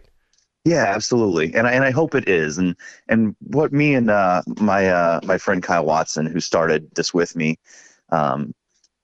yeah, 0.65 0.85
absolutely, 0.87 1.53
and 1.53 1.67
I, 1.67 1.73
and 1.73 1.83
I 1.83 1.91
hope 1.91 2.15
it 2.15 2.27
is. 2.27 2.57
And 2.57 2.75
and 3.07 3.35
what 3.41 3.71
me 3.71 3.93
and 3.93 4.09
uh, 4.09 4.41
my 4.59 4.87
uh, 4.89 5.19
my 5.23 5.37
friend 5.37 5.61
Kyle 5.61 5.85
Watson, 5.85 6.25
who 6.25 6.39
started 6.39 6.89
this 6.95 7.13
with 7.13 7.35
me, 7.35 7.59
um, 8.09 8.53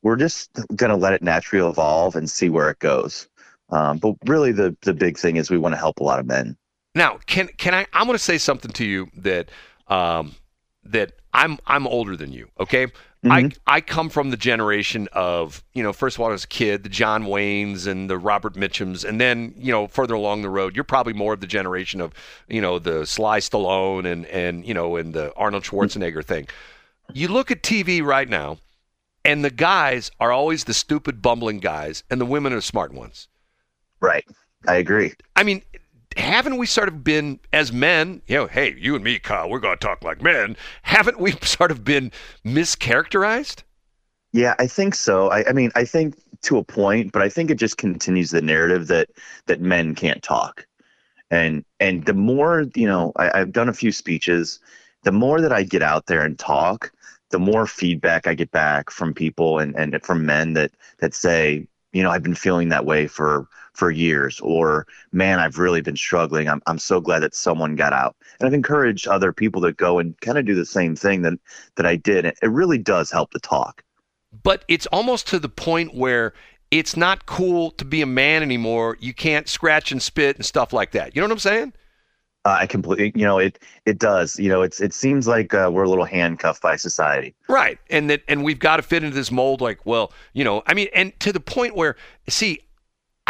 we're 0.01 0.15
just 0.15 0.49
gonna 0.75 0.97
let 0.97 1.13
it 1.13 1.21
naturally 1.21 1.69
evolve 1.69 2.15
and 2.15 2.27
see 2.27 2.49
where 2.49 2.71
it 2.71 2.79
goes. 2.79 3.29
Um, 3.69 3.99
but 3.99 4.15
really, 4.25 4.51
the 4.51 4.75
the 4.81 4.93
big 4.93 5.19
thing 5.19 5.35
is 5.35 5.51
we 5.51 5.59
want 5.59 5.73
to 5.73 5.79
help 5.79 5.99
a 5.99 6.03
lot 6.03 6.19
of 6.19 6.25
men. 6.25 6.57
Now, 6.95 7.19
can 7.27 7.47
can 7.57 7.73
I? 7.73 7.85
I'm 7.93 8.05
going 8.05 8.17
to 8.17 8.23
say 8.23 8.37
something 8.37 8.71
to 8.71 8.85
you 8.85 9.09
that 9.17 9.49
um, 9.87 10.35
that 10.83 11.13
I'm 11.33 11.59
I'm 11.67 11.87
older 11.87 12.17
than 12.17 12.33
you. 12.33 12.49
Okay, 12.59 12.87
I 13.23 13.43
mm-hmm. 13.43 13.57
I 13.67 13.81
come 13.81 14.09
from 14.09 14.31
the 14.31 14.37
generation 14.37 15.07
of 15.13 15.63
you 15.73 15.83
know 15.83 15.93
first 15.93 16.17
of 16.17 16.21
all 16.21 16.31
as 16.31 16.43
a 16.43 16.47
kid 16.47 16.83
the 16.83 16.89
John 16.89 17.25
Waynes 17.25 17.85
and 17.85 18.09
the 18.09 18.17
Robert 18.17 18.55
Mitchums, 18.55 19.07
and 19.07 19.21
then 19.21 19.53
you 19.57 19.71
know 19.71 19.87
further 19.87 20.15
along 20.15 20.41
the 20.41 20.49
road 20.49 20.75
you're 20.75 20.83
probably 20.83 21.13
more 21.13 21.33
of 21.33 21.39
the 21.39 21.47
generation 21.47 22.01
of 22.01 22.13
you 22.47 22.61
know 22.61 22.79
the 22.79 23.05
Sly 23.05 23.39
Stallone 23.39 24.11
and 24.11 24.25
and 24.27 24.65
you 24.65 24.73
know 24.73 24.95
and 24.95 25.13
the 25.13 25.31
Arnold 25.35 25.63
mm-hmm. 25.63 25.77
Schwarzenegger 25.77 26.25
thing. 26.25 26.47
You 27.13 27.27
look 27.27 27.51
at 27.51 27.61
TV 27.61 28.03
right 28.03 28.27
now, 28.27 28.57
and 29.23 29.45
the 29.45 29.51
guys 29.51 30.09
are 30.19 30.31
always 30.31 30.63
the 30.63 30.73
stupid 30.73 31.21
bumbling 31.21 31.59
guys, 31.59 32.03
and 32.09 32.19
the 32.19 32.25
women 32.25 32.53
are 32.53 32.57
the 32.57 32.61
smart 32.63 32.91
ones. 32.91 33.27
Right, 33.99 34.25
I 34.67 34.77
agree. 34.77 35.13
I 35.35 35.43
mean, 35.43 35.61
haven't 36.17 36.57
we 36.57 36.65
sort 36.65 36.87
of 36.87 37.03
been 37.03 37.39
as 37.53 37.71
men, 37.71 38.21
you 38.27 38.35
know, 38.35 38.47
hey, 38.47 38.75
you 38.77 38.95
and 38.95 39.03
me, 39.03 39.19
Kyle, 39.19 39.49
we're 39.49 39.59
going 39.59 39.77
to 39.77 39.85
talk 39.85 40.03
like 40.03 40.21
men. 40.21 40.57
Haven't 40.83 41.19
we 41.19 41.31
sort 41.41 41.71
of 41.71 41.83
been 41.83 42.11
mischaracterized? 42.45 43.63
Yeah, 44.33 44.55
I 44.59 44.67
think 44.67 44.95
so. 44.95 45.29
I, 45.29 45.49
I 45.49 45.53
mean, 45.53 45.71
I 45.75 45.85
think 45.85 46.15
to 46.43 46.57
a 46.57 46.63
point, 46.63 47.11
but 47.11 47.21
I 47.21 47.29
think 47.29 47.51
it 47.51 47.55
just 47.55 47.77
continues 47.77 48.31
the 48.31 48.41
narrative 48.41 48.87
that 48.87 49.09
that 49.47 49.61
men 49.61 49.93
can't 49.95 50.23
talk. 50.23 50.65
And 51.29 51.65
and 51.79 52.05
the 52.05 52.13
more 52.13 52.65
you 52.75 52.87
know, 52.87 53.11
I, 53.17 53.39
I've 53.39 53.51
done 53.51 53.69
a 53.69 53.73
few 53.73 53.91
speeches. 53.91 54.59
The 55.03 55.11
more 55.11 55.41
that 55.41 55.51
I 55.51 55.63
get 55.63 55.81
out 55.81 56.05
there 56.05 56.21
and 56.21 56.37
talk, 56.37 56.91
the 57.31 57.39
more 57.39 57.65
feedback 57.65 58.27
I 58.27 58.35
get 58.35 58.51
back 58.51 58.91
from 58.91 59.13
people 59.13 59.57
and, 59.57 59.75
and 59.75 60.01
from 60.03 60.25
men 60.25 60.53
that 60.53 60.71
that 60.99 61.13
say, 61.13 61.67
you 61.93 62.03
know, 62.03 62.09
I've 62.09 62.23
been 62.23 62.35
feeling 62.35 62.69
that 62.69 62.85
way 62.85 63.07
for 63.07 63.47
for 63.73 63.89
years, 63.89 64.39
or 64.41 64.85
man, 65.11 65.39
I've 65.39 65.57
really 65.57 65.81
been 65.81 65.95
struggling. 65.95 66.47
I'm 66.49 66.61
I'm 66.67 66.79
so 66.79 66.99
glad 67.01 67.19
that 67.19 67.35
someone 67.35 67.75
got 67.75 67.93
out. 67.93 68.15
And 68.39 68.47
I've 68.47 68.53
encouraged 68.53 69.07
other 69.07 69.31
people 69.33 69.61
to 69.61 69.73
go 69.73 69.99
and 69.99 70.19
kind 70.21 70.37
of 70.37 70.45
do 70.45 70.55
the 70.55 70.65
same 70.65 70.95
thing 70.95 71.21
that 71.23 71.33
that 71.75 71.85
I 71.85 71.95
did. 71.95 72.25
It 72.25 72.37
really 72.43 72.77
does 72.77 73.11
help 73.11 73.31
to 73.31 73.39
talk. 73.39 73.83
But 74.43 74.63
it's 74.67 74.85
almost 74.87 75.27
to 75.27 75.39
the 75.39 75.49
point 75.49 75.93
where 75.93 76.33
it's 76.69 76.95
not 76.95 77.25
cool 77.25 77.71
to 77.71 77.85
be 77.85 78.01
a 78.01 78.05
man 78.05 78.41
anymore. 78.41 78.97
You 78.99 79.13
can't 79.13 79.49
scratch 79.49 79.91
and 79.91 80.01
spit 80.01 80.37
and 80.37 80.45
stuff 80.45 80.71
like 80.71 80.91
that. 80.91 81.15
You 81.15 81.21
know 81.21 81.27
what 81.27 81.33
I'm 81.33 81.39
saying? 81.39 81.73
Uh, 82.43 82.57
I 82.61 82.65
completely, 82.65 83.11
you 83.13 83.25
know, 83.25 83.37
it 83.37 83.59
it 83.85 83.99
does. 83.99 84.39
You 84.39 84.49
know, 84.49 84.63
it's 84.63 84.81
it 84.81 84.93
seems 84.93 85.27
like 85.27 85.53
uh, 85.53 85.69
we're 85.71 85.83
a 85.83 85.89
little 85.89 86.05
handcuffed 86.05 86.61
by 86.61 86.75
society. 86.75 87.35
Right. 87.47 87.77
And 87.89 88.09
that 88.09 88.23
and 88.27 88.43
we've 88.43 88.59
got 88.59 88.77
to 88.77 88.81
fit 88.83 89.03
into 89.03 89.15
this 89.15 89.31
mold 89.31 89.61
like, 89.61 89.85
well, 89.85 90.11
you 90.33 90.43
know, 90.43 90.63
I 90.65 90.73
mean, 90.73 90.87
and 90.93 91.17
to 91.19 91.31
the 91.31 91.39
point 91.39 91.75
where 91.75 91.95
see, 92.27 92.61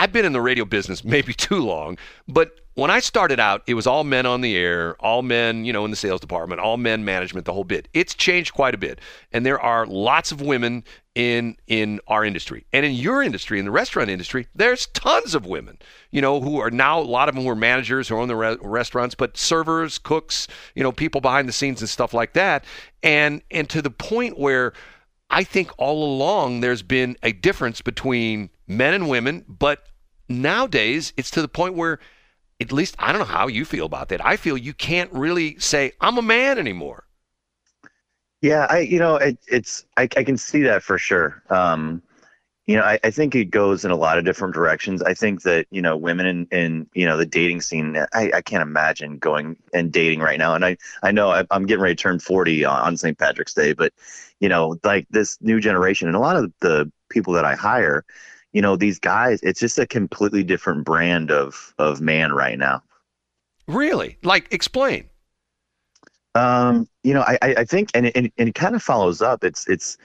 I've 0.02 0.12
been 0.12 0.26
in 0.26 0.34
the 0.34 0.42
radio 0.42 0.66
business 0.66 1.04
maybe 1.04 1.32
too 1.48 1.60
long, 1.60 2.00
but 2.28 2.56
when 2.74 2.90
I 2.90 3.02
started 3.02 3.40
out, 3.40 3.62
it 3.68 3.76
was 3.76 3.86
all 3.86 4.04
men 4.04 4.26
on 4.26 4.42
the 4.42 4.56
air, 4.56 4.96
all 5.00 5.22
men, 5.22 5.64
you 5.64 5.72
know, 5.72 5.86
in 5.86 5.92
the 5.92 5.98
sales 5.98 6.20
department, 6.20 6.60
all 6.60 6.78
men 6.78 7.06
management, 7.06 7.46
the 7.46 7.54
whole 7.54 7.66
bit. 7.66 7.88
It's 7.94 8.16
changed 8.16 8.54
quite 8.54 8.74
a 8.74 8.80
bit, 8.80 9.00
and 9.32 9.46
there 9.46 9.60
are 9.60 9.86
lots 9.86 10.32
of 10.32 10.42
women 10.42 10.86
in 11.14 11.56
in 11.68 12.00
our 12.08 12.26
industry 12.26 12.66
and 12.74 12.84
in 12.84 12.94
your 12.94 13.22
industry, 13.22 13.60
in 13.60 13.66
the 13.66 13.72
restaurant 13.72 14.10
industry. 14.10 14.48
There's 14.56 14.88
tons 14.88 15.36
of 15.36 15.46
women, 15.46 15.78
you 16.10 16.22
know, 16.22 16.42
who 16.42 16.60
are 16.60 16.72
now 16.72 17.00
a 17.00 17.04
lot 17.04 17.30
of 17.30 17.36
them 17.36 17.44
who 17.44 17.50
are 17.52 17.56
managers 17.56 18.08
who 18.08 18.16
own 18.16 18.28
the 18.28 18.36
re- 18.36 18.58
restaurants, 18.60 19.14
but 19.14 19.38
servers, 19.38 20.00
cooks, 20.00 20.48
you 20.74 20.82
know, 20.82 20.92
people 20.92 21.22
behind 21.22 21.48
the 21.48 21.54
scenes 21.54 21.80
and 21.80 21.90
stuff 21.90 22.12
like 22.12 22.34
that, 22.34 22.66
and 23.04 23.44
and 23.52 23.70
to 23.70 23.84
the 23.84 23.92
point 23.92 24.40
where 24.40 24.74
I 25.30 25.44
think 25.44 25.72
all 25.78 26.04
along 26.04 26.62
there's 26.62 26.82
been 26.82 27.18
a 27.22 27.34
difference 27.34 27.82
between 27.82 28.50
men 28.68 28.94
and 28.94 29.08
women, 29.08 29.46
but 29.48 29.86
nowadays 30.32 31.14
it's 31.18 31.32
to 31.32 31.42
the 31.42 31.48
point 31.48 31.76
where 31.76 32.00
at 32.60 32.72
least 32.72 32.96
I 33.00 33.12
don't 33.12 33.20
know 33.20 33.26
how 33.26 33.48
you 33.48 33.66
feel 33.66 33.86
about 33.86 34.10
that. 34.10 34.24
I 34.24 34.38
feel 34.38 34.58
you 34.58 34.74
can't 34.74 35.12
really 35.12 35.58
say 35.60 35.94
I'm 36.00 36.18
a 36.18 36.22
man 36.22 36.58
anymore. 36.58 37.06
Yeah, 38.42 38.68
I 38.70 38.80
you 38.80 39.00
know 39.00 39.16
it, 39.18 39.38
it's 39.48 39.86
I, 39.98 40.04
I 40.04 40.24
can 40.24 40.38
see 40.38 40.62
that 40.64 40.84
for 40.84 40.98
sure. 40.98 41.44
Um, 41.50 42.02
you 42.68 42.76
know, 42.76 42.84
I, 42.84 43.00
I 43.04 43.12
think 43.12 43.36
it 43.36 43.46
goes 43.46 43.84
in 43.84 43.92
a 43.92 43.96
lot 43.96 44.18
of 44.18 44.26
different 44.26 44.54
directions. 44.54 45.02
I 45.02 45.14
think 45.14 45.42
that 45.44 45.68
you 45.72 45.82
know 45.82 45.98
women 45.98 46.26
in, 46.26 46.48
in 46.52 46.88
you 46.94 47.06
know 47.06 47.18
the 47.18 47.26
dating 47.26 47.62
scene. 47.62 47.98
I, 48.14 48.32
I 48.34 48.42
can't 48.42 48.62
imagine 48.62 49.18
going 49.18 49.58
and 49.74 49.92
dating 49.92 50.22
right 50.22 50.40
now. 50.40 50.56
And 50.56 50.64
I 50.64 50.78
I 51.04 51.12
know 51.12 51.32
I, 51.32 51.46
I'm 51.52 51.66
getting 51.66 51.84
ready 51.84 51.96
to 51.96 52.02
turn 52.02 52.20
40 52.20 52.66
on, 52.66 52.82
on 52.82 52.98
St. 52.98 53.18
Patrick's 53.18 53.54
Day, 53.54 53.74
but 53.74 53.94
you 54.40 54.50
know 54.50 54.78
like 54.84 55.08
this 55.10 55.38
new 55.42 55.60
generation 55.60 56.08
and 56.08 56.16
a 56.16 56.20
lot 56.20 56.36
of 56.36 56.52
the 56.62 56.92
people 57.10 57.34
that 57.34 57.46
I 57.46 57.56
hire, 57.56 58.06
you 58.54 58.62
know 58.62 58.76
these 58.76 59.00
guys. 59.00 59.42
It's 59.44 59.60
just 59.60 59.80
a 59.80 59.88
completely 59.88 60.44
different 60.44 60.86
brand 60.86 61.32
of 61.32 61.74
of 61.78 62.02
man 62.02 62.34
right 62.34 62.58
now. 62.58 62.84
Really? 63.68 64.18
Like 64.24 64.52
explain. 64.52 65.06
Um, 66.34 66.88
you 67.04 67.14
know, 67.14 67.22
I, 67.22 67.38
I 67.42 67.66
think, 67.66 67.90
and 67.94 68.06
it, 68.06 68.16
and 68.16 68.32
it 68.38 68.56
kind 68.56 68.74
of 68.76 68.82
follows 68.82 69.22
up. 69.22 69.44
It's, 69.44 69.68
it's, 69.68 69.98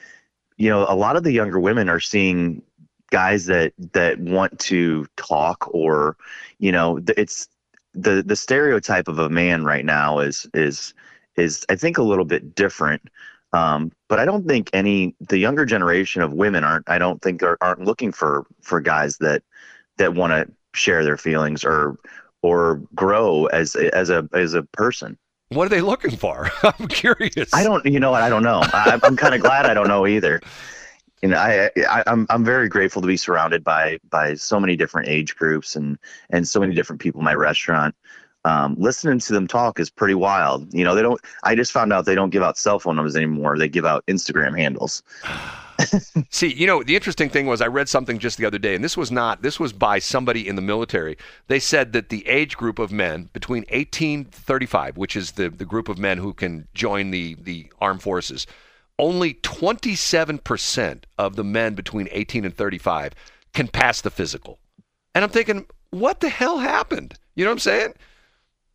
you 0.57 0.69
know, 0.69 0.85
a 0.89 0.97
lot 0.97 1.15
of 1.15 1.23
the 1.23 1.31
younger 1.31 1.61
women 1.61 1.89
are 1.89 2.01
seeing 2.01 2.63
guys 3.11 3.47
that 3.47 3.73
that 3.93 4.19
want 4.19 4.59
to 4.59 5.07
talk, 5.17 5.69
or, 5.73 6.17
you 6.59 6.73
know, 6.73 7.01
it's 7.17 7.49
the 7.95 8.23
the 8.27 8.37
stereotype 8.37 9.07
of 9.09 9.19
a 9.19 9.29
man 9.29 9.65
right 9.65 9.85
now 9.85 10.19
is 10.19 10.49
is 10.53 10.95
is 11.37 11.65
I 11.69 11.77
think 11.77 11.99
a 11.99 12.03
little 12.03 12.25
bit 12.25 12.55
different. 12.55 13.09
Um, 13.53 13.93
but 14.09 14.19
I 14.19 14.25
don't 14.25 14.47
think 14.47 14.71
any 14.73 15.15
the 15.21 15.39
younger 15.39 15.65
generation 15.65 16.23
of 16.23 16.33
women 16.33 16.65
aren't. 16.65 16.89
I 16.89 16.99
don't 16.99 17.23
think 17.23 17.43
are, 17.43 17.57
aren't 17.61 17.81
looking 17.81 18.13
for 18.13 18.47
for 18.63 18.81
guys 18.81 19.19
that 19.19 19.43
that 19.99 20.15
want 20.15 20.33
to 20.33 20.53
share 20.75 21.05
their 21.05 21.17
feelings 21.17 21.65
or 21.65 21.99
or 22.43 22.83
grow 22.95 23.47
as 23.47 23.75
as 23.77 24.11
a 24.11 24.29
as 24.33 24.55
a 24.55 24.63
person. 24.63 25.19
What 25.51 25.67
are 25.67 25.71
they 25.71 25.81
looking 25.81 26.17
for? 26.17 26.51
I'm 26.63 26.89
curious. 26.89 27.55
I 27.55 27.63
don't, 27.63 27.85
you 27.87 28.01
know 28.01 28.11
what? 28.11 28.23
I 28.23 28.29
don't 28.29 28.43
know. 28.43 28.63
I, 28.63 28.99
I'm 29.03 29.17
kind 29.17 29.35
of 29.35 29.41
glad 29.43 29.65
I 29.65 29.75
don't 29.75 29.87
know 29.87 30.07
either. 30.07 30.41
You 31.23 31.29
know, 31.31 31.39
I, 31.39 31.71
I 31.89 32.03
I'm 32.07 32.27
I'm 32.29 32.45
very 32.45 32.69
grateful 32.69 33.01
to 33.01 33.09
be 33.09 33.17
surrounded 33.17 33.65
by 33.65 33.99
by 34.11 34.35
so 34.35 34.61
many 34.61 34.77
different 34.77 35.09
age 35.09 35.37
groups 35.37 35.77
and 35.77 35.99
and 36.31 36.47
so 36.47 36.61
many 36.61 36.75
different 36.75 37.01
people 37.01 37.21
in 37.21 37.25
my 37.25 37.35
restaurant. 37.35 37.95
Um, 38.47 38.77
listening 38.79 39.19
to 39.19 39.33
them 39.33 39.49
talk 39.49 39.81
is 39.81 39.91
pretty 39.91 40.15
wild. 40.15 40.73
You 40.73 40.85
know, 40.85 40.95
they 40.95 41.03
don't. 41.03 41.21
I 41.43 41.57
just 41.57 41.73
found 41.73 41.93
out 41.93 42.05
they 42.05 42.15
don't 42.15 42.31
give 42.31 42.45
out 42.45 42.57
cell 42.57 42.79
phone 42.79 42.95
numbers 42.95 43.17
anymore. 43.17 43.59
They 43.59 43.69
give 43.69 43.85
out 43.85 44.07
Instagram 44.07 44.57
handles. 44.57 45.03
See, 46.31 46.53
you 46.53 46.65
know, 46.65 46.85
the 46.85 46.95
interesting 46.95 47.29
thing 47.29 47.47
was 47.47 47.61
I 47.61 47.67
read 47.67 47.89
something 47.89 48.21
just 48.21 48.39
the 48.39 48.47
other 48.47 48.59
day, 48.59 48.77
and 48.77 48.85
this 48.85 48.97
was 48.97 49.11
not, 49.11 49.43
this 49.43 49.59
was 49.59 49.73
by 49.73 49.99
somebody 49.99 50.47
in 50.47 50.55
the 50.55 50.63
military. 50.63 51.19
They 51.49 51.59
said 51.59 51.93
that 51.95 52.09
the 52.09 52.27
age 52.29 52.57
group 52.57 52.79
of 52.79 52.93
men 52.93 53.31
between 53.33 53.65
18 53.71 54.27
35, 54.27 54.97
which 54.97 55.17
is 55.17 55.33
the, 55.33 55.51
the 55.51 55.65
group 55.65 55.89
of 55.89 55.99
men 55.99 56.19
who 56.19 56.33
can 56.33 56.69
join 56.73 57.11
the, 57.11 57.35
the 57.41 57.67
armed 57.81 58.03
forces, 58.03 58.47
only 58.97 59.35
27% 59.35 61.03
of 61.19 61.35
the 61.35 61.45
men 61.45 61.75
between 61.75 62.09
18 62.13 62.45
and 62.45 62.57
35 62.57 63.13
can 63.55 63.67
pass 63.67 64.03
the 64.03 64.11
physical. 64.11 64.61
And 65.17 65.25
I'm 65.25 65.31
thinking, 65.31 65.67
what 65.91 66.21
the 66.21 66.29
hell 66.29 66.59
happened? 66.59 67.15
You 67.35 67.45
know 67.45 67.51
what 67.51 67.55
I'm 67.57 67.59
saying? 67.59 67.95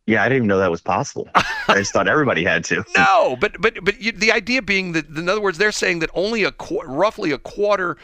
Yeah, 0.06 0.22
I 0.22 0.28
didn't 0.28 0.38
even 0.38 0.48
know 0.48 0.58
that 0.58 0.70
was 0.70 0.80
possible. 0.80 1.28
I 1.34 1.74
just 1.76 1.92
thought 1.92 2.08
everybody 2.08 2.44
had 2.44 2.64
to. 2.66 2.84
No, 2.96 3.36
but 3.40 3.60
but 3.60 3.84
but 3.84 4.00
you, 4.00 4.12
the 4.12 4.32
idea 4.32 4.60
being 4.62 4.92
that, 4.92 5.08
in 5.08 5.28
other 5.28 5.40
words, 5.40 5.58
they're 5.58 5.72
saying 5.72 6.00
that 6.00 6.10
only 6.14 6.42
a 6.44 6.50
qu- 6.52 6.82
roughly 6.82 7.30
a 7.30 7.38
quarter 7.38 7.96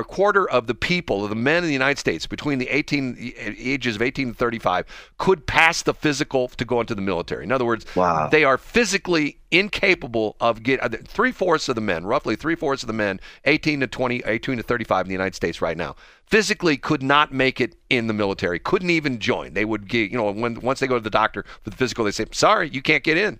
a 0.00 0.04
quarter 0.04 0.48
of 0.48 0.66
the 0.66 0.74
people, 0.74 1.24
of 1.24 1.30
the 1.30 1.36
men 1.36 1.62
in 1.62 1.66
the 1.66 1.72
United 1.72 1.98
States 1.98 2.26
between 2.26 2.58
the 2.58 2.68
18 2.68 3.32
eh, 3.36 3.54
ages 3.58 3.96
of 3.96 4.02
18 4.02 4.28
and 4.28 4.36
35 4.36 4.86
could 5.18 5.46
pass 5.46 5.82
the 5.82 5.94
physical 5.94 6.48
to 6.48 6.64
go 6.64 6.80
into 6.80 6.94
the 6.94 7.02
military. 7.02 7.44
In 7.44 7.52
other 7.52 7.64
words, 7.64 7.84
Wow. 7.94 8.28
they 8.28 8.44
are 8.44 8.58
physically 8.58 9.38
incapable 9.50 10.36
of 10.40 10.62
getting 10.62 10.84
uh, 10.84 10.96
three 11.06 11.32
fourths 11.32 11.68
of 11.68 11.74
the 11.74 11.80
men, 11.80 12.04
roughly 12.04 12.34
three 12.36 12.54
fourths 12.54 12.82
of 12.82 12.86
the 12.88 12.92
men, 12.92 13.20
18 13.44 13.80
to 13.80 13.86
20, 13.86 14.22
18 14.26 14.56
to 14.56 14.62
35 14.62 15.04
in 15.04 15.08
the 15.08 15.14
United 15.14 15.34
States 15.34 15.62
right 15.62 15.76
now, 15.76 15.94
physically 16.26 16.76
could 16.76 17.02
not 17.02 17.32
make 17.32 17.60
it 17.60 17.76
in 17.90 18.06
the 18.06 18.14
military, 18.14 18.58
couldn't 18.58 18.90
even 18.90 19.18
join. 19.18 19.54
They 19.54 19.64
would 19.64 19.88
get, 19.88 20.10
you 20.10 20.16
know, 20.16 20.30
when 20.30 20.60
once 20.60 20.80
they 20.80 20.86
go 20.86 20.96
to 20.96 21.00
the 21.00 21.10
doctor 21.10 21.44
for 21.62 21.70
the 21.70 21.76
physical, 21.76 22.04
they 22.04 22.10
say, 22.10 22.26
sorry, 22.32 22.68
you 22.70 22.82
can't 22.82 23.04
get 23.04 23.16
in. 23.16 23.38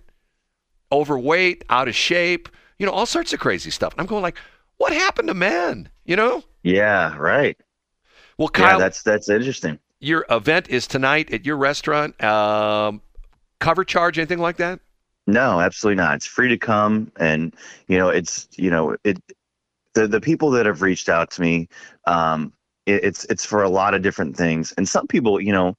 Overweight, 0.93 1.65
out 1.71 1.89
of 1.89 1.95
shape, 1.95 2.49
you 2.79 2.87
know, 2.87 2.93
all 2.93 3.07
sorts 3.07 3.33
of 3.33 3.41
crazy 3.41 3.71
stuff. 3.71 3.93
And 3.95 4.01
I'm 4.01 4.07
going 4.07 4.23
like, 4.23 4.39
what 4.77 4.93
happened 4.93 5.29
to 5.29 5.35
men? 5.35 5.89
You 6.05 6.17
know? 6.17 6.43
Yeah, 6.63 7.17
right. 7.17 7.57
Well, 8.39 8.49
Kyle, 8.49 8.73
yeah, 8.73 8.79
that's 8.79 9.03
that's 9.03 9.29
interesting. 9.29 9.79
your 10.01 10.27
event 10.29 10.69
is 10.69 10.87
tonight 10.87 11.33
at 11.33 11.47
your 11.47 11.57
restaurant. 11.57 12.23
Um, 12.23 13.01
cover 13.61 13.85
charge, 13.85 14.19
anything 14.19 14.39
like 14.41 14.57
that? 14.57 14.81
No, 15.27 15.61
absolutely 15.61 16.03
not. 16.03 16.17
It's 16.17 16.27
free 16.27 16.49
to 16.49 16.59
come, 16.59 17.11
and 17.19 17.55
you 17.89 17.97
know, 17.97 18.09
it's 18.11 18.49
you 18.57 18.71
know, 18.71 18.97
it. 19.05 19.23
The 19.95 20.09
the 20.09 20.21
people 20.21 20.51
that 20.53 20.67
have 20.67 20.83
reached 20.83 21.09
out 21.09 21.31
to 21.33 21.41
me, 21.41 21.69
um, 22.07 22.53
it, 22.85 23.05
it's 23.05 23.25
it's 23.27 23.45
for 23.45 23.63
a 23.63 23.69
lot 23.69 23.95
of 23.95 24.03
different 24.03 24.37
things, 24.37 24.73
and 24.77 24.89
some 24.89 25.07
people, 25.07 25.41
you 25.41 25.53
know, 25.53 25.77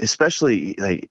especially 0.00 0.74
like. 0.78 1.10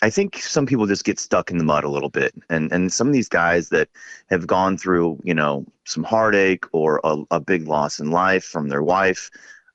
I 0.00 0.10
think 0.10 0.38
some 0.38 0.66
people 0.66 0.86
just 0.86 1.04
get 1.04 1.18
stuck 1.18 1.50
in 1.50 1.58
the 1.58 1.64
mud 1.64 1.84
a 1.84 1.88
little 1.88 2.08
bit, 2.08 2.32
and 2.48 2.72
and 2.72 2.92
some 2.92 3.08
of 3.08 3.12
these 3.12 3.28
guys 3.28 3.70
that 3.70 3.88
have 4.30 4.46
gone 4.46 4.78
through, 4.78 5.18
you 5.24 5.34
know, 5.34 5.66
some 5.84 6.04
heartache 6.04 6.64
or 6.72 7.00
a, 7.04 7.16
a 7.32 7.40
big 7.40 7.66
loss 7.66 7.98
in 7.98 8.10
life 8.10 8.44
from 8.44 8.68
their 8.68 8.82
wife, 8.82 9.30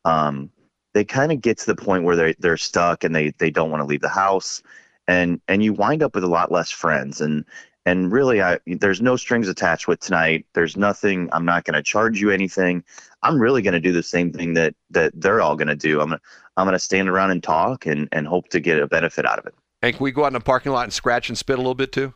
um, 0.06 0.50
they 0.94 1.04
kind 1.04 1.32
of 1.32 1.42
get 1.42 1.58
to 1.60 1.66
the 1.66 1.76
point 1.76 2.04
where 2.06 2.16
they 2.16 2.34
they're 2.40 2.58
stuck 2.58 3.04
and 3.04 3.16
they 3.16 3.32
they 3.40 3.52
don't 3.52 3.72
want 3.72 3.82
to 3.82 3.86
leave 3.86 4.02
the 4.02 4.10
house, 4.10 4.64
and 5.08 5.42
and 5.48 5.64
you 5.64 5.74
wind 5.74 6.02
up 6.04 6.16
with 6.16 6.24
a 6.24 6.28
lot 6.28 6.52
less 6.52 6.72
friends 6.72 7.20
and 7.22 7.46
and 7.86 8.12
really 8.12 8.42
I 8.42 8.60
there's 8.66 9.02
no 9.02 9.16
strings 9.16 9.48
attached 9.50 9.88
with 9.88 10.00
tonight. 10.00 10.46
There's 10.54 10.78
nothing. 10.78 11.30
I'm 11.34 11.46
not 11.46 11.66
going 11.66 11.76
to 11.76 11.84
charge 11.84 12.22
you 12.22 12.32
anything. 12.32 12.84
I'm 13.24 13.40
really 13.40 13.62
going 13.62 13.74
to 13.74 13.80
do 13.80 13.92
the 13.92 14.04
same 14.04 14.32
thing 14.32 14.54
that 14.54 14.76
that 14.92 15.12
they're 15.16 15.42
all 15.42 15.56
going 15.56 15.68
to 15.68 15.76
do. 15.76 16.00
I'm 16.00 16.10
gonna 16.10 16.22
I'm 16.56 16.66
going 16.66 16.74
to 16.74 16.80
stand 16.80 17.10
around 17.10 17.32
and 17.32 17.44
talk 17.44 17.86
and 17.86 18.08
and 18.12 18.28
hope 18.28 18.50
to 18.50 18.60
get 18.60 18.80
a 18.82 18.88
benefit 18.88 19.26
out 19.26 19.40
of 19.40 19.46
it. 19.48 19.56
And 19.84 19.93
can 19.93 20.04
we 20.04 20.12
go 20.12 20.24
out 20.24 20.28
in 20.28 20.34
the 20.34 20.39
parking 20.39 20.72
lot 20.72 20.86
and 20.86 20.93
scratch 20.93 21.28
and 21.28 21.38
spit 21.38 21.58
a 21.58 21.62
little 21.62 21.76
bit 21.76 21.91
too? 21.91 22.13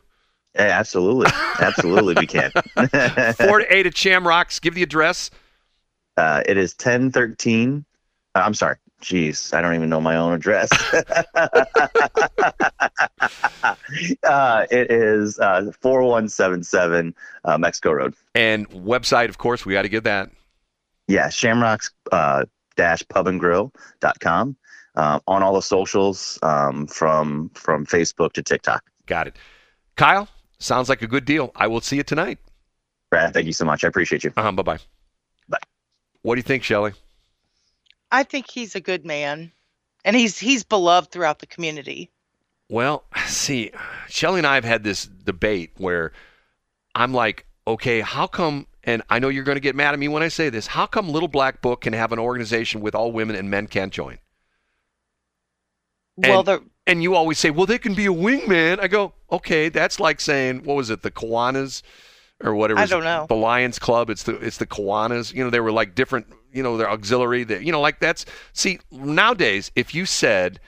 Yeah, 0.54 0.78
absolutely, 0.78 1.30
absolutely, 1.60 2.14
we 2.18 2.26
can. 2.26 2.50
Four 3.34 3.58
to 3.58 3.66
eight 3.68 3.86
at 3.86 3.94
Shamrocks. 3.94 4.58
Give 4.58 4.74
the 4.74 4.82
address. 4.82 5.30
Uh, 6.16 6.42
it 6.46 6.56
is 6.56 6.72
1013. 6.72 7.84
uh, 8.34 8.38
I'm 8.38 8.54
sorry. 8.54 8.76
Jeez, 9.02 9.52
I 9.54 9.60
don't 9.60 9.74
even 9.74 9.90
know 9.90 10.00
my 10.00 10.16
own 10.16 10.32
address. 10.32 10.70
uh, 14.24 14.66
it 14.70 14.90
is 14.90 15.38
uh, 15.38 15.70
4177 15.80 17.14
uh, 17.44 17.58
Mexico 17.58 17.92
Road. 17.92 18.14
And 18.34 18.68
website, 18.70 19.28
of 19.28 19.38
course, 19.38 19.64
we 19.64 19.74
got 19.74 19.82
to 19.82 19.88
get 19.88 20.04
that. 20.04 20.30
Yeah, 21.06 21.28
shamrocks 21.28 21.90
dash 22.10 23.02
pubandgrill.com. 23.04 24.56
Uh, 24.98 25.20
on 25.28 25.44
all 25.44 25.54
the 25.54 25.62
socials 25.62 26.40
um, 26.42 26.84
from 26.88 27.48
from 27.54 27.86
Facebook 27.86 28.32
to 28.32 28.42
TikTok. 28.42 28.82
Got 29.06 29.28
it. 29.28 29.36
Kyle, 29.94 30.26
sounds 30.58 30.88
like 30.88 31.02
a 31.02 31.06
good 31.06 31.24
deal. 31.24 31.52
I 31.54 31.68
will 31.68 31.80
see 31.80 31.94
you 31.94 32.02
tonight. 32.02 32.38
Brad, 33.08 33.32
thank 33.32 33.46
you 33.46 33.52
so 33.52 33.64
much. 33.64 33.84
I 33.84 33.86
appreciate 33.86 34.24
you. 34.24 34.32
Uh-huh, 34.36 34.50
bye-bye. 34.50 34.78
Bye. 35.48 35.58
What 36.22 36.34
do 36.34 36.40
you 36.40 36.42
think, 36.42 36.64
Shelley? 36.64 36.94
I 38.10 38.24
think 38.24 38.50
he's 38.50 38.74
a 38.74 38.80
good 38.80 39.06
man, 39.06 39.52
and 40.04 40.16
he's 40.16 40.36
he's 40.36 40.64
beloved 40.64 41.12
throughout 41.12 41.38
the 41.38 41.46
community. 41.46 42.10
Well, 42.68 43.04
see, 43.26 43.70
Shelly 44.08 44.38
and 44.38 44.46
I 44.48 44.56
have 44.56 44.64
had 44.64 44.82
this 44.82 45.06
debate 45.06 45.70
where 45.76 46.10
I'm 46.96 47.14
like, 47.14 47.46
okay, 47.68 48.00
how 48.00 48.26
come, 48.26 48.66
and 48.82 49.02
I 49.08 49.20
know 49.20 49.28
you're 49.28 49.44
going 49.44 49.56
to 49.56 49.60
get 49.60 49.76
mad 49.76 49.94
at 49.94 50.00
me 50.00 50.08
when 50.08 50.24
I 50.24 50.28
say 50.28 50.50
this, 50.50 50.66
how 50.66 50.86
come 50.86 51.08
Little 51.08 51.28
Black 51.28 51.62
Book 51.62 51.82
can 51.82 51.92
have 51.92 52.10
an 52.10 52.18
organization 52.18 52.80
with 52.80 52.96
all 52.96 53.12
women 53.12 53.36
and 53.36 53.48
men 53.48 53.68
can't 53.68 53.92
join? 53.92 54.18
Well, 56.18 56.40
And- 56.40 56.46
the 56.48 56.62
And 56.86 57.02
you 57.02 57.14
always 57.14 57.38
say, 57.38 57.50
well, 57.50 57.66
they 57.66 57.78
can 57.78 57.94
be 57.94 58.06
a 58.06 58.12
wingman. 58.12 58.80
I 58.80 58.88
go, 58.88 59.12
okay, 59.30 59.68
that's 59.68 60.00
like 60.00 60.20
saying, 60.20 60.64
what 60.64 60.74
was 60.76 60.88
it, 60.90 61.02
the 61.02 61.10
Kiwanis 61.10 61.82
or 62.42 62.54
whatever? 62.54 62.80
I 62.80 62.86
don't 62.86 63.04
know. 63.04 63.26
The 63.28 63.34
Lions 63.36 63.78
Club. 63.78 64.08
It's 64.10 64.22
the 64.22 64.36
it's 64.36 64.56
the 64.56 64.66
Kiwanis. 64.66 65.34
You 65.34 65.44
know, 65.44 65.50
they 65.50 65.60
were 65.60 65.72
like 65.72 65.94
different 65.94 66.26
you 66.52 66.62
know, 66.62 66.76
their 66.76 66.90
auxiliary. 66.90 67.44
Their, 67.44 67.60
you 67.60 67.72
know, 67.72 67.80
like 67.80 68.00
that's 68.00 68.24
see 68.52 68.80
nowadays. 68.90 69.70
If 69.76 69.94
you 69.94 70.06
said, 70.06 70.60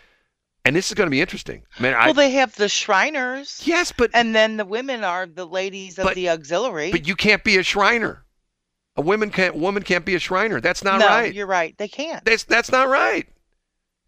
and 0.65 0.77
this 0.77 0.91
is 0.91 0.95
going 0.95 1.07
to 1.07 1.11
be 1.11 1.21
interesting. 1.21 1.63
Man, 1.79 1.95
I, 1.95 2.07
well, 2.07 2.15
they 2.15 2.33
have 2.33 2.55
the 2.57 2.69
Shriners, 2.69 3.63
yes, 3.65 3.93
but 3.97 4.11
and 4.15 4.35
then 4.35 4.57
the 4.59 4.65
women 4.65 5.05
are 5.05 5.27
the 5.27 5.47
ladies 5.47 5.99
of 5.99 6.05
But- 6.05 6.15
the 6.17 6.29
auxiliary. 6.29 6.91
but 6.91 7.07
you 7.09 7.17
can't 7.17 7.43
be 7.43 7.57
a 7.57 7.63
Shriner. 7.63 8.25
A 8.97 9.01
woman 9.01 9.31
can't 9.31 9.57
woman 9.57 9.83
can't 9.83 10.05
be 10.05 10.15
a 10.15 10.19
Shriner. 10.19 10.61
That's 10.61 10.85
not 10.85 11.01
no, 11.01 11.07
right. 11.07 11.33
you're 11.33 11.47
right. 11.47 11.77
They 11.79 11.89
can't. 11.89 12.23
That's 12.25 12.45
that's 12.45 12.71
not 12.71 12.89
right. 12.89 13.27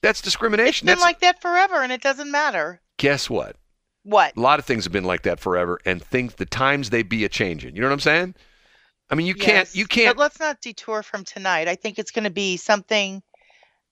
That's 0.02 0.20
discrimination. 0.20 0.88
It's 0.88 0.96
been 0.96 0.98
That's 0.98 1.02
like 1.02 1.20
that 1.20 1.40
forever, 1.40 1.82
and 1.82 1.92
it 1.92 2.02
doesn't 2.02 2.30
matter. 2.30 2.80
guess 2.98 3.30
what? 3.30 3.56
What? 4.04 4.36
A 4.36 4.40
lot 4.40 4.58
of 4.58 4.64
things 4.64 4.82
have 4.84 4.92
been 4.92 5.04
like 5.04 5.22
that 5.22 5.38
forever, 5.38 5.78
and 5.86 6.02
think 6.02 6.36
the 6.36 6.46
times 6.46 6.90
they 6.90 7.02
be 7.04 7.24
a 7.24 7.28
changing. 7.28 7.76
You 7.76 7.82
know 7.82 7.86
what 7.88 7.92
I'm 7.94 8.00
saying? 8.00 8.34
I 9.10 9.14
mean, 9.14 9.26
you 9.26 9.34
can't 9.34 9.72
you 9.74 9.86
can't. 9.86 10.16
But 10.16 10.20
let's 10.22 10.40
not 10.40 10.60
detour 10.60 11.02
from 11.04 11.22
tonight. 11.22 11.68
I 11.68 11.76
think 11.76 11.98
it's 11.98 12.10
going 12.10 12.24
to 12.24 12.30
be 12.30 12.56
something 12.56 13.22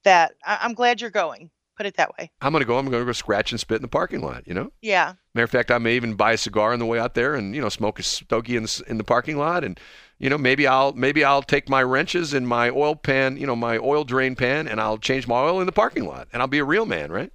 that 0.04 0.32
I- 0.44 0.58
I'm 0.62 0.74
glad 0.74 1.00
you're 1.00 1.10
going. 1.10 1.50
Put 1.76 1.86
it 1.86 1.96
that 1.96 2.10
way. 2.18 2.30
I'm 2.42 2.52
gonna 2.52 2.66
go. 2.66 2.76
I'm 2.78 2.90
gonna 2.90 3.06
go 3.06 3.12
scratch 3.12 3.52
and 3.52 3.60
spit 3.60 3.76
in 3.76 3.82
the 3.82 3.88
parking 3.88 4.20
lot. 4.20 4.46
You 4.46 4.52
know. 4.52 4.70
Yeah. 4.82 5.14
Matter 5.34 5.44
of 5.44 5.50
fact, 5.50 5.70
I 5.70 5.78
may 5.78 5.94
even 5.96 6.12
buy 6.14 6.32
a 6.32 6.36
cigar 6.36 6.74
on 6.74 6.78
the 6.78 6.84
way 6.84 6.98
out 6.98 7.14
there, 7.14 7.34
and 7.34 7.54
you 7.54 7.62
know, 7.62 7.70
smoke 7.70 7.98
a 7.98 8.02
stogie 8.02 8.56
in 8.56 8.64
the, 8.64 8.82
in 8.88 8.98
the 8.98 9.04
parking 9.04 9.38
lot, 9.38 9.64
and 9.64 9.80
you 10.20 10.28
know, 10.28 10.38
maybe 10.38 10.66
I'll 10.66 10.92
maybe 10.92 11.24
I'll 11.24 11.42
take 11.42 11.68
my 11.68 11.82
wrenches 11.82 12.34
and 12.34 12.46
my 12.46 12.68
oil 12.70 12.94
pan, 12.94 13.38
you 13.38 13.46
know, 13.46 13.56
my 13.56 13.78
oil 13.78 14.04
drain 14.04 14.36
pan, 14.36 14.68
and 14.68 14.80
I'll 14.80 14.98
change 14.98 15.26
my 15.26 15.40
oil 15.40 15.60
in 15.60 15.66
the 15.66 15.72
parking 15.72 16.04
lot, 16.04 16.28
and 16.32 16.42
I'll 16.42 16.48
be 16.48 16.58
a 16.58 16.64
real 16.64 16.86
man, 16.86 17.10
right? 17.10 17.32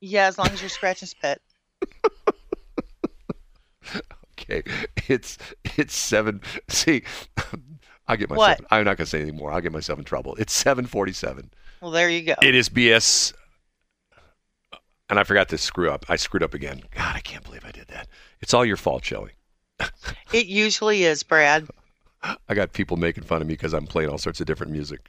Yeah, 0.00 0.28
as 0.28 0.38
long 0.38 0.48
as 0.48 0.62
you're 0.62 0.70
scratch 0.70 1.02
and 1.02 1.08
spit. 1.10 1.42
Okay, 4.40 4.62
it's 5.08 5.36
it's 5.76 5.94
seven. 5.94 6.40
See, 6.68 7.02
I 8.06 8.16
get 8.16 8.30
myself. 8.30 8.60
What? 8.60 8.60
I'm 8.70 8.84
not 8.84 8.96
gonna 8.96 9.06
say 9.06 9.20
anymore. 9.20 9.52
I'll 9.52 9.60
get 9.60 9.72
myself 9.72 9.98
in 9.98 10.04
trouble. 10.04 10.36
It's 10.36 10.52
seven 10.52 10.86
forty-seven. 10.86 11.50
Well, 11.82 11.90
there 11.90 12.08
you 12.08 12.22
go. 12.22 12.34
It 12.40 12.54
is 12.54 12.68
BS. 12.68 13.34
And 15.10 15.18
I 15.18 15.24
forgot 15.24 15.48
to 15.50 15.58
screw 15.58 15.90
up. 15.90 16.06
I 16.08 16.16
screwed 16.16 16.42
up 16.42 16.54
again. 16.54 16.82
God, 16.94 17.16
I 17.16 17.20
can't 17.20 17.42
believe 17.42 17.64
I 17.64 17.72
did 17.72 17.88
that. 17.88 18.08
It's 18.40 18.54
all 18.54 18.64
your 18.64 18.76
fault, 18.76 19.04
Shelly. 19.04 19.32
It 20.32 20.46
usually 20.46 21.04
is, 21.04 21.22
Brad. 21.22 21.66
I 22.48 22.54
got 22.54 22.72
people 22.72 22.96
making 22.96 23.24
fun 23.24 23.40
of 23.40 23.48
me 23.48 23.54
because 23.54 23.72
I'm 23.72 23.86
playing 23.86 24.10
all 24.10 24.18
sorts 24.18 24.40
of 24.40 24.46
different 24.46 24.72
music. 24.72 25.00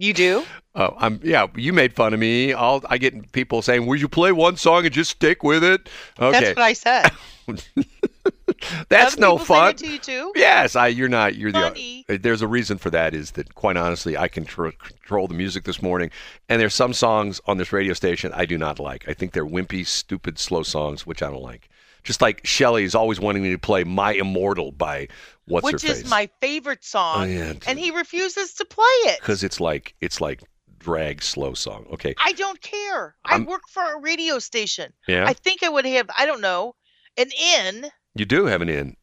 You 0.00 0.14
do? 0.14 0.44
Oh, 0.76 0.94
I'm 0.96 1.18
yeah. 1.24 1.48
You 1.56 1.72
made 1.72 1.92
fun 1.92 2.14
of 2.14 2.20
me. 2.20 2.52
I'll, 2.52 2.80
I 2.88 2.98
get 2.98 3.32
people 3.32 3.62
saying, 3.62 3.84
"Will 3.86 3.96
you 3.96 4.08
play 4.08 4.30
one 4.30 4.56
song 4.56 4.84
and 4.84 4.94
just 4.94 5.10
stick 5.10 5.42
with 5.42 5.64
it?" 5.64 5.88
Okay, 6.20 6.40
That's 6.40 6.56
what 6.56 6.64
I 6.64 6.72
said. 6.72 7.10
that's 8.88 9.14
Other 9.14 9.20
no 9.20 9.38
fun. 9.38 9.74
to 9.74 9.88
you 9.88 9.98
too? 9.98 10.32
Yes, 10.36 10.76
I. 10.76 10.86
You're 10.86 11.08
not. 11.08 11.34
You're 11.34 11.50
Funny. 11.50 12.04
the. 12.06 12.16
There's 12.18 12.42
a 12.42 12.46
reason 12.46 12.78
for 12.78 12.90
that. 12.90 13.12
Is 13.12 13.32
that 13.32 13.56
quite 13.56 13.76
honestly, 13.76 14.16
I 14.16 14.28
can 14.28 14.44
tr- 14.44 14.68
control 14.70 15.26
the 15.26 15.34
music 15.34 15.64
this 15.64 15.82
morning, 15.82 16.12
and 16.48 16.60
there's 16.60 16.74
some 16.74 16.92
songs 16.92 17.40
on 17.46 17.58
this 17.58 17.72
radio 17.72 17.92
station 17.92 18.30
I 18.34 18.46
do 18.46 18.56
not 18.56 18.78
like. 18.78 19.08
I 19.08 19.14
think 19.14 19.32
they're 19.32 19.44
wimpy, 19.44 19.84
stupid, 19.84 20.38
slow 20.38 20.62
songs, 20.62 21.06
which 21.08 21.24
I 21.24 21.30
don't 21.30 21.42
like. 21.42 21.68
Just 22.08 22.22
like 22.22 22.40
Shelley 22.46 22.84
is 22.84 22.94
always 22.94 23.20
wanting 23.20 23.42
me 23.42 23.50
to 23.50 23.58
play 23.58 23.84
"My 23.84 24.12
Immortal" 24.14 24.72
by 24.72 25.08
what's 25.44 25.70
her 25.70 25.78
face. 25.78 25.90
Which 25.90 25.98
is 26.04 26.10
my 26.10 26.30
favorite 26.40 26.82
song. 26.82 27.20
Oh, 27.20 27.24
yeah, 27.24 27.52
and 27.66 27.78
he 27.78 27.90
refuses 27.90 28.54
to 28.54 28.64
play 28.64 28.84
it. 29.12 29.20
because 29.20 29.44
it's 29.44 29.60
like 29.60 29.94
it's 30.00 30.18
like 30.18 30.42
drag 30.78 31.22
slow 31.22 31.52
song. 31.52 31.84
Okay, 31.92 32.14
I 32.18 32.32
don't 32.32 32.62
care. 32.62 33.14
I'm- 33.26 33.42
I 33.42 33.50
work 33.50 33.60
for 33.68 33.82
a 33.82 34.00
radio 34.00 34.38
station. 34.38 34.94
yeah, 35.06 35.26
I 35.26 35.34
think 35.34 35.62
I 35.62 35.68
would 35.68 35.84
have, 35.84 36.08
I 36.16 36.24
don't 36.24 36.40
know, 36.40 36.76
an 37.18 37.28
in. 37.56 37.90
you 38.14 38.24
do 38.24 38.46
have 38.46 38.62
an 38.62 38.70
in. 38.70 38.96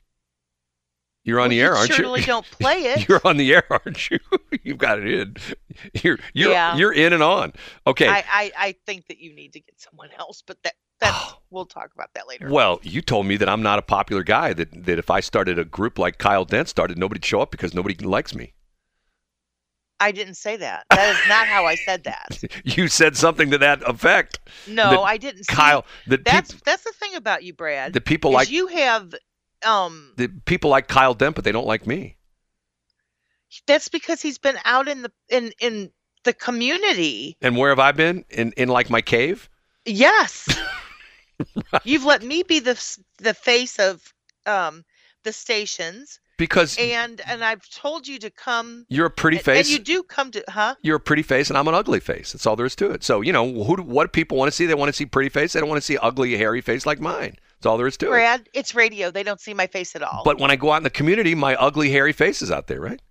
You're 1.24 1.40
on 1.40 1.44
Well, 1.44 1.50
the 1.50 1.56
you 1.58 1.64
air, 1.64 1.76
aren't 1.76 1.92
certainly 1.92 2.22
you? 2.22 2.26
don't 2.34 2.46
play 2.50 2.78
it. 2.86 3.08
You're 3.08 3.22
on 3.24 3.38
the 3.38 3.54
air, 3.54 3.64
aren't 3.70 4.10
you? 4.10 4.18
You've 4.64 4.80
got 4.80 4.98
it 4.98 5.08
in. 5.08 5.36
You're 6.04 6.18
you're 6.34 6.52
Yeah. 6.52 6.76
you're 6.76 6.94
in 6.94 7.14
and 7.14 7.22
on. 7.22 7.54
Okay. 7.86 8.08
I, 8.08 8.24
I, 8.32 8.52
I 8.58 8.76
think 8.88 9.06
that 9.10 9.20
you 9.20 9.34
need 9.36 9.54
to 9.54 9.60
get 9.60 9.80
someone 9.80 10.10
else, 10.18 10.42
but 10.46 10.58
that 10.64 10.74
that's 11.00 11.34
we'll 11.50 11.66
talk 11.66 11.92
about 11.94 12.10
that 12.16 12.28
later. 12.28 12.50
Well, 12.50 12.80
you 12.84 13.02
told 13.02 13.26
me 13.26 13.38
that 13.38 13.50
I'm 13.50 13.62
not 13.62 13.80
a 13.80 13.82
popular 13.82 14.24
guy. 14.24 14.54
That 14.54 14.86
that 14.86 15.00
if 15.00 15.10
I 15.10 15.20
started 15.20 15.60
a 15.60 15.66
group 15.66 16.00
like 16.00 16.18
Kyle 16.18 16.46
Dent 16.46 16.70
started, 16.70 16.98
nobody'd 16.98 17.26
show 17.26 17.42
up 17.42 17.52
because 17.52 17.74
nobody 17.74 17.96
likes 18.04 18.34
me. 18.36 18.54
I 20.00 20.12
didn't 20.12 20.36
say 20.36 20.58
that. 20.58 20.86
That 20.90 21.16
is 21.16 21.30
not 21.30 21.48
how 21.48 21.66
I 21.66 21.76
said 21.76 22.04
that. 22.04 22.44
You 22.66 22.88
said 22.90 23.16
something 23.16 23.50
to 23.52 23.58
that 23.60 23.82
effect, 23.88 24.40
No, 24.68 24.90
That 24.92 25.00
I 25.00 25.18
didn't. 25.18 25.48
Kyle. 25.48 25.86
That 26.08 26.26
that's 26.26 26.52
peop- 26.52 26.64
that's 26.66 26.84
the 26.84 26.92
thing 26.92 27.16
about 27.16 27.44
you, 27.44 27.54
Brad. 27.54 27.94
the 27.94 28.02
people 28.02 28.32
like 28.32 28.50
you 28.52 28.68
have 28.68 29.14
um 29.66 30.12
the 30.18 30.28
people 30.46 30.70
like 30.70 30.88
Kyle 30.90 31.14
Dent, 31.14 31.36
but 31.36 31.44
they 31.46 31.52
don't 31.54 31.68
like 31.68 31.88
me. 31.88 32.18
that's 33.68 33.88
because 33.88 34.22
he's 34.22 34.38
been 34.38 34.58
out 34.66 34.88
in 34.90 35.02
the 35.02 35.12
in 35.30 35.54
in 35.60 35.92
the 36.24 36.34
community. 36.34 37.38
And 37.42 37.56
where 37.56 37.70
have 37.70 37.80
I 37.80 37.92
been? 37.94 38.26
In 38.30 38.52
in 38.58 38.68
like 38.68 38.90
my 38.90 39.02
cave? 39.02 39.50
Yes. 39.86 40.48
You've 41.84 42.06
let 42.06 42.24
me 42.24 42.44
be 42.44 42.60
the 42.60 42.98
the 43.20 43.34
face 43.34 43.80
of 43.80 44.14
um 44.46 44.84
the 45.24 45.34
stations 45.34 46.20
Because 46.38 46.78
and 46.78 47.22
and 47.28 47.44
I've 47.44 47.68
told 47.70 48.08
you 48.08 48.20
to 48.20 48.30
come 48.30 48.86
you're 48.90 49.08
a 49.08 49.12
pretty 49.12 49.38
face. 49.38 49.68
And 49.68 49.78
you 49.78 49.84
do 49.84 50.04
come 50.04 50.32
to 50.32 50.44
huh? 50.48 50.76
you're 50.82 50.98
a 50.98 51.00
pretty 51.00 51.24
face 51.24 51.50
and 51.50 51.58
I'm 51.58 51.68
an 51.68 51.76
ugly 51.76 52.00
face. 52.00 52.34
That's 52.34 52.46
all 52.46 52.56
there 52.56 52.66
is 52.66 52.76
to 52.78 52.92
it. 52.92 53.04
So, 53.04 53.22
you 53.22 53.34
know, 53.34 53.64
who 53.64 53.76
what 53.82 54.14
people 54.14 54.38
want 54.38 54.50
to 54.50 54.56
see? 54.56 54.66
They 54.66 54.76
want 54.76 54.90
to 54.90 54.94
see 54.94 55.06
pretty 55.06 55.30
face. 55.30 55.54
They 55.54 55.60
don't 55.60 55.70
want 55.70 55.82
to 55.82 55.86
see 55.86 55.98
ugly, 55.98 56.38
hairy 56.38 56.62
face 56.62 56.86
like 56.86 57.00
mine. 57.00 57.36
That's 57.58 57.66
all 57.66 57.78
there 57.78 57.88
is 57.88 57.98
to 57.98 58.08
it. 58.08 58.10
Brad, 58.10 58.50
it's 58.54 58.76
radio. 58.76 59.12
They 59.12 59.24
don't 59.24 59.40
see 59.40 59.54
my 59.54 59.68
face 59.68 59.96
at 59.96 60.04
all. 60.04 60.22
But 60.24 60.40
when 60.40 60.52
I 60.52 60.56
go 60.56 60.72
out 60.72 60.78
in 60.78 60.84
the 60.84 60.90
community, 60.90 61.36
my 61.36 61.56
ugly, 61.56 61.90
hairy 61.90 62.14
face 62.14 62.42
is 62.42 62.52
out 62.52 62.68
there, 62.68 62.82
right? 62.82 63.02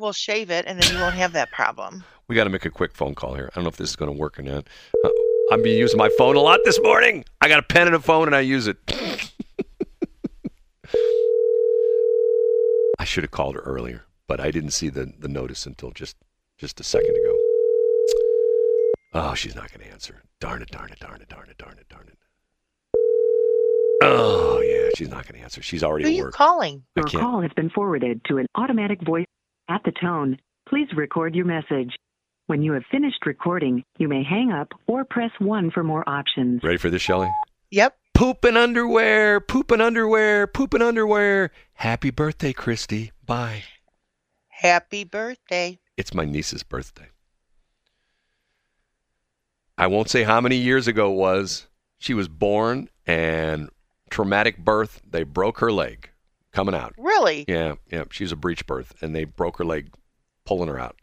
we'll 0.00 0.12
shave 0.12 0.50
it 0.50 0.64
and 0.66 0.80
then 0.80 0.92
you 0.92 1.00
won't 1.00 1.14
have 1.14 1.32
that 1.34 1.52
problem. 1.52 2.02
We 2.26 2.34
got 2.34 2.44
to 2.44 2.50
make 2.50 2.64
a 2.64 2.70
quick 2.70 2.94
phone 2.94 3.14
call 3.14 3.34
here. 3.34 3.50
I 3.52 3.54
don't 3.54 3.64
know 3.64 3.68
if 3.68 3.76
this 3.76 3.90
is 3.90 3.96
going 3.96 4.10
to 4.10 4.16
work 4.16 4.38
or 4.38 4.42
not. 4.42 4.66
Uh, 5.04 5.10
I've 5.50 5.64
been 5.64 5.76
using 5.76 5.98
my 5.98 6.08
phone 6.16 6.36
a 6.36 6.40
lot 6.40 6.60
this 6.64 6.80
morning. 6.80 7.24
I 7.40 7.48
got 7.48 7.58
a 7.58 7.62
pen 7.64 7.88
and 7.88 7.96
a 7.96 8.00
phone 8.00 8.28
and 8.28 8.36
I 8.36 8.40
use 8.40 8.68
it. 8.68 8.76
I 12.98 13.04
should 13.04 13.24
have 13.24 13.32
called 13.32 13.56
her 13.56 13.60
earlier, 13.62 14.04
but 14.28 14.38
I 14.38 14.52
didn't 14.52 14.70
see 14.70 14.90
the, 14.90 15.12
the 15.18 15.26
notice 15.26 15.66
until 15.66 15.90
just 15.90 16.16
just 16.58 16.78
a 16.78 16.84
second 16.84 17.16
ago. 17.16 17.36
Oh, 19.14 19.34
she's 19.34 19.56
not 19.56 19.72
going 19.72 19.84
to 19.84 19.92
answer. 19.92 20.22
Darn 20.40 20.62
it, 20.62 20.70
darn 20.70 20.92
it, 20.92 21.00
darn 21.00 21.20
it, 21.20 21.28
darn 21.28 21.48
it, 21.48 21.58
darn 21.58 21.78
it, 21.78 21.88
darn 21.88 22.06
it. 22.06 22.18
Oh, 24.02 24.60
yeah, 24.60 24.90
she's 24.96 25.08
not 25.08 25.26
going 25.26 25.34
to 25.38 25.42
answer. 25.42 25.62
She's 25.62 25.82
already 25.82 26.04
Who 26.04 26.10
are 26.10 26.26
you 26.26 26.30
calling? 26.30 26.84
Your 26.94 27.06
call 27.06 27.40
has 27.42 27.50
been 27.56 27.70
forwarded 27.70 28.24
to 28.26 28.36
an 28.36 28.46
automatic 28.54 29.02
voice. 29.02 29.26
At 29.68 29.82
the 29.84 29.92
tone, 29.92 30.38
please 30.68 30.88
record 30.94 31.34
your 31.34 31.46
message. 31.46 31.96
When 32.50 32.62
you 32.62 32.72
have 32.72 32.82
finished 32.90 33.26
recording, 33.26 33.84
you 33.98 34.08
may 34.08 34.24
hang 34.24 34.50
up 34.50 34.72
or 34.88 35.04
press 35.04 35.30
1 35.38 35.70
for 35.70 35.84
more 35.84 36.02
options. 36.08 36.64
Ready 36.64 36.78
for 36.78 36.90
this, 36.90 37.00
Shelley? 37.00 37.30
Yep. 37.70 37.96
Pooping 38.12 38.56
underwear, 38.56 39.38
pooping 39.38 39.80
underwear, 39.80 40.48
pooping 40.48 40.82
underwear. 40.82 41.52
Happy 41.74 42.10
birthday, 42.10 42.52
Christy. 42.52 43.12
Bye. 43.24 43.62
Happy 44.48 45.04
birthday. 45.04 45.78
It's 45.96 46.12
my 46.12 46.24
niece's 46.24 46.64
birthday. 46.64 47.06
I 49.78 49.86
won't 49.86 50.10
say 50.10 50.24
how 50.24 50.40
many 50.40 50.56
years 50.56 50.88
ago 50.88 51.12
it 51.12 51.16
was. 51.16 51.68
She 52.00 52.14
was 52.14 52.26
born 52.26 52.88
and 53.06 53.70
traumatic 54.10 54.58
birth. 54.58 55.00
They 55.08 55.22
broke 55.22 55.60
her 55.60 55.70
leg 55.70 56.10
coming 56.50 56.74
out. 56.74 56.94
Really? 56.98 57.44
Yeah, 57.46 57.76
yeah. 57.92 58.06
She 58.10 58.24
was 58.24 58.32
a 58.32 58.36
breech 58.36 58.66
birth 58.66 59.00
and 59.00 59.14
they 59.14 59.22
broke 59.22 59.58
her 59.58 59.64
leg 59.64 59.92
pulling 60.44 60.68
her 60.68 60.80
out. 60.80 60.96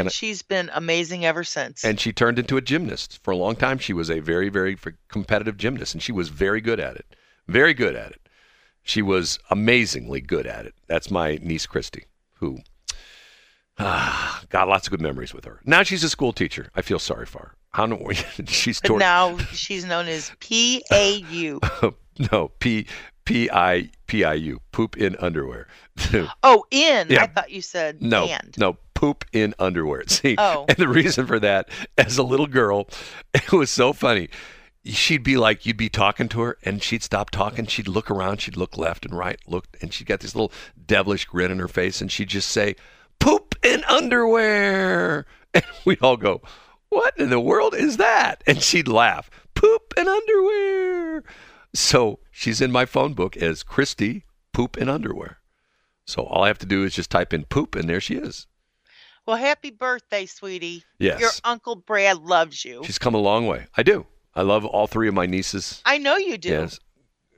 And 0.00 0.12
she's 0.12 0.42
been 0.42 0.70
amazing 0.74 1.24
ever 1.24 1.44
since. 1.44 1.84
And 1.84 1.98
she 2.00 2.12
turned 2.12 2.38
into 2.38 2.56
a 2.56 2.60
gymnast. 2.60 3.20
For 3.22 3.30
a 3.30 3.36
long 3.36 3.56
time, 3.56 3.78
she 3.78 3.92
was 3.92 4.10
a 4.10 4.20
very, 4.20 4.48
very 4.48 4.76
competitive 5.08 5.56
gymnast, 5.56 5.94
and 5.94 6.02
she 6.02 6.12
was 6.12 6.28
very 6.28 6.60
good 6.60 6.80
at 6.80 6.96
it. 6.96 7.16
Very 7.48 7.74
good 7.74 7.94
at 7.94 8.12
it. 8.12 8.28
She 8.82 9.02
was 9.02 9.38
amazingly 9.50 10.20
good 10.20 10.46
at 10.46 10.66
it. 10.66 10.74
That's 10.86 11.10
my 11.10 11.38
niece, 11.42 11.66
Christy, 11.66 12.04
who 12.34 12.58
ah, 13.78 14.42
got 14.50 14.68
lots 14.68 14.86
of 14.86 14.90
good 14.90 15.00
memories 15.00 15.32
with 15.32 15.44
her. 15.44 15.60
Now 15.64 15.82
she's 15.82 16.04
a 16.04 16.10
school 16.10 16.32
teacher. 16.32 16.70
I 16.74 16.82
feel 16.82 16.98
sorry 16.98 17.26
for 17.26 17.38
her. 17.38 17.54
Don't 17.86 18.00
know. 18.00 18.12
she's 18.46 18.80
toward, 18.80 19.00
now 19.00 19.36
she's 19.52 19.84
known 19.84 20.06
as 20.06 20.30
PAU. 20.40 21.60
no 22.32 22.48
P 22.58 22.86
P 23.24 23.50
I 23.50 23.90
P 24.06 24.24
I 24.24 24.34
U 24.34 24.60
poop 24.72 24.96
in 24.96 25.16
underwear. 25.16 25.66
Oh, 26.42 26.64
in. 26.70 27.08
Yeah. 27.08 27.22
I 27.22 27.26
thought 27.26 27.50
you 27.50 27.62
said 27.62 28.02
No, 28.02 28.26
and. 28.26 28.54
no, 28.58 28.76
poop 28.94 29.24
in 29.32 29.54
underwear. 29.58 30.04
See, 30.08 30.34
Oh. 30.38 30.64
and 30.68 30.76
the 30.78 30.88
reason 30.88 31.26
for 31.26 31.38
that, 31.40 31.68
as 31.98 32.16
a 32.18 32.22
little 32.22 32.46
girl, 32.46 32.88
it 33.34 33.52
was 33.52 33.70
so 33.70 33.92
funny. 33.92 34.28
She'd 34.86 35.22
be 35.22 35.36
like, 35.38 35.64
you'd 35.64 35.78
be 35.78 35.88
talking 35.88 36.28
to 36.28 36.40
her, 36.42 36.58
and 36.62 36.82
she'd 36.82 37.02
stop 37.02 37.30
talking. 37.30 37.64
She'd 37.66 37.88
look 37.88 38.10
around, 38.10 38.42
she'd 38.42 38.56
look 38.56 38.76
left 38.76 39.06
and 39.06 39.16
right, 39.16 39.38
look, 39.46 39.66
and 39.80 39.92
she'd 39.94 40.06
got 40.06 40.20
this 40.20 40.34
little 40.34 40.52
devilish 40.86 41.24
grin 41.24 41.50
in 41.50 41.58
her 41.58 41.68
face, 41.68 42.00
and 42.02 42.12
she'd 42.12 42.28
just 42.28 42.50
say, 42.50 42.76
"Poop 43.18 43.54
in 43.62 43.82
underwear," 43.84 45.24
and 45.54 45.64
we'd 45.86 46.02
all 46.02 46.18
go, 46.18 46.42
"What 46.90 47.18
in 47.18 47.30
the 47.30 47.40
world 47.40 47.74
is 47.74 47.96
that?" 47.96 48.44
And 48.46 48.62
she'd 48.62 48.86
laugh, 48.88 49.30
"Poop 49.54 49.94
in 49.96 50.06
underwear." 50.06 51.24
So 51.72 52.20
she's 52.30 52.60
in 52.60 52.70
my 52.70 52.84
phone 52.84 53.14
book 53.14 53.36
as 53.38 53.62
Christy 53.62 54.24
Poop 54.52 54.76
in 54.76 54.88
underwear. 54.90 55.38
So 56.06 56.22
all 56.24 56.44
I 56.44 56.48
have 56.48 56.58
to 56.58 56.66
do 56.66 56.84
is 56.84 56.94
just 56.94 57.10
type 57.10 57.32
in 57.32 57.44
poop, 57.44 57.74
and 57.74 57.88
there 57.88 58.00
she 58.00 58.14
is. 58.16 58.46
Well, 59.26 59.36
happy 59.36 59.70
birthday, 59.70 60.26
sweetie. 60.26 60.84
Yes. 60.98 61.20
Your 61.20 61.30
Uncle 61.44 61.76
Brad 61.76 62.18
loves 62.18 62.64
you. 62.64 62.82
She's 62.84 62.98
come 62.98 63.14
a 63.14 63.18
long 63.18 63.46
way. 63.46 63.66
I 63.76 63.82
do. 63.82 64.06
I 64.34 64.42
love 64.42 64.64
all 64.64 64.86
three 64.86 65.08
of 65.08 65.14
my 65.14 65.26
nieces. 65.26 65.80
I 65.84 65.98
know 65.98 66.16
you 66.16 66.36
do. 66.36 66.50
Yes. 66.50 66.78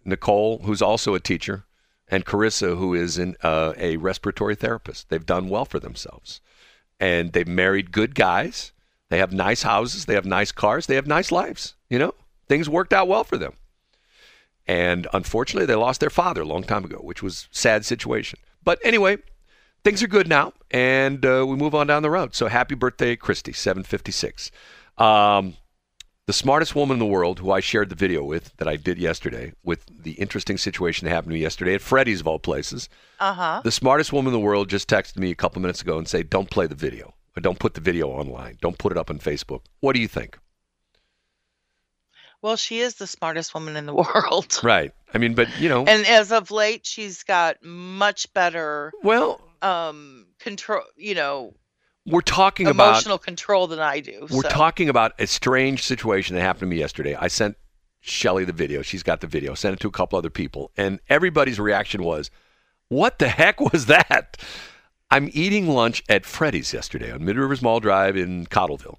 Nicole, 0.04 0.58
who's 0.58 0.82
also 0.82 1.14
a 1.14 1.20
teacher, 1.20 1.64
and 2.08 2.24
Carissa, 2.24 2.76
who 2.76 2.94
is 2.94 3.18
in, 3.18 3.36
uh, 3.42 3.74
a 3.76 3.96
respiratory 3.98 4.54
therapist. 4.54 5.08
They've 5.08 5.24
done 5.24 5.48
well 5.48 5.64
for 5.64 5.78
themselves. 5.78 6.40
And 6.98 7.32
they've 7.32 7.46
married 7.46 7.92
good 7.92 8.14
guys. 8.14 8.72
They 9.08 9.18
have 9.18 9.32
nice 9.32 9.62
houses. 9.62 10.06
They 10.06 10.14
have 10.14 10.24
nice 10.24 10.52
cars. 10.52 10.86
They 10.86 10.94
have 10.94 11.06
nice 11.06 11.30
lives. 11.30 11.74
You 11.90 11.98
know, 11.98 12.14
things 12.48 12.68
worked 12.68 12.92
out 12.92 13.08
well 13.08 13.24
for 13.24 13.36
them. 13.36 13.52
And 14.66 15.06
unfortunately, 15.12 15.66
they 15.66 15.76
lost 15.76 16.00
their 16.00 16.10
father 16.10 16.42
a 16.42 16.46
long 16.46 16.64
time 16.64 16.84
ago, 16.84 16.98
which 16.98 17.22
was 17.22 17.48
a 17.52 17.56
sad 17.56 17.84
situation. 17.84 18.40
But 18.64 18.80
anyway, 18.82 19.18
things 19.86 20.02
are 20.02 20.08
good 20.08 20.28
now, 20.28 20.52
and 20.72 21.24
uh, 21.24 21.44
we 21.46 21.54
move 21.54 21.72
on 21.72 21.86
down 21.86 22.02
the 22.02 22.10
road. 22.10 22.34
So 22.34 22.48
happy 22.48 22.74
birthday, 22.74 23.14
Christy, 23.14 23.52
756. 23.52 24.50
Um, 24.98 25.54
the 26.26 26.32
smartest 26.32 26.74
woman 26.74 26.96
in 26.96 26.98
the 26.98 27.06
world, 27.06 27.38
who 27.38 27.52
I 27.52 27.60
shared 27.60 27.88
the 27.88 27.94
video 27.94 28.24
with 28.24 28.56
that 28.56 28.66
I 28.66 28.74
did 28.74 28.98
yesterday, 28.98 29.52
with 29.62 29.86
the 30.02 30.14
interesting 30.14 30.58
situation 30.58 31.04
that 31.04 31.12
happened 31.12 31.30
to 31.30 31.34
me 31.34 31.40
yesterday 31.40 31.74
at 31.74 31.82
Freddy's 31.82 32.18
of 32.18 32.26
all 32.26 32.40
places. 32.40 32.88
Uh 33.20 33.32
huh. 33.32 33.60
The 33.62 33.70
smartest 33.70 34.12
woman 34.12 34.34
in 34.34 34.40
the 34.40 34.44
world 34.44 34.68
just 34.68 34.88
texted 34.88 35.18
me 35.18 35.30
a 35.30 35.36
couple 35.36 35.62
minutes 35.62 35.82
ago 35.82 35.98
and 35.98 36.08
said, 36.08 36.28
"Don't 36.28 36.50
play 36.50 36.66
the 36.66 36.74
video. 36.74 37.14
Or 37.36 37.40
don't 37.40 37.60
put 37.60 37.74
the 37.74 37.80
video 37.80 38.08
online. 38.08 38.58
Don't 38.60 38.78
put 38.78 38.90
it 38.90 38.98
up 38.98 39.08
on 39.08 39.20
Facebook." 39.20 39.60
What 39.78 39.94
do 39.94 40.00
you 40.00 40.08
think? 40.08 40.36
Well, 42.42 42.56
she 42.56 42.80
is 42.80 42.96
the 42.96 43.06
smartest 43.06 43.54
woman 43.54 43.76
in 43.76 43.86
the 43.86 43.94
world. 44.14 44.58
Right. 44.64 44.92
I 45.14 45.18
mean, 45.18 45.34
but 45.34 45.48
you 45.60 45.68
know, 45.68 45.84
And 45.84 46.04
as 46.06 46.32
of 46.32 46.50
late, 46.50 46.84
she's 46.86 47.22
got 47.22 47.62
much 47.62 48.32
better 48.34 48.92
well, 49.04 49.40
um 49.62 50.26
control, 50.38 50.82
you 50.96 51.14
know, 51.14 51.54
we're 52.06 52.20
talking 52.20 52.68
about 52.68 52.90
emotional 52.90 53.18
control 53.18 53.66
than 53.66 53.80
I 53.80 54.00
do. 54.00 54.26
We're 54.30 54.42
so. 54.42 54.48
talking 54.48 54.88
about 54.88 55.12
a 55.18 55.26
strange 55.26 55.82
situation 55.82 56.36
that 56.36 56.42
happened 56.42 56.60
to 56.60 56.66
me 56.66 56.78
yesterday. 56.78 57.14
I 57.14 57.28
sent 57.28 57.56
Shelly 58.00 58.44
the 58.44 58.52
video. 58.52 58.82
She's 58.82 59.02
got 59.02 59.20
the 59.20 59.26
video. 59.26 59.54
Sent 59.54 59.74
it 59.74 59.80
to 59.80 59.88
a 59.88 59.92
couple 59.92 60.18
other 60.18 60.30
people, 60.30 60.70
and 60.76 61.00
everybody's 61.08 61.58
reaction 61.58 62.02
was, 62.02 62.30
"What 62.88 63.18
the 63.18 63.28
heck 63.28 63.60
was 63.60 63.86
that?" 63.86 64.36
I'm 65.10 65.28
eating 65.32 65.68
lunch 65.68 66.02
at 66.08 66.24
Freddy's 66.24 66.72
yesterday 66.72 67.12
on 67.12 67.24
Mid 67.24 67.36
Rivers 67.36 67.62
Mall 67.62 67.80
Drive 67.80 68.16
in 68.16 68.46
Cottleville, 68.46 68.98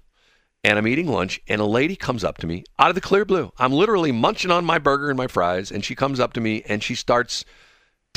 and 0.64 0.78
I'm 0.78 0.86
eating 0.86 1.06
lunch, 1.06 1.40
and 1.48 1.60
a 1.60 1.66
lady 1.66 1.96
comes 1.96 2.24
up 2.24 2.38
to 2.38 2.46
me 2.46 2.64
out 2.78 2.88
of 2.88 2.94
the 2.94 3.00
clear 3.00 3.24
blue. 3.24 3.52
I'm 3.58 3.72
literally 3.72 4.12
munching 4.12 4.50
on 4.50 4.64
my 4.64 4.78
burger 4.78 5.08
and 5.08 5.16
my 5.16 5.26
fries, 5.26 5.70
and 5.70 5.84
she 5.84 5.94
comes 5.94 6.20
up 6.20 6.32
to 6.34 6.40
me 6.40 6.62
and 6.66 6.82
she 6.82 6.94
starts 6.94 7.44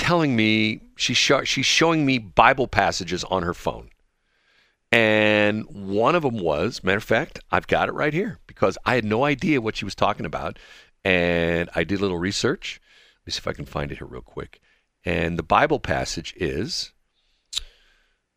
telling 0.01 0.35
me 0.35 0.81
she's 0.97 1.15
show, 1.15 1.43
she's 1.43 1.65
showing 1.65 2.05
me 2.05 2.17
Bible 2.17 2.67
passages 2.67 3.23
on 3.25 3.43
her 3.43 3.53
phone. 3.53 3.91
And 4.91 5.65
one 5.69 6.15
of 6.15 6.23
them 6.23 6.39
was, 6.39 6.83
matter 6.83 6.97
of 6.97 7.03
fact, 7.03 7.39
I've 7.51 7.67
got 7.67 7.87
it 7.87 7.93
right 7.93 8.13
here 8.13 8.39
because 8.47 8.77
I 8.83 8.95
had 8.95 9.05
no 9.05 9.23
idea 9.23 9.61
what 9.61 9.77
she 9.77 9.85
was 9.85 9.95
talking 9.95 10.25
about. 10.25 10.57
And 11.05 11.69
I 11.75 11.83
did 11.83 11.99
a 11.99 12.01
little 12.01 12.17
research. 12.17 12.81
Let 13.21 13.27
me 13.27 13.31
see 13.31 13.37
if 13.37 13.47
I 13.47 13.53
can 13.53 13.65
find 13.65 13.91
it 13.91 13.99
here 13.99 14.07
real 14.07 14.21
quick. 14.21 14.59
And 15.05 15.37
the 15.37 15.43
Bible 15.43 15.79
passage 15.79 16.33
is, 16.35 16.91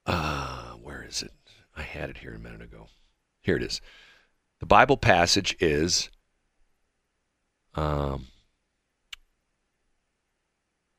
uh, 0.07 0.73
where 0.75 1.03
is 1.03 1.23
it? 1.23 1.33
I 1.77 1.83
had 1.83 2.11
it 2.11 2.19
here 2.19 2.35
a 2.35 2.39
minute 2.39 2.63
ago. 2.63 2.89
Here 3.41 3.57
it 3.57 3.63
is. 3.63 3.81
The 4.61 4.67
Bible 4.67 4.97
passage 4.97 5.57
is 5.61 6.11
um, 7.75 8.29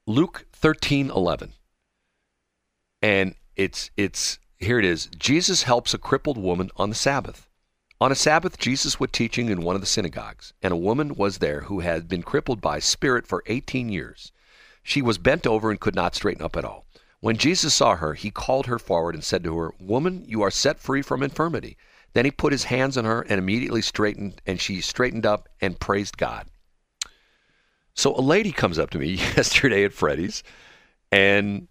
Luke 0.08 0.46
thirteen 0.54 1.10
eleven, 1.10 1.54
and 3.02 3.34
it's 3.56 3.90
it's 3.98 4.38
here 4.60 4.78
it 4.78 4.86
is. 4.86 5.08
Jesus 5.18 5.64
helps 5.64 5.96
a 5.96 5.98
crippled 5.98 6.38
woman 6.38 6.70
on 6.76 6.90
the 6.90 6.96
Sabbath. 6.96 7.50
On 8.00 8.12
a 8.12 8.16
Sabbath, 8.16 8.60
Jesus 8.60 9.00
was 9.00 9.10
teaching 9.12 9.50
in 9.50 9.64
one 9.64 9.74
of 9.74 9.82
the 9.82 9.88
synagogues, 9.88 10.54
and 10.62 10.72
a 10.72 10.78
woman 10.78 11.16
was 11.16 11.40
there 11.40 11.62
who 11.62 11.80
had 11.80 12.08
been 12.08 12.22
crippled 12.22 12.62
by 12.62 12.78
spirit 12.78 13.26
for 13.26 13.42
18 13.48 13.90
years. 13.90 14.32
She 14.84 15.02
was 15.02 15.18
bent 15.18 15.48
over 15.48 15.72
and 15.72 15.80
could 15.80 15.96
not 15.96 16.14
straighten 16.14 16.46
up 16.46 16.56
at 16.56 16.66
all. 16.66 16.86
When 17.20 17.38
Jesus 17.38 17.74
saw 17.74 17.96
her, 17.96 18.14
he 18.14 18.30
called 18.30 18.68
her 18.68 18.78
forward 18.78 19.16
and 19.16 19.24
said 19.24 19.44
to 19.46 19.58
her, 19.58 19.74
Woman, 19.80 20.24
you 20.28 20.44
are 20.44 20.52
set 20.52 20.80
free 20.80 21.02
from 21.02 21.24
infirmity. 21.24 21.78
Then 22.14 22.26
he 22.26 22.32
put 22.32 22.52
his 22.52 22.66
hands 22.66 22.96
on 22.96 23.06
her 23.06 23.24
and 23.24 23.40
immediately 23.40 23.82
straightened, 23.82 24.40
and 24.46 24.62
she 24.62 24.82
straightened 24.82 25.26
up 25.26 25.50
and 25.60 25.80
praised 25.80 26.16
God. 26.16 26.46
So 27.96 28.14
a 28.16 28.22
lady 28.22 28.52
comes 28.52 28.78
up 28.78 28.90
to 28.92 29.00
me 29.00 29.08
yesterday 29.38 29.84
at 29.86 29.94
Freddy's 29.94 30.44
and 31.12 31.68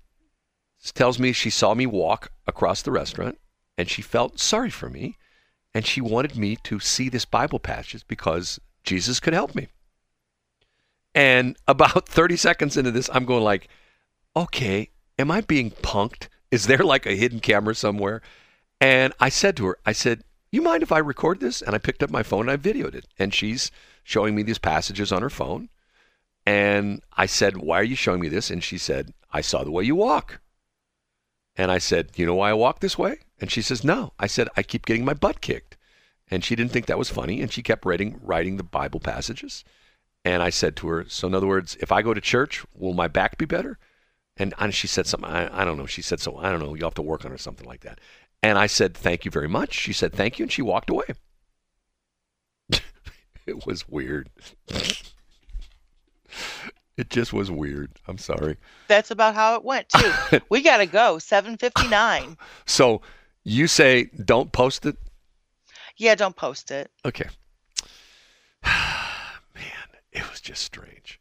tells 0.95 1.19
me 1.19 1.33
she 1.33 1.51
saw 1.51 1.75
me 1.75 1.87
walk 1.87 2.31
across 2.47 2.83
the 2.83 2.91
restaurant 2.91 3.39
and 3.79 3.89
she 3.89 4.03
felt 4.03 4.39
sorry 4.39 4.71
for 4.71 4.91
me 4.91 5.17
and 5.75 5.87
she 5.87 6.01
wanted 6.01 6.37
me 6.37 6.57
to 6.57 6.81
see 6.81 7.09
this 7.09 7.25
Bible 7.25 7.59
passage 7.59 8.07
because 8.07 8.61
Jesus 8.85 9.21
could 9.21 9.33
help 9.33 9.55
me. 9.55 9.69
And 11.15 11.57
about 11.67 12.09
30 12.09 12.37
seconds 12.37 12.77
into 12.77 12.91
this, 12.91 13.11
I'm 13.13 13.25
going 13.25 13.45
like, 13.45 13.69
okay, 14.37 14.91
am 15.19 15.31
I 15.31 15.41
being 15.43 15.71
punked? 15.71 16.29
Is 16.51 16.67
there 16.67 16.79
like 16.79 17.07
a 17.07 17.17
hidden 17.17 17.41
camera 17.41 17.75
somewhere? 17.75 18.23
And 18.81 19.13
I 19.21 19.29
said 19.29 19.57
to 19.57 19.67
her, 19.67 19.79
I 19.85 19.93
said, 19.93 20.23
you 20.51 20.63
mind 20.63 20.83
if 20.83 20.93
I 20.93 20.99
record 20.99 21.41
this? 21.41 21.63
And 21.63 21.75
I 21.75 21.79
picked 21.79 22.03
up 22.03 22.11
my 22.11 22.23
phone 22.23 22.49
and 22.49 22.51
I 22.51 22.57
videoed 22.57 22.95
it. 22.95 23.07
And 23.19 23.35
she's 23.35 23.71
showing 24.05 24.35
me 24.35 24.43
these 24.43 24.59
passages 24.59 25.11
on 25.11 25.23
her 25.23 25.31
phone. 25.31 25.69
And 26.47 27.03
I 27.17 27.27
said, 27.27 27.57
why 27.57 27.81
are 27.81 27.85
you 27.85 27.97
showing 27.97 28.21
me 28.21 28.29
this? 28.29 28.51
And 28.51 28.63
she 28.63 28.79
said, 28.79 29.13
I 29.33 29.41
saw 29.41 29.65
the 29.65 29.71
way 29.71 29.85
you 29.85 29.97
walk. 29.97 30.41
And 31.57 31.71
I 31.71 31.79
said, 31.79 32.11
You 32.17 32.27
know 32.27 32.35
why 32.35 32.51
I 32.51 32.55
walk 32.55 32.81
this 32.81 32.99
way? 32.99 33.19
And 33.41 33.51
she 33.51 33.63
says, 33.63 33.85
No. 33.85 34.13
I 34.19 34.27
said, 34.27 34.49
I 34.57 34.63
keep 34.63 34.87
getting 34.87 35.05
my 35.05 35.15
butt 35.15 35.41
kicked. 35.41 35.77
And 36.31 36.45
she 36.45 36.57
didn't 36.57 36.73
think 36.73 36.87
that 36.87 36.99
was 36.99 37.11
funny. 37.11 37.41
And 37.41 37.53
she 37.53 37.63
kept 37.63 37.85
writing, 37.85 38.19
writing 38.23 38.57
the 38.57 38.65
Bible 38.65 38.99
passages. 39.01 39.65
And 40.25 40.43
I 40.43 40.51
said 40.51 40.75
to 40.77 40.89
her, 40.89 41.05
So, 41.09 41.29
in 41.29 41.35
other 41.35 41.47
words, 41.47 41.77
if 41.81 41.93
I 41.93 42.03
go 42.03 42.15
to 42.15 42.21
church, 42.21 42.65
will 42.75 42.95
my 42.95 43.09
back 43.09 43.39
be 43.39 43.45
better? 43.45 43.79
And, 44.37 44.53
and 44.59 44.75
she 44.75 44.89
said 44.89 45.07
something, 45.07 45.31
I, 45.31 45.63
I 45.63 45.65
don't 45.65 45.77
know. 45.77 45.87
She 45.87 46.03
said, 46.03 46.19
So, 46.19 46.39
I 46.39 46.51
don't 46.51 46.61
know. 46.61 46.75
You'll 46.75 46.89
have 46.89 46.95
to 46.95 47.03
work 47.03 47.25
on 47.25 47.31
it 47.31 47.35
or 47.35 47.39
something 47.39 47.67
like 47.67 47.83
that. 47.83 48.01
And 48.43 48.59
I 48.59 48.67
said, 48.67 48.97
Thank 48.97 49.25
you 49.25 49.31
very 49.31 49.49
much. 49.49 49.75
She 49.75 49.93
said, 49.93 50.13
Thank 50.13 50.39
you. 50.39 50.45
And 50.45 50.53
she 50.53 50.63
walked 50.63 50.91
away. 50.91 51.07
it 53.47 53.67
was 53.67 53.89
weird. 53.89 54.31
it 56.97 57.11
just 57.11 57.33
was 57.33 57.51
weird. 57.51 57.93
I'm 58.07 58.19
sorry. 58.19 58.57
That's 58.89 59.11
about 59.11 59.35
how 59.35 59.57
it 59.57 59.65
went 59.65 59.89
too. 59.89 60.13
we 60.49 60.63
got 60.63 60.79
to 60.79 60.87
go. 60.87 61.17
7:59. 61.17 62.37
So 62.67 63.03
you 63.45 63.67
say 63.67 64.05
don't 64.25 64.53
post 64.53 64.87
it? 64.87 64.97
Yeah, 65.97 66.15
don't 66.15 66.37
post 66.37 66.71
it. 66.71 66.91
Okay. 67.05 67.29
Man, 68.65 69.89
it 70.13 70.29
was 70.31 70.41
just 70.41 70.63
strange. 70.63 71.21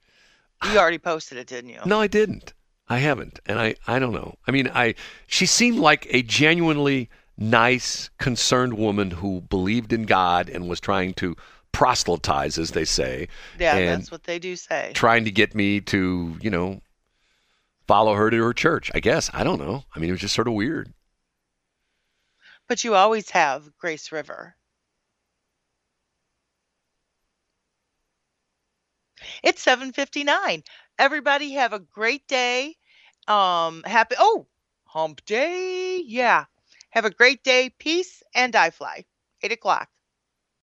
You 0.64 0.78
already 0.78 0.98
posted 0.98 1.38
it, 1.38 1.48
didn't 1.48 1.72
you? 1.72 1.80
No, 1.86 2.00
I 2.00 2.08
didn't. 2.08 2.54
I 2.88 3.00
haven't. 3.00 3.40
And 3.46 3.60
I, 3.60 3.76
I 3.88 4.00
don't 4.00 4.14
know. 4.14 4.36
I 4.48 4.52
mean, 4.52 4.70
I 4.74 4.96
she 5.28 5.46
seemed 5.46 5.80
like 5.80 6.08
a 6.10 6.22
genuinely 6.22 7.10
nice, 7.38 8.10
concerned 8.20 8.76
woman 8.76 9.12
who 9.12 9.42
believed 9.42 9.92
in 9.92 10.04
God 10.04 10.50
and 10.50 10.70
was 10.70 10.80
trying 10.80 11.14
to 11.16 11.36
proselytize, 11.74 12.58
as 12.58 12.72
they 12.72 12.86
say. 12.86 13.28
Yeah, 13.60 13.78
that's 13.98 14.12
what 14.12 14.24
they 14.24 14.40
do 14.40 14.56
say. 14.56 14.92
Trying 14.94 15.26
to 15.26 15.32
get 15.32 15.54
me 15.54 15.82
to, 15.82 16.38
you 16.40 16.50
know, 16.50 16.82
follow 17.88 18.14
her 18.14 18.30
to 18.30 18.42
her 18.42 18.54
church. 18.54 18.90
I 18.96 19.02
guess. 19.02 19.30
I 19.34 19.44
don't 19.44 19.60
know. 19.60 19.84
I 19.94 20.00
mean, 20.00 20.10
it 20.10 20.14
was 20.14 20.22
just 20.22 20.36
sort 20.36 20.48
of 20.48 20.54
weird. 20.54 20.94
But 22.70 22.86
you 22.86 22.96
always 22.96 23.30
have 23.32 23.76
Grace 23.78 24.12
River. 24.12 24.56
It's 29.42 29.62
7:59. 29.66 30.64
Everybody 31.00 31.52
have 31.54 31.74
a 31.74 31.80
great 31.80 32.28
day. 32.28 32.76
Um 33.28 33.84
happy 33.86 34.16
Oh, 34.20 34.48
hump 34.86 35.24
day. 35.26 36.02
Yeah. 36.06 36.46
Have 36.92 37.06
a 37.06 37.10
great 37.10 37.44
day. 37.44 37.70
Peace 37.70 38.22
and 38.36 38.56
I 38.56 38.70
fly. 38.70 39.06
8 39.42 39.52
o'clock. 39.52 39.90